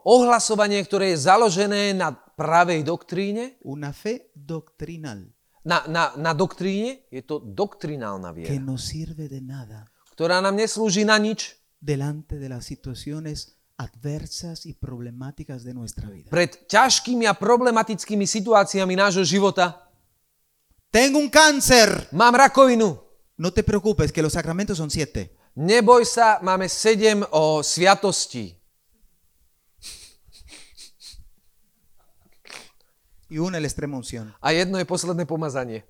ohlasovanie, 0.08 0.80
ktoré 0.88 1.12
je 1.12 1.28
založené 1.28 1.92
na 1.92 2.16
pravej 2.16 2.88
doktríne, 2.88 3.60
una 3.68 3.92
fe 3.92 4.32
doctrinal 4.32 5.28
na, 5.64 5.84
na, 5.88 6.12
na 6.20 6.32
doktríne, 6.36 7.08
je 7.08 7.24
to 7.24 7.40
doktrinálna 7.40 8.36
que 8.36 8.52
viera, 8.52 8.60
no 8.60 8.76
sirve 8.76 9.32
de 9.32 9.40
nada 9.40 9.88
ktorá 10.14 10.38
nám 10.46 10.54
neslúži 10.54 11.02
na 11.02 11.18
nič 11.18 11.58
delante 11.82 12.38
de 12.38 12.46
las 12.46 12.70
situaciones 12.70 13.58
adversas 13.82 14.70
y 14.70 14.78
problemáticas 14.78 15.66
de 15.66 15.74
nuestra 15.74 16.06
vida. 16.06 16.30
pred 16.30 16.54
ťažkými 16.70 17.26
a 17.26 17.34
problematickými 17.34 18.30
situáciami 18.30 18.94
nášho 18.94 19.26
života. 19.26 19.82
Tengo 20.94 21.18
un 21.18 21.28
cáncer. 21.28 22.08
Mám 22.12 22.36
rakovinu. 22.36 23.02
No 23.36 23.52
te 23.52 23.64
preocupes, 23.64 24.12
que 24.12 24.22
los 24.22 24.34
sacramentos 24.34 24.78
son 24.78 24.92
siete. 24.92 25.36
Neboj 25.56 26.06
sa, 26.06 26.38
máme 26.42 26.70
sedem 26.70 27.26
o 27.32 27.64
sviatostí. 27.64 28.56
Y 33.28 33.40
una 33.40 33.58
el 33.58 33.66
extrema 33.66 33.98
unción. 33.98 34.36
A 34.40 34.52
jedno 34.54 34.78
je 34.78 34.86
posledné 34.86 35.26
pomazanie. 35.26 35.84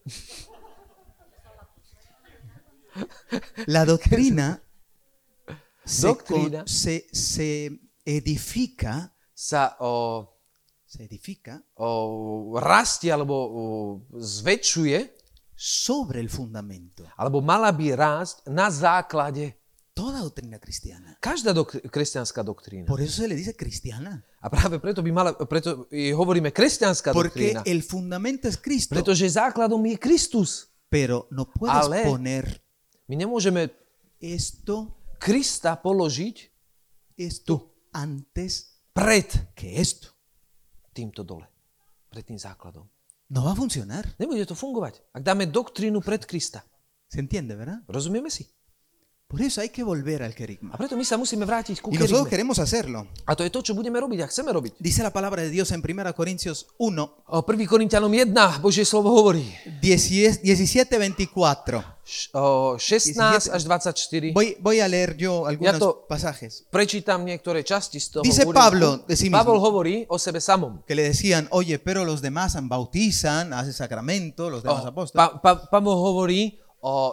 La 3.66 3.84
doctrina 3.84 4.64
se, 5.84 6.08
Doctrina. 6.08 6.60
con- 6.60 6.68
se, 6.68 7.08
se 7.12 7.72
edifica, 8.06 9.10
Sa 9.36 9.76
o, 9.80 10.33
se 10.94 11.02
edifica 11.02 11.58
o, 11.76 12.54
rastie 12.62 13.10
alebo 13.10 13.34
o, 13.34 13.50
zväčšuje, 14.14 15.00
sobre 15.54 16.20
el 16.20 16.30
fundamento. 16.30 17.06
alebo 17.16 17.41
mala 17.41 17.74
by 17.74 17.94
rásť 17.94 18.46
na 18.50 18.70
základe. 18.70 19.58
Toda 19.94 20.26
doctrina 20.26 20.58
cristiana. 20.58 21.14
Každá 21.22 21.54
dok- 21.54 21.86
kresťanská 21.86 22.41
doktrína. 22.41 22.89
Por 22.89 22.98
eso 22.98 23.22
se 23.22 23.30
le 23.30 23.38
dice 23.38 23.54
cristiana. 23.54 24.26
A 24.41 24.50
práve 24.50 24.82
preto 24.82 25.06
by 25.06 25.12
mala, 25.14 25.32
preto 25.38 25.86
hovoríme 25.94 26.50
kresťanská 26.50 27.14
Porque 27.14 27.54
doktrína. 27.54 27.62
el 27.64 27.86
fundamento 27.86 28.50
es 28.50 28.58
Cristo. 28.58 28.98
Pretože 28.98 29.30
základom 29.30 29.78
je 29.86 29.98
Kristus. 30.02 30.66
Pero 30.89 31.30
no 31.30 31.46
puedes 31.46 31.78
Ale- 31.78 32.06
poner 32.06 32.46
My 33.06 33.20
nemôžeme 33.20 33.70
esto, 34.18 34.98
Krista 35.20 35.78
položiť 35.78 36.36
esto 37.16 37.86
antes 37.94 38.82
pred 38.91 39.30
que 39.54 39.78
esto. 39.78 40.12
Týmto 40.94 41.26
dole. 41.26 41.50
Pred 42.14 42.24
tým 42.30 42.39
základom. 42.39 42.86
No 43.34 43.41
va 43.41 43.52
a 43.52 43.58
funcionar. 43.58 44.06
Nebude 44.22 44.46
to 44.46 44.54
fungovať. 44.54 45.02
Ak 45.18 45.26
dáme 45.26 45.50
doktrínu 45.50 46.06
pred 46.06 46.22
Krista. 46.30 46.62
¿Se 47.10 47.18
entiende, 47.18 47.58
verdad? 47.58 47.82
Rozumieme 47.89 48.30
si? 48.30 48.46
Por 49.34 49.42
eso 49.42 49.66
hay 49.66 49.74
que 49.74 49.82
volver 49.82 50.22
al 50.22 50.30
A 50.30 50.36
querigma. 50.38 50.78
preto 50.78 50.94
my 50.94 51.02
sa 51.02 51.18
musíme 51.18 51.42
vrátiť 51.42 51.82
ku 51.82 51.90
Y 51.90 51.98
nosotros 51.98 52.30
queremos 52.30 52.62
hacerlo. 52.62 53.10
A 53.26 53.34
to 53.34 53.42
je 53.42 53.50
to, 53.50 53.66
čo 53.66 53.74
budeme 53.74 53.98
robiť 53.98 54.22
a 54.22 54.30
chceme 54.30 54.54
robiť. 54.54 54.78
Dice 54.78 55.02
la 55.02 55.10
palabra 55.10 55.42
de 55.42 55.50
Dios 55.50 55.74
en 55.74 55.82
1 55.82 56.14
Corintios 56.14 56.70
1, 56.78 56.94
O 57.34 57.42
1. 57.42 57.66
Korintianom 57.66 58.14
1, 58.14 58.62
Božie 58.62 58.86
slovo 58.86 59.10
hovorí. 59.10 59.50
17-24. 59.82 61.82
Š- 62.06 62.30
o 62.36 62.76
16 62.78 63.48
až 63.48 63.62
24. 63.64 64.34
Voy, 64.36 64.58
voy 64.60 64.84
a 64.84 64.88
leer 64.92 65.16
yo 65.16 65.48
algunos 65.48 65.80
to- 65.80 66.04
pasajes 66.06 66.68
Prečítam 66.70 67.24
niektoré 67.24 67.64
časti 67.64 67.96
z 67.98 68.20
toho 68.20 68.24
Dice. 68.28 68.44
Pablo 68.46 69.08
de 69.08 69.16
sí 69.16 69.32
mismo. 69.32 69.40
Pavol 69.40 69.56
hovorí 69.58 70.04
o 70.12 70.20
sebe 70.20 70.42
samom. 70.44 70.84
que 70.86 70.94
le 70.96 71.04
decían, 71.10 71.48
oye, 71.52 71.80
pero 71.80 72.04
los 72.04 72.20
demás 72.22 72.60
bautizan, 72.68 73.54
hacen 73.56 73.72
sacramento, 73.74 74.50
los 74.52 74.62
demás 74.64 74.84
O, 74.84 74.88
apóstoles. 74.92 75.16
pa, 75.16 75.40
pa, 75.42 75.70
Pavol 75.72 75.96
hovorí 75.96 76.60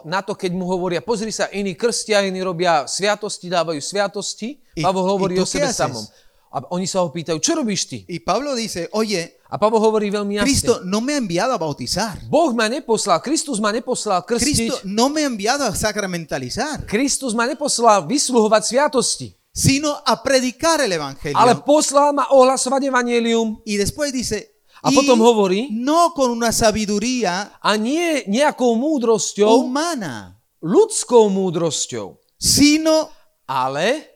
na 0.02 0.18
to, 0.18 0.34
keď 0.34 0.50
mu 0.50 0.66
hovoria, 0.66 0.98
pozri 0.98 1.30
sa, 1.30 1.46
iní 1.54 1.78
krstia, 1.78 2.26
iní 2.26 2.42
robia 2.42 2.90
sviatosti, 2.90 3.46
dávajú 3.46 3.78
sviatosti. 3.78 4.58
I- 4.74 4.82
Pavol 4.82 5.06
hovorí 5.06 5.38
i 5.38 5.40
o 5.40 5.46
sebe 5.46 5.70
samom. 5.70 6.02
A 6.50 6.66
oni 6.74 6.82
sa 6.82 7.06
ho 7.06 7.14
pýtajú, 7.14 7.38
čo 7.38 7.54
robíš 7.54 7.86
ty? 7.86 8.02
Y 8.10 8.18
Pablo 8.26 8.58
dice, 8.58 8.90
oye, 8.90 9.38
A 9.46 9.58
Pavol 9.58 9.82
hovorí 9.82 10.10
veľmi 10.10 10.38
jasne. 10.38 10.46
Cristo 10.46 10.72
no 10.82 10.98
me 10.98 11.14
ha 11.14 11.18
enviado 11.18 11.54
a 11.54 11.58
bautizar. 11.58 12.18
Boh 12.26 12.50
ma 12.54 12.66
neposlal, 12.70 13.18
Kristus 13.22 13.58
ma 13.58 13.70
neposlal 13.70 14.22
Cristo 14.22 14.46
krstiť, 14.82 14.86
no 14.86 15.10
me 15.10 15.22
ha 15.22 15.30
enviado 15.30 15.62
a 15.66 15.74
sacramentalizar, 15.74 16.86
Kristus 16.86 17.34
ma 17.34 17.46
neposlal 17.46 18.06
vysluhovať 18.06 18.62
sviatosti, 18.66 19.34
sino 19.50 19.94
a 20.02 20.18
predicar 20.22 20.82
el 20.82 20.90
evangelio. 20.90 21.34
ale 21.34 21.58
poslal 21.62 22.14
ma 22.14 22.30
ohlasovať 22.30 22.90
evanelium 22.90 23.58
Y 23.62 23.74
después 23.74 24.10
dice, 24.10 24.59
A 24.82 24.90
potom 24.90 25.20
hovorí- 25.20 25.68
no 25.70 26.12
con 26.14 26.30
una 26.30 26.52
sabiduría 26.52 27.52
a 27.60 27.76
nie 27.76 28.24
nejakou 28.26 28.76
múdrosťou, 28.76 29.60
humana, 29.64 30.40
ľudskou 30.62 31.28
múdrosťou, 31.28 32.16
sino 32.38 33.10
ale 33.46 34.08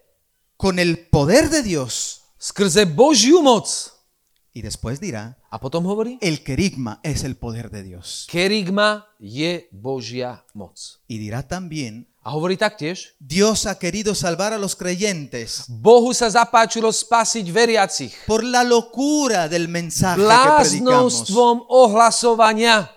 con 0.57 0.79
el 0.79 1.09
poder 1.11 1.51
de 1.51 1.63
Dios. 1.63 2.21
skrze 2.41 2.85
Božiu 2.87 3.43
moc. 3.43 3.67
Y 4.55 4.63
después 4.63 5.01
dirá, 5.01 5.37
A 5.51 5.59
potom 5.59 5.85
hovorí, 5.87 6.19
el 6.21 6.43
querigma 6.45 7.01
es 7.03 7.25
el 7.25 7.37
poder 7.37 7.71
de 7.71 7.83
Dios. 7.83 8.27
kerigma 8.31 9.07
je 9.19 9.69
Božia 9.73 10.45
moc. 10.55 10.77
Y 11.09 11.19
dirá 11.19 11.43
también, 11.47 12.09
A 12.25 12.33
hovorí 12.33 12.57
taktiež, 12.57 13.13
Dios 13.21 13.69
ha 13.69 13.77
querido 13.77 14.17
salvar 14.17 14.57
a 14.57 14.59
los 14.59 14.73
creyentes 14.73 15.69
Bohu 15.69 16.17
sa 16.17 16.33
zapáčilo 16.33 16.89
spasiť 16.89 17.45
veriacich 17.53 18.17
por 18.25 18.41
la 18.41 18.65
locura 18.65 19.45
del 19.45 19.69
mensaje 19.69 20.25
que 20.25 20.51
predicamos. 20.57 21.29
ohlasovania. 21.69 22.89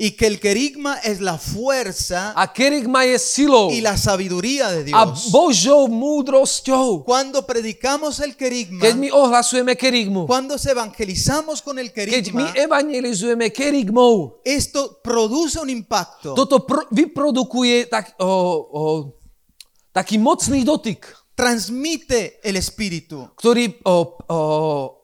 Y 0.00 0.12
que 0.16 0.24
el 0.26 0.40
querigma 0.40 0.96
es 1.04 1.20
la 1.20 1.36
fuerza 1.36 2.32
A 2.34 2.50
kerigma 2.54 3.04
je 3.04 3.18
silou 3.18 3.68
y 3.70 3.82
la 3.82 3.98
sabiduría 3.98 4.70
de 4.72 4.80
a 4.96 5.04
Dios. 5.04 5.28
Božou 5.28 5.88
múdrosťou. 5.92 7.04
Cuando 7.04 7.44
predicamos 7.44 8.16
el 8.20 8.32
querigma, 8.32 8.80
Keď 8.80 8.96
my 8.96 9.10
ohlasujeme 9.12 9.76
kerigmu, 9.76 10.24
cuando 10.24 10.56
se 10.56 10.72
evangelizamos 10.72 11.60
con 11.60 11.76
el 11.76 11.92
keď 11.92 12.32
querigma, 12.32 12.40
my 12.40 12.46
evangelizujeme 12.56 13.52
kerigmou, 13.52 14.40
esto 14.40 15.04
produce 15.04 15.60
un 15.60 15.68
impacto. 15.68 16.32
toto 16.32 16.64
pr- 16.64 16.88
vyprodukuje 16.88 17.84
tak, 17.92 18.16
o, 18.16 18.32
o, 18.72 18.82
taký 19.92 20.16
mocný 20.16 20.64
dotyk, 20.64 21.04
Transmite 21.40 22.36
el 22.44 22.60
espíritu. 22.60 23.32
ktorý 23.40 23.80
o, 23.88 23.96
o, 24.28 24.38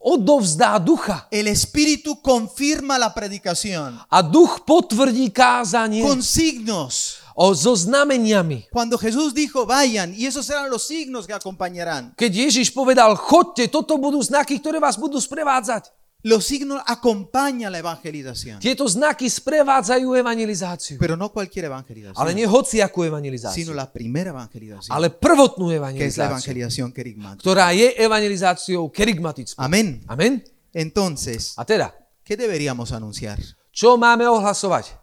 odovzdá 0.04 0.76
ducha. 0.76 1.24
El 1.32 1.48
espíritu 1.48 2.20
confirma 2.20 3.00
la 3.00 3.08
predicación 3.16 3.96
A 4.12 4.20
duch 4.20 4.60
potvrdí 4.68 5.32
kázanie 5.32 6.04
con 6.04 6.20
signos. 6.20 7.24
o, 7.32 7.56
so 7.56 7.72
znameniami. 7.72 8.68
Cuando 8.68 8.96
Jesús 9.00 9.32
dijo, 9.32 9.64
vayan, 9.64 10.12
y 10.12 10.24
esos 10.28 10.44
serán 10.44 10.68
los 10.68 10.84
signos 10.84 11.26
que 11.26 11.32
acompañarán. 11.32 12.12
Keď 12.16 12.32
Ježiš 12.48 12.72
povedal, 12.72 13.16
chodte, 13.16 13.68
toto 13.72 13.96
budú 13.96 14.20
znaky, 14.20 14.60
ktoré 14.60 14.76
vás 14.76 15.00
budú 15.00 15.16
sprevádzať. 15.16 15.88
Los 16.26 16.44
signos 16.44 16.82
acompañan 16.84 17.70
la 17.70 17.78
evangelización. 17.78 18.58
Tieto 18.58 18.88
znaky 18.88 19.30
sprevádzajú 19.30 20.10
evangelizáciu. 20.16 20.98
Pero 20.98 21.14
no 21.16 21.30
cualquier 21.30 21.66
evangelización, 21.66 22.18
Ale 22.18 22.34
nie 22.34 22.48
hociakú 22.50 23.02
sino 23.02 23.14
evangelizáciu. 23.14 23.72
la 23.72 23.86
primera 23.92 24.30
evangelización, 24.30 24.90
Ale 24.90 25.10
prvotnú 25.10 25.68
que 25.68 25.76
es 25.76 25.78
la 26.18 26.26
evangelizáciu, 26.26 26.26
evangelización 26.26 26.90
querigmática. 26.90 27.38
ktorá 27.46 27.70
je 27.70 27.94
evangelizáciou 27.94 28.90
kerigmatickou. 28.90 29.62
Amén. 29.62 30.02
Amen? 30.10 30.42
Entonces, 30.74 31.54
A 31.54 31.64
teda, 31.64 31.94
¿qué 32.24 32.36
deberíamos 32.36 32.90
anunciar? 32.90 33.38
čo 33.70 33.94
máme 33.94 34.26
ohlasovať? 34.26 34.98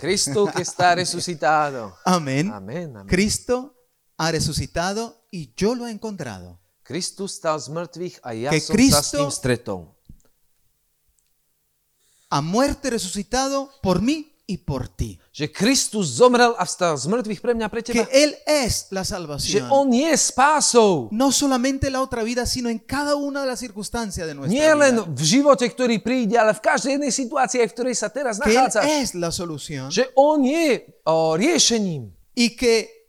Cristo 0.00 0.46
que 0.48 0.62
está 0.62 0.94
resucitado. 0.94 1.92
Amén. 2.06 2.48
Amén, 2.50 2.88
amén. 2.96 3.06
Cristo 3.06 3.76
ha 4.16 4.32
resucitado 4.32 5.26
y 5.30 5.52
yo 5.54 5.74
lo 5.74 5.86
he 5.86 5.90
encontrado. 5.90 6.63
Kristus 6.84 7.40
stal 7.40 7.56
z 7.56 7.72
mŕtvych 7.72 8.20
a 8.20 8.30
ja 8.36 8.50
Que 8.52 8.60
som 8.60 8.76
sa 8.76 9.00
s 9.00 9.10
Cristo- 9.10 9.32
stretol. 9.32 9.80
A 12.30 12.40
muerte 12.44 12.90
resucitado 12.90 13.70
por 13.82 14.02
mí 14.02 14.30
y 14.46 14.58
por 14.58 14.88
ti. 14.88 15.16
Že 15.32 15.48
Kristus 15.48 16.20
zomrel 16.20 16.52
a 16.60 16.68
vstal 16.68 16.98
z 17.00 17.06
mŕtvych 17.08 17.40
pre 17.40 17.54
mňa, 17.56 17.66
pre 17.72 17.80
Que. 17.80 18.04
Él 18.12 18.36
es 18.44 18.92
la 18.92 19.00
Že 19.00 19.08
salvación. 19.16 19.64
On 19.72 19.88
je 19.88 20.12
spásou. 20.12 21.08
No 21.12 21.32
solamente 21.32 21.86
en 21.88 21.94
la 21.96 22.02
otra 22.04 22.20
vida, 22.20 22.44
sino 22.44 22.68
en 22.68 22.76
cada 22.78 23.16
una 23.16 23.40
de 23.40 23.48
las 23.48 23.60
circunstancias 23.60 24.26
de 24.26 24.34
nuestra 24.34 24.52
Nie 24.52 24.74
len 24.76 25.00
vida. 25.00 25.08
v 25.08 25.22
živote, 25.24 25.64
ktorý 25.64 25.96
príde, 26.04 26.36
ale 26.36 26.52
v 26.52 26.60
každej 26.60 27.00
jednej 27.00 27.12
situácii, 27.14 27.64
v 27.64 27.72
ktorej 27.72 27.94
sa 27.96 28.12
teraz 28.12 28.36
Que 28.36 28.52
Él 28.52 28.68
es 29.00 29.14
la 29.16 29.32
solución. 29.32 29.88
Že 29.88 30.12
On 30.18 30.44
je 30.44 30.84
o, 31.08 31.38
riešením. 31.40 32.12
Y 32.36 32.52
que 32.58 33.08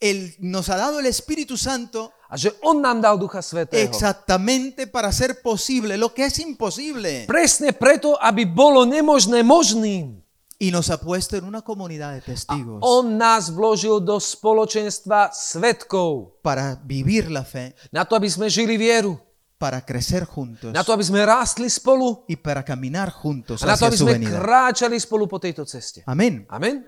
Él 0.00 0.32
nos 0.40 0.70
ha 0.72 0.76
dado 0.80 0.98
el 1.00 1.06
Espíritu 1.06 1.58
Santo 1.60 2.10
A 2.32 2.40
že 2.40 2.48
On 2.64 2.80
nám 2.80 2.96
dal 2.96 3.20
Ducha 3.20 3.44
Svetého. 3.44 3.84
exactamente 3.84 4.88
para 4.88 5.12
hacer 5.12 5.44
posible 5.44 6.00
lo 6.00 6.16
que 6.16 6.24
es 6.24 6.40
imposible. 6.40 7.28
Presne 7.28 7.76
preto, 7.76 8.16
aby 8.16 8.48
bolo 8.48 8.88
nemožné 8.88 9.44
možným. 9.44 10.24
Y 10.56 10.70
nos 10.70 10.88
ha 10.88 10.96
puesto 10.96 11.36
en 11.36 11.44
una 11.44 11.60
comunidad 11.60 12.14
de 12.14 12.22
testigos 12.22 12.78
On 12.80 13.18
nás 13.18 13.50
vložil 13.50 14.00
do 14.00 14.16
spoločenstva 14.16 15.28
svetkov. 15.34 16.38
para 16.40 16.78
vivir 16.86 17.28
la 17.30 17.44
fe, 17.44 17.74
Na 17.92 18.04
to, 18.04 18.16
aby 18.16 18.30
sme 18.30 18.48
žili 18.48 18.78
vieru. 18.78 19.18
para 19.58 19.84
crecer 19.84 20.24
juntos 20.24 20.72
Na 20.72 20.82
to, 20.82 20.94
aby 20.94 21.04
sme 21.04 21.20
rástli 21.26 21.68
spolu. 21.68 22.24
y 22.26 22.36
para 22.36 22.62
caminar 22.64 23.10
juntos 23.12 23.60
A 23.62 23.66
na 23.66 23.76
to, 23.76 23.86
aby 23.86 23.96
sme 23.98 24.16
venida. 24.16 24.38
kráčali 24.40 24.96
spolu 24.98 25.26
po 25.28 25.36
tejto 25.38 25.66
ceste. 25.66 26.02
Amén. 26.06 26.46
Amen? 26.48 26.86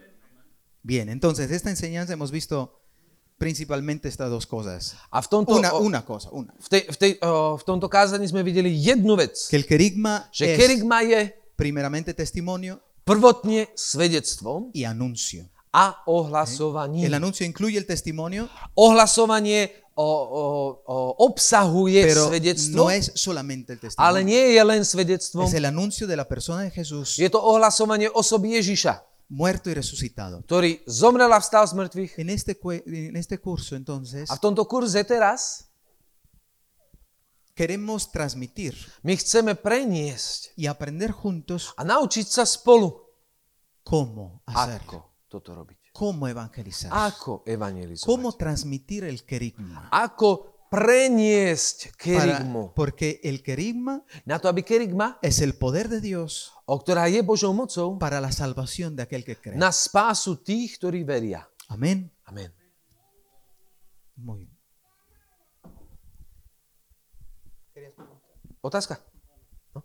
Bien, 0.81 1.09
entonces 1.09 1.51
esta 1.51 1.69
enseñanza 1.71 2.13
hemos 2.15 2.31
visto 2.31 2.84
principalmente 3.39 4.09
estas 4.09 4.31
dos 4.31 4.47
cosas. 4.47 4.95
A 5.11 5.21
v 5.21 5.29
tomto, 5.29 5.57
Una, 5.59 5.75
una 5.75 6.01
cosa, 6.05 6.31
una. 6.33 6.55
v, 6.59 6.69
tej, 6.69 6.83
v, 6.89 6.97
tej, 6.97 7.13
o, 7.23 7.59
v 7.59 7.65
tomto 7.67 7.89
kázaní 7.91 8.25
sme 8.29 8.43
videli 8.43 8.71
jednu 8.71 9.17
vec, 9.19 9.51
Que 9.51 9.57
el 9.59 9.67
querigma 9.67 10.29
že 10.33 10.55
es 10.55 10.59
kerygma 10.59 11.03
je 11.03 11.35
primeramente 11.59 12.15
testimonio 12.15 12.79
prvotne 13.05 13.69
svedectvom 13.75 14.71
y 14.73 14.85
anuncio. 14.87 15.45
a 15.75 16.03
ohlasovaním. 16.07 17.05
El 17.05 17.15
anuncio 17.15 17.45
incluye 17.45 17.77
el 17.79 17.85
testimonio, 17.87 18.47
Ohlasovanie 18.79 19.83
o, 19.97 20.07
o, 20.07 20.43
o, 20.87 20.95
obsahuje 21.27 22.07
pero 22.07 22.29
svedectvo, 22.31 22.87
no 22.87 22.91
es 22.91 23.11
solamente 23.15 23.73
el 23.75 23.79
ale 23.79 24.23
testimonio. 24.23 24.25
nie 24.25 24.45
je 24.55 24.63
len 24.65 24.83
svedectvom. 24.85 25.47
Es 25.47 25.55
el 25.55 25.65
anuncio 25.67 26.07
de 26.07 26.17
la 26.17 26.27
persona 26.31 26.63
de 26.63 26.71
Jesús 26.71 27.17
Je 27.19 27.27
to 27.29 27.43
ohlasovanie 27.43 28.07
osoby 28.11 28.55
Ježiša, 28.55 29.03
muerto 29.29 29.71
y 29.71 29.75
resucitado. 29.75 30.43
ktorý 30.45 30.85
zomrel 30.87 31.33
a 31.33 31.41
vstal 31.41 31.65
z 31.67 31.75
mŕtvych. 31.75 32.13
En 32.21 32.29
este, 32.31 32.55
cue- 32.55 32.85
en 32.85 33.17
este 33.17 33.39
curso, 33.39 33.75
entonces, 33.75 34.29
A 34.31 34.37
v 34.37 34.41
tomto 34.41 34.65
kurze 34.65 35.05
teraz 35.05 35.69
queremos 37.55 38.11
transmitir 38.11 38.75
my 39.07 39.15
chceme 39.15 39.55
preniesť 39.55 40.59
y 40.59 40.67
aprender 40.67 41.15
juntos 41.15 41.71
a 41.79 41.87
naučiť 41.87 42.27
sa 42.27 42.43
spolu, 42.43 42.91
cómo 43.87 44.43
hacer, 44.47 44.83
ako 44.83 44.99
toto 45.31 45.55
robiť. 45.55 45.95
cómo 45.95 46.27
evangelizar, 46.27 46.91
Ako 46.91 47.47
evangelizovať. 47.47 48.07
cómo 48.07 48.35
transmitir 48.35 49.07
el 49.07 49.23
querigma. 49.23 49.87
Ako 49.91 50.54
preniesť 50.75 51.79
Para- 51.95 52.43
kerygmu. 52.43 52.75
porque 52.75 53.21
el 53.23 53.43
querigma 53.43 54.03
Na 54.27 54.39
to, 54.39 54.49
aby 54.49 54.63
kerygma, 54.63 55.19
es 55.23 55.39
el 55.41 55.55
poder 55.55 55.87
de 55.89 56.01
Dios 56.03 56.51
o 56.67 56.75
ktorá 56.81 57.07
je 57.07 57.23
Božou 57.23 57.53
mocou, 57.55 57.99
para 58.01 58.19
la 58.21 58.33
salvación 58.33 58.97
de 58.97 59.03
aquel 59.07 59.23
que 59.23 59.37
cree. 59.37 59.55
na 59.55 59.71
spásu 59.71 60.35
tých, 60.37 60.77
ktorí 60.81 61.05
veria. 61.05 61.47
Amén. 61.69 62.11
Amen. 62.27 62.51
Muy 64.17 64.49
bien. 64.49 64.53
Otázka? 68.63 68.97
No? 69.75 69.85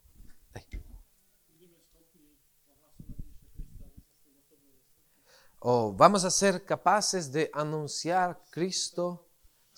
O, 5.60 5.92
vamos 5.94 6.24
a 6.24 6.32
ser 6.32 6.64
capaces 6.66 7.32
de 7.32 7.50
anunciar 7.54 8.40
Cristo 8.50 9.29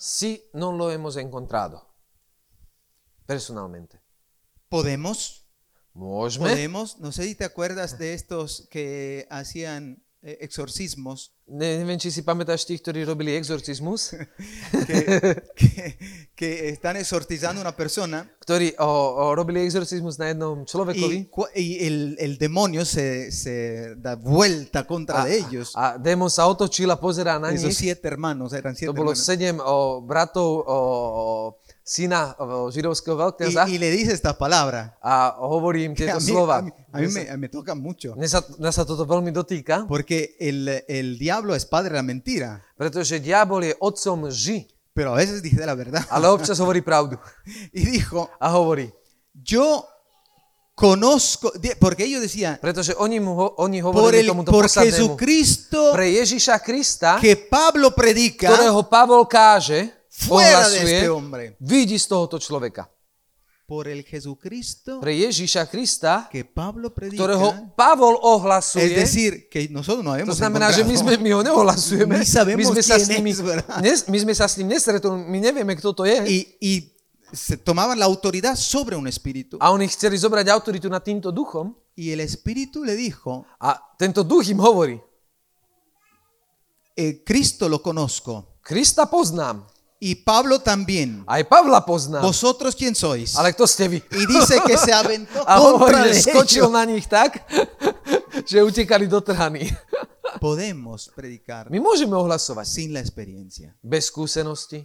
si 0.02 0.50
no 0.52 0.72
lo 0.72 0.90
hemos 0.90 1.16
encontrado. 1.16 1.94
Personalmente. 3.24 4.02
Podemos, 4.68 5.46
podemos, 5.92 6.98
no 6.98 7.12
sé 7.12 7.22
si 7.22 7.36
te 7.36 7.44
acuerdas 7.44 7.98
de 7.98 8.14
estos 8.14 8.66
que 8.68 9.28
hacían 9.30 10.04
eh, 10.22 10.38
exorcismos, 10.40 11.36
Ne, 11.52 11.84
neviem, 11.84 12.00
či 12.00 12.08
si 12.08 12.24
pamätáš 12.24 12.64
tých, 12.64 12.80
ktorí 12.80 13.04
robili 13.04 13.36
exorcizmus, 13.36 14.16
que, 14.88 14.98
que- 15.52 15.94
que 16.32 16.70
están 16.70 16.96
exorcizando 16.96 17.60
una 17.60 17.76
persona 17.76 18.24
ktorí 18.42 18.74
o, 18.80 18.88
o, 18.88 19.34
robili 19.36 19.60
exorcizmus 19.62 20.16
na 20.18 20.32
jednom 20.32 20.62
y, 20.62 20.66
človekovi 20.66 21.18
cu- 21.30 21.52
y 21.54 21.86
el, 21.86 22.16
el 22.18 22.34
demonio 22.38 22.82
se, 22.84 23.30
se 23.30 23.94
da 24.00 24.16
vuelta 24.16 24.82
contra 24.88 25.24
de 25.28 25.38
ellos. 25.38 25.76
a 25.76 25.98
démon 25.98 26.26
sa 26.32 26.48
otočil 26.48 26.90
a 26.90 26.96
pozerá 26.98 27.38
na 27.38 27.52
Esos 27.52 27.70
nich. 27.70 27.78
siete 27.78 28.08
hermanos, 28.08 28.50
eran 28.56 28.74
siete 28.74 28.90
To 28.90 28.96
bolo 28.96 29.12
hermanos. 29.12 29.22
sedem 29.28 29.56
o, 29.60 30.00
bratov 30.00 30.64
o, 30.66 30.66
o, 30.66 30.74
syna 31.82 32.34
židovského 32.70 33.18
veľkňaza 33.18 33.66
Y, 33.66 33.74
y 33.74 33.78
le 33.78 33.90
dice 33.90 34.12
esta 34.14 34.38
palabra. 34.38 34.94
a 35.02 35.34
hovorí 35.42 35.84
im 35.84 35.94
que 35.98 36.06
tieto 36.06 36.16
a 36.16 36.20
mí, 36.22 36.30
slova. 36.30 36.56
a 36.58 36.62
mí- 36.62 36.72
a 36.92 36.98
mí 37.00 37.06
me, 37.08 37.22
me 37.36 37.48
toca 37.48 37.74
mucho. 37.74 38.14
Mne 38.14 38.28
sa, 38.28 38.38
mňa 38.58 38.70
sa 38.70 38.84
toto 38.84 39.02
veľmi 39.04 39.32
dotýka, 39.32 39.86
Porque 39.88 40.36
el, 40.38 40.84
el 40.86 41.18
diablo 41.18 41.54
es 41.54 41.64
padre 41.66 41.90
de 41.90 41.96
la 41.98 42.06
mentira, 42.06 42.62
pretože 42.76 43.18
diabol 43.18 43.64
je 43.64 43.74
otcom 43.80 44.28
lži, 44.28 44.68
pero 44.94 45.14
a 45.14 45.16
veces 45.16 45.42
dice 45.42 45.64
la 45.66 45.74
verdad. 45.74 46.04
ale 46.10 46.28
občas 46.28 46.60
hovorí 46.60 46.82
pravdu. 46.84 47.16
Y 47.72 47.82
dijo, 47.84 48.28
A 48.38 48.52
hovorí, 48.54 48.92
yo 49.34 49.88
conozco, 50.74 51.52
porque 51.80 52.04
ellos 52.04 52.20
decían, 52.22 52.58
pretože 52.60 52.94
oni, 52.96 53.20
mu, 53.20 53.52
oni 53.56 53.82
por, 53.82 54.14
el, 54.14 54.28
por 54.44 54.68
Jesucristo 54.68 55.92
pre 55.92 56.12
Ježiša 56.12 56.58
Krista, 56.60 57.18
que 57.20 57.36
Pablo 57.36 57.92
predica, 57.92 58.48
ktorého 58.52 58.82
Pavol 58.88 59.24
káže, 59.26 59.92
fuera 60.28 60.68
de 60.68 60.78
este 60.82 61.08
hombre. 61.08 61.56
vidí 61.60 61.98
z 61.98 62.06
tohoto 62.08 62.38
človeka. 62.38 62.88
Por 63.62 63.88
el 63.88 64.04
Jesucristo 64.04 65.00
Pre 65.00 65.16
Ježiša 65.16 65.64
Krista, 65.70 66.28
que 66.28 66.44
Pablo 66.44 66.90
predica, 66.90 67.24
ktorého 67.24 67.72
Pavol 67.72 68.18
ohlasuje, 68.20 68.84
es 68.84 68.92
decir, 68.92 69.48
que 69.48 69.70
nosotros 69.70 70.04
no 70.04 70.12
To 70.12 70.34
znamená, 70.34 70.68
že 70.74 70.84
my, 70.84 70.92
sme, 70.92 71.16
my 71.16 71.30
ho 71.32 71.40
neohlasujeme. 71.40 72.20
My 72.20 72.26
my, 72.52 72.64
sme 72.68 72.82
sa 72.82 73.00
s 73.00 73.08
nimi, 73.08 73.32
nes, 73.80 74.04
my 74.10 74.18
sme 74.18 74.34
sa 74.34 74.44
s 74.50 74.60
ním 74.60 74.76
nestretli, 74.76 75.08
my 75.08 75.38
nevieme, 75.40 75.72
kto 75.78 75.94
to 75.94 76.04
je. 76.04 76.20
y, 76.26 76.38
y 76.60 76.72
se 77.32 77.56
tomaban 77.56 77.96
la 77.96 78.04
autoridad 78.04 78.58
sobre 78.58 78.92
un 78.92 79.08
espíritu. 79.08 79.56
A 79.56 79.72
oni 79.72 79.88
chceli 79.88 80.20
zobrať 80.20 80.52
autoritu 80.52 80.92
nad 80.92 81.00
týmto 81.00 81.32
duchom 81.32 81.72
Y 81.94 82.10
el 82.10 82.20
espíritu 82.20 82.84
le 82.84 82.96
dijo, 82.96 83.44
a 83.60 83.94
tento 83.98 84.24
duch 84.24 84.48
im 84.48 84.60
hovorí, 84.60 85.00
eh, 86.96 87.22
Cristo 87.24 87.68
lo 87.68 87.82
conozco 87.82 88.56
Krista 88.62 89.06
poznám, 89.06 89.66
y 90.02 90.18
Pablo 90.18 90.58
también. 90.58 91.22
aj 91.30 91.46
Pavla 91.46 91.86
poznám, 91.86 92.26
¿Vosotros 92.26 92.74
quién 92.74 92.98
sois? 92.98 93.38
ale 93.38 93.54
kto 93.54 93.70
ste 93.70 93.86
vy? 93.86 94.02
Y 94.02 94.26
dice 94.26 94.58
que 94.66 94.74
se 94.74 94.90
aventó 94.90 95.38
A 95.46 95.62
hovorí, 95.62 95.94
contra 95.94 96.10
de 96.10 96.66
na 96.74 96.82
nich 96.82 97.06
tak, 97.06 97.46
že 98.42 98.58
utekali 98.58 99.06
do 99.06 99.22
trhany. 99.22 99.70
Podemos 100.42 101.06
predicar 101.14 101.70
My 101.70 101.78
môžeme 101.78 102.18
ohlasovať 102.18 102.66
sin 102.66 102.90
la 102.90 102.98
experiencia, 102.98 103.78
bez 103.78 104.10
skúsenosti, 104.10 104.82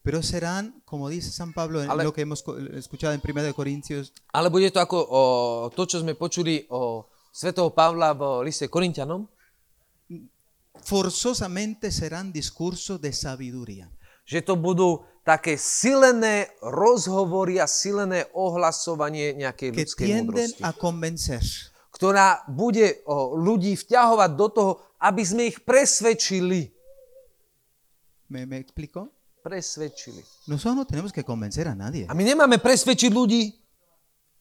pero 0.00 0.24
serán, 0.24 0.80
como 0.88 1.12
dice 1.12 1.28
San 1.28 1.52
Pablo 1.52 1.84
en 1.84 1.92
Ale- 1.92 2.08
lo 2.08 2.16
que 2.16 2.24
hemos 2.24 2.40
escuchado 2.72 3.12
en 3.12 3.20
1 3.20 3.44
de 3.44 3.52
Corintios, 3.52 4.16
ale 4.32 4.48
bude 4.48 4.72
to 4.72 4.80
ako 4.80 4.96
o, 4.96 5.22
to, 5.76 5.84
čo 5.84 6.00
sme 6.00 6.16
počuli 6.16 6.64
o 6.72 7.04
svätého 7.28 7.68
Pavla 7.68 8.16
v 8.16 8.48
liste 8.48 8.64
Korintianom, 8.72 9.28
forzosamente 10.80 11.92
serán 11.92 12.32
discursos 12.32 12.96
de 12.96 13.12
sabiduría. 13.12 13.92
Že 14.24 14.40
to 14.42 14.54
budú 14.54 15.02
také 15.22 15.54
silené 15.54 16.50
rozhovory 16.62 17.62
a 17.62 17.70
silené 17.70 18.26
ohlasovanie 18.34 19.38
nejakej 19.38 19.70
que 19.70 19.78
ľudskej 19.86 20.06
múdrosti, 20.26 20.62
a 20.66 20.70
convencer, 20.74 21.42
ktorá 21.94 22.42
bude 22.50 23.06
o, 23.06 23.38
ľudí 23.38 23.78
vťahovať 23.78 24.30
do 24.34 24.48
toho, 24.50 24.72
aby 24.98 25.22
sme 25.22 25.42
ich 25.46 25.62
presvedčili. 25.62 26.74
¿Me, 28.30 28.46
me 28.46 28.58
explico? 28.58 29.14
Presvedčili. 29.42 30.22
Nosotros 30.46 30.74
no 30.78 30.84
tenemos 30.86 31.10
que 31.10 31.22
convencer 31.22 31.66
a 31.66 31.74
nadie. 31.74 32.06
A 32.06 32.14
my 32.14 32.22
nemáme 32.22 32.58
presvedčiť 32.62 33.10
ľudí. 33.10 33.58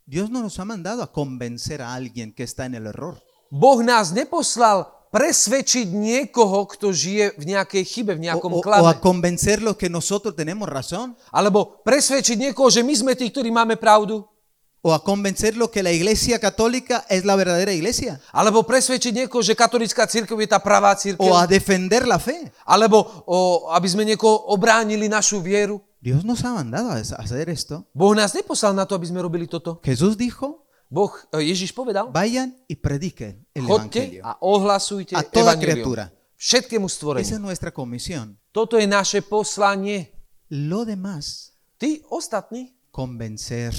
Dios 0.05 0.29
no 0.33 0.41
nos 0.41 0.57
ha 0.57 0.65
mandado 0.65 1.05
a 1.05 1.09
convencer 1.09 1.81
a 1.81 1.93
alguien 1.93 2.33
que 2.33 2.45
está 2.45 2.65
en 2.65 2.77
el 2.77 2.89
error. 2.89 3.21
Boh 3.51 3.81
nás 3.83 4.13
neposlal 4.13 5.00
presvedčiť 5.11 5.91
niekoho, 5.91 6.63
kto 6.65 6.89
žije 6.89 7.35
v 7.35 7.43
nejakej 7.51 7.83
chybe, 7.83 8.15
v 8.15 8.21
O, 8.21 8.25
nejakom 8.31 8.51
o- 8.55 8.59
o 8.59 8.63
klame. 8.63 8.87
a 8.87 8.95
convencerlos 8.95 9.75
que 9.75 9.91
nosotros 9.91 10.33
tenemos 10.33 10.65
razón. 10.71 11.13
Alebo 11.29 11.83
presvedčiť 11.83 12.39
niekoho, 12.39 12.71
že 12.71 12.81
my 12.81 12.93
sme 12.95 13.13
tí, 13.13 13.27
ktorí 13.27 13.51
máme 13.51 13.75
pravdu. 13.75 14.23
O 14.81 14.89
a 14.89 14.97
convencerlos 14.97 15.69
que 15.69 15.83
la 15.85 15.93
iglesia 15.93 16.41
católica 16.41 17.05
es 17.05 17.21
la 17.21 17.37
verdadera 17.37 17.69
iglesia. 17.69 18.17
Alebo 18.33 18.65
presvedčiť 18.65 19.13
niekoho, 19.13 19.45
že 19.45 19.53
katolická 19.53 20.09
církev 20.09 20.33
je 20.41 20.49
tá 20.49 20.57
pravá 20.57 20.97
církev. 20.97 21.21
O 21.21 21.37
a 21.37 21.45
defender 21.45 22.01
la 22.09 22.17
fe. 22.17 22.49
Alebo 22.65 23.05
o, 23.29 23.69
aby 23.77 23.85
sme 23.85 24.01
niekoho 24.07 24.49
obránili 24.49 25.05
našu 25.05 25.37
vieru. 25.37 25.77
Dios 26.01 26.25
nos 26.25 26.41
ha 26.41 26.49
mandado 26.57 26.89
a 26.89 26.97
hacer 26.97 27.45
esto. 27.53 27.85
Boh 27.93 28.17
nás 28.17 28.33
neposlal 28.33 28.73
na 28.73 28.89
to, 28.89 28.97
aby 28.97 29.05
sme 29.05 29.21
robili 29.21 29.45
toto. 29.45 29.77
Jesús 29.85 30.17
dijo, 30.17 30.60
Boh, 30.91 31.07
e, 31.31 31.39
Ježiš 31.39 31.71
povedal, 31.71 32.11
vayan 32.11 32.51
y 32.67 32.75
prediquen 32.75 33.39
el 33.55 33.63
chodte 33.63 33.95
evangelio. 34.11 34.21
a 34.27 34.35
ohlasujte 34.43 35.15
A 35.15 35.23
toda 35.23 35.55
evanelium. 35.55 35.63
criatura. 35.63 36.05
Všetkému 36.35 36.85
Esa 36.85 36.95
stvoreniu. 36.99 37.31
es 37.31 37.39
nuestra 37.39 37.71
comisión. 37.71 38.35
Toto 38.51 38.75
je 38.75 38.83
naše 38.83 39.23
poslanie. 39.23 40.11
Lo 40.51 40.83
demás, 40.83 41.55
Ty 41.79 42.03
ostatní, 42.11 42.75
convencer 42.91 43.71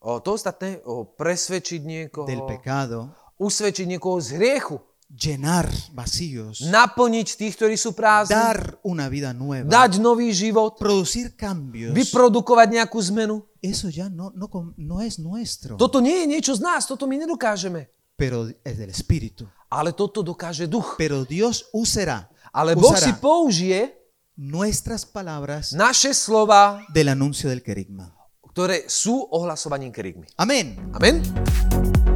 o, 0.00 0.20
to 0.20 0.32
ostatné, 0.32 0.80
o, 0.84 1.04
presvedčiť 1.04 1.80
niekoho, 1.84 2.24
del 2.24 2.40
pecado, 2.48 3.12
usvedčiť 3.36 3.84
niekoho 3.86 4.16
z 4.24 4.40
hriechu, 4.40 4.80
llenar 5.10 5.68
vacíos, 5.92 6.64
naplniť 6.64 7.28
tých, 7.36 7.54
ktorí 7.54 7.76
sú 7.76 7.92
prázdni, 7.92 8.34
dar 8.34 8.58
una 8.82 9.06
vida 9.06 9.30
nueva, 9.30 9.68
dať 9.68 10.00
nový 10.00 10.32
život, 10.32 10.74
producir 10.76 11.36
cambios. 11.36 11.94
vyprodukovať 11.94 12.68
nejakú 12.82 12.98
zmenu. 13.14 13.44
Eso 13.60 13.88
ya 13.88 14.08
no, 14.08 14.32
no, 14.34 14.46
no 14.76 14.96
es 15.00 15.16
nuestro, 15.16 15.76
Toto 15.76 16.00
nie 16.00 16.24
je 16.24 16.26
niečo 16.28 16.52
z 16.52 16.60
nás, 16.60 16.84
toto 16.84 17.06
my 17.06 17.16
nedokážeme. 17.16 17.88
pero 18.14 18.46
es 18.62 18.74
del 18.78 18.90
Espíritu. 18.90 19.46
Ale 19.66 19.90
toto 19.90 20.22
dokáže 20.22 20.70
duch. 20.70 20.94
Pero 20.94 21.26
Dios 21.26 21.66
usará, 21.74 22.30
Ale 22.54 22.78
Boh 22.78 22.94
si 22.94 23.10
použije 23.18 23.90
nuestras 24.38 25.02
palabras 25.02 25.74
naše 25.74 26.14
slova, 26.14 26.78
del 26.94 27.10
anuncio 27.10 27.50
del 27.50 27.58
querigma. 27.62 28.14
ktoré 28.54 28.86
sú 28.86 29.18
ohlasovaním 29.34 29.90
kerygmy. 29.90 30.30
Amén. 30.38 30.78
Amen? 30.94 32.13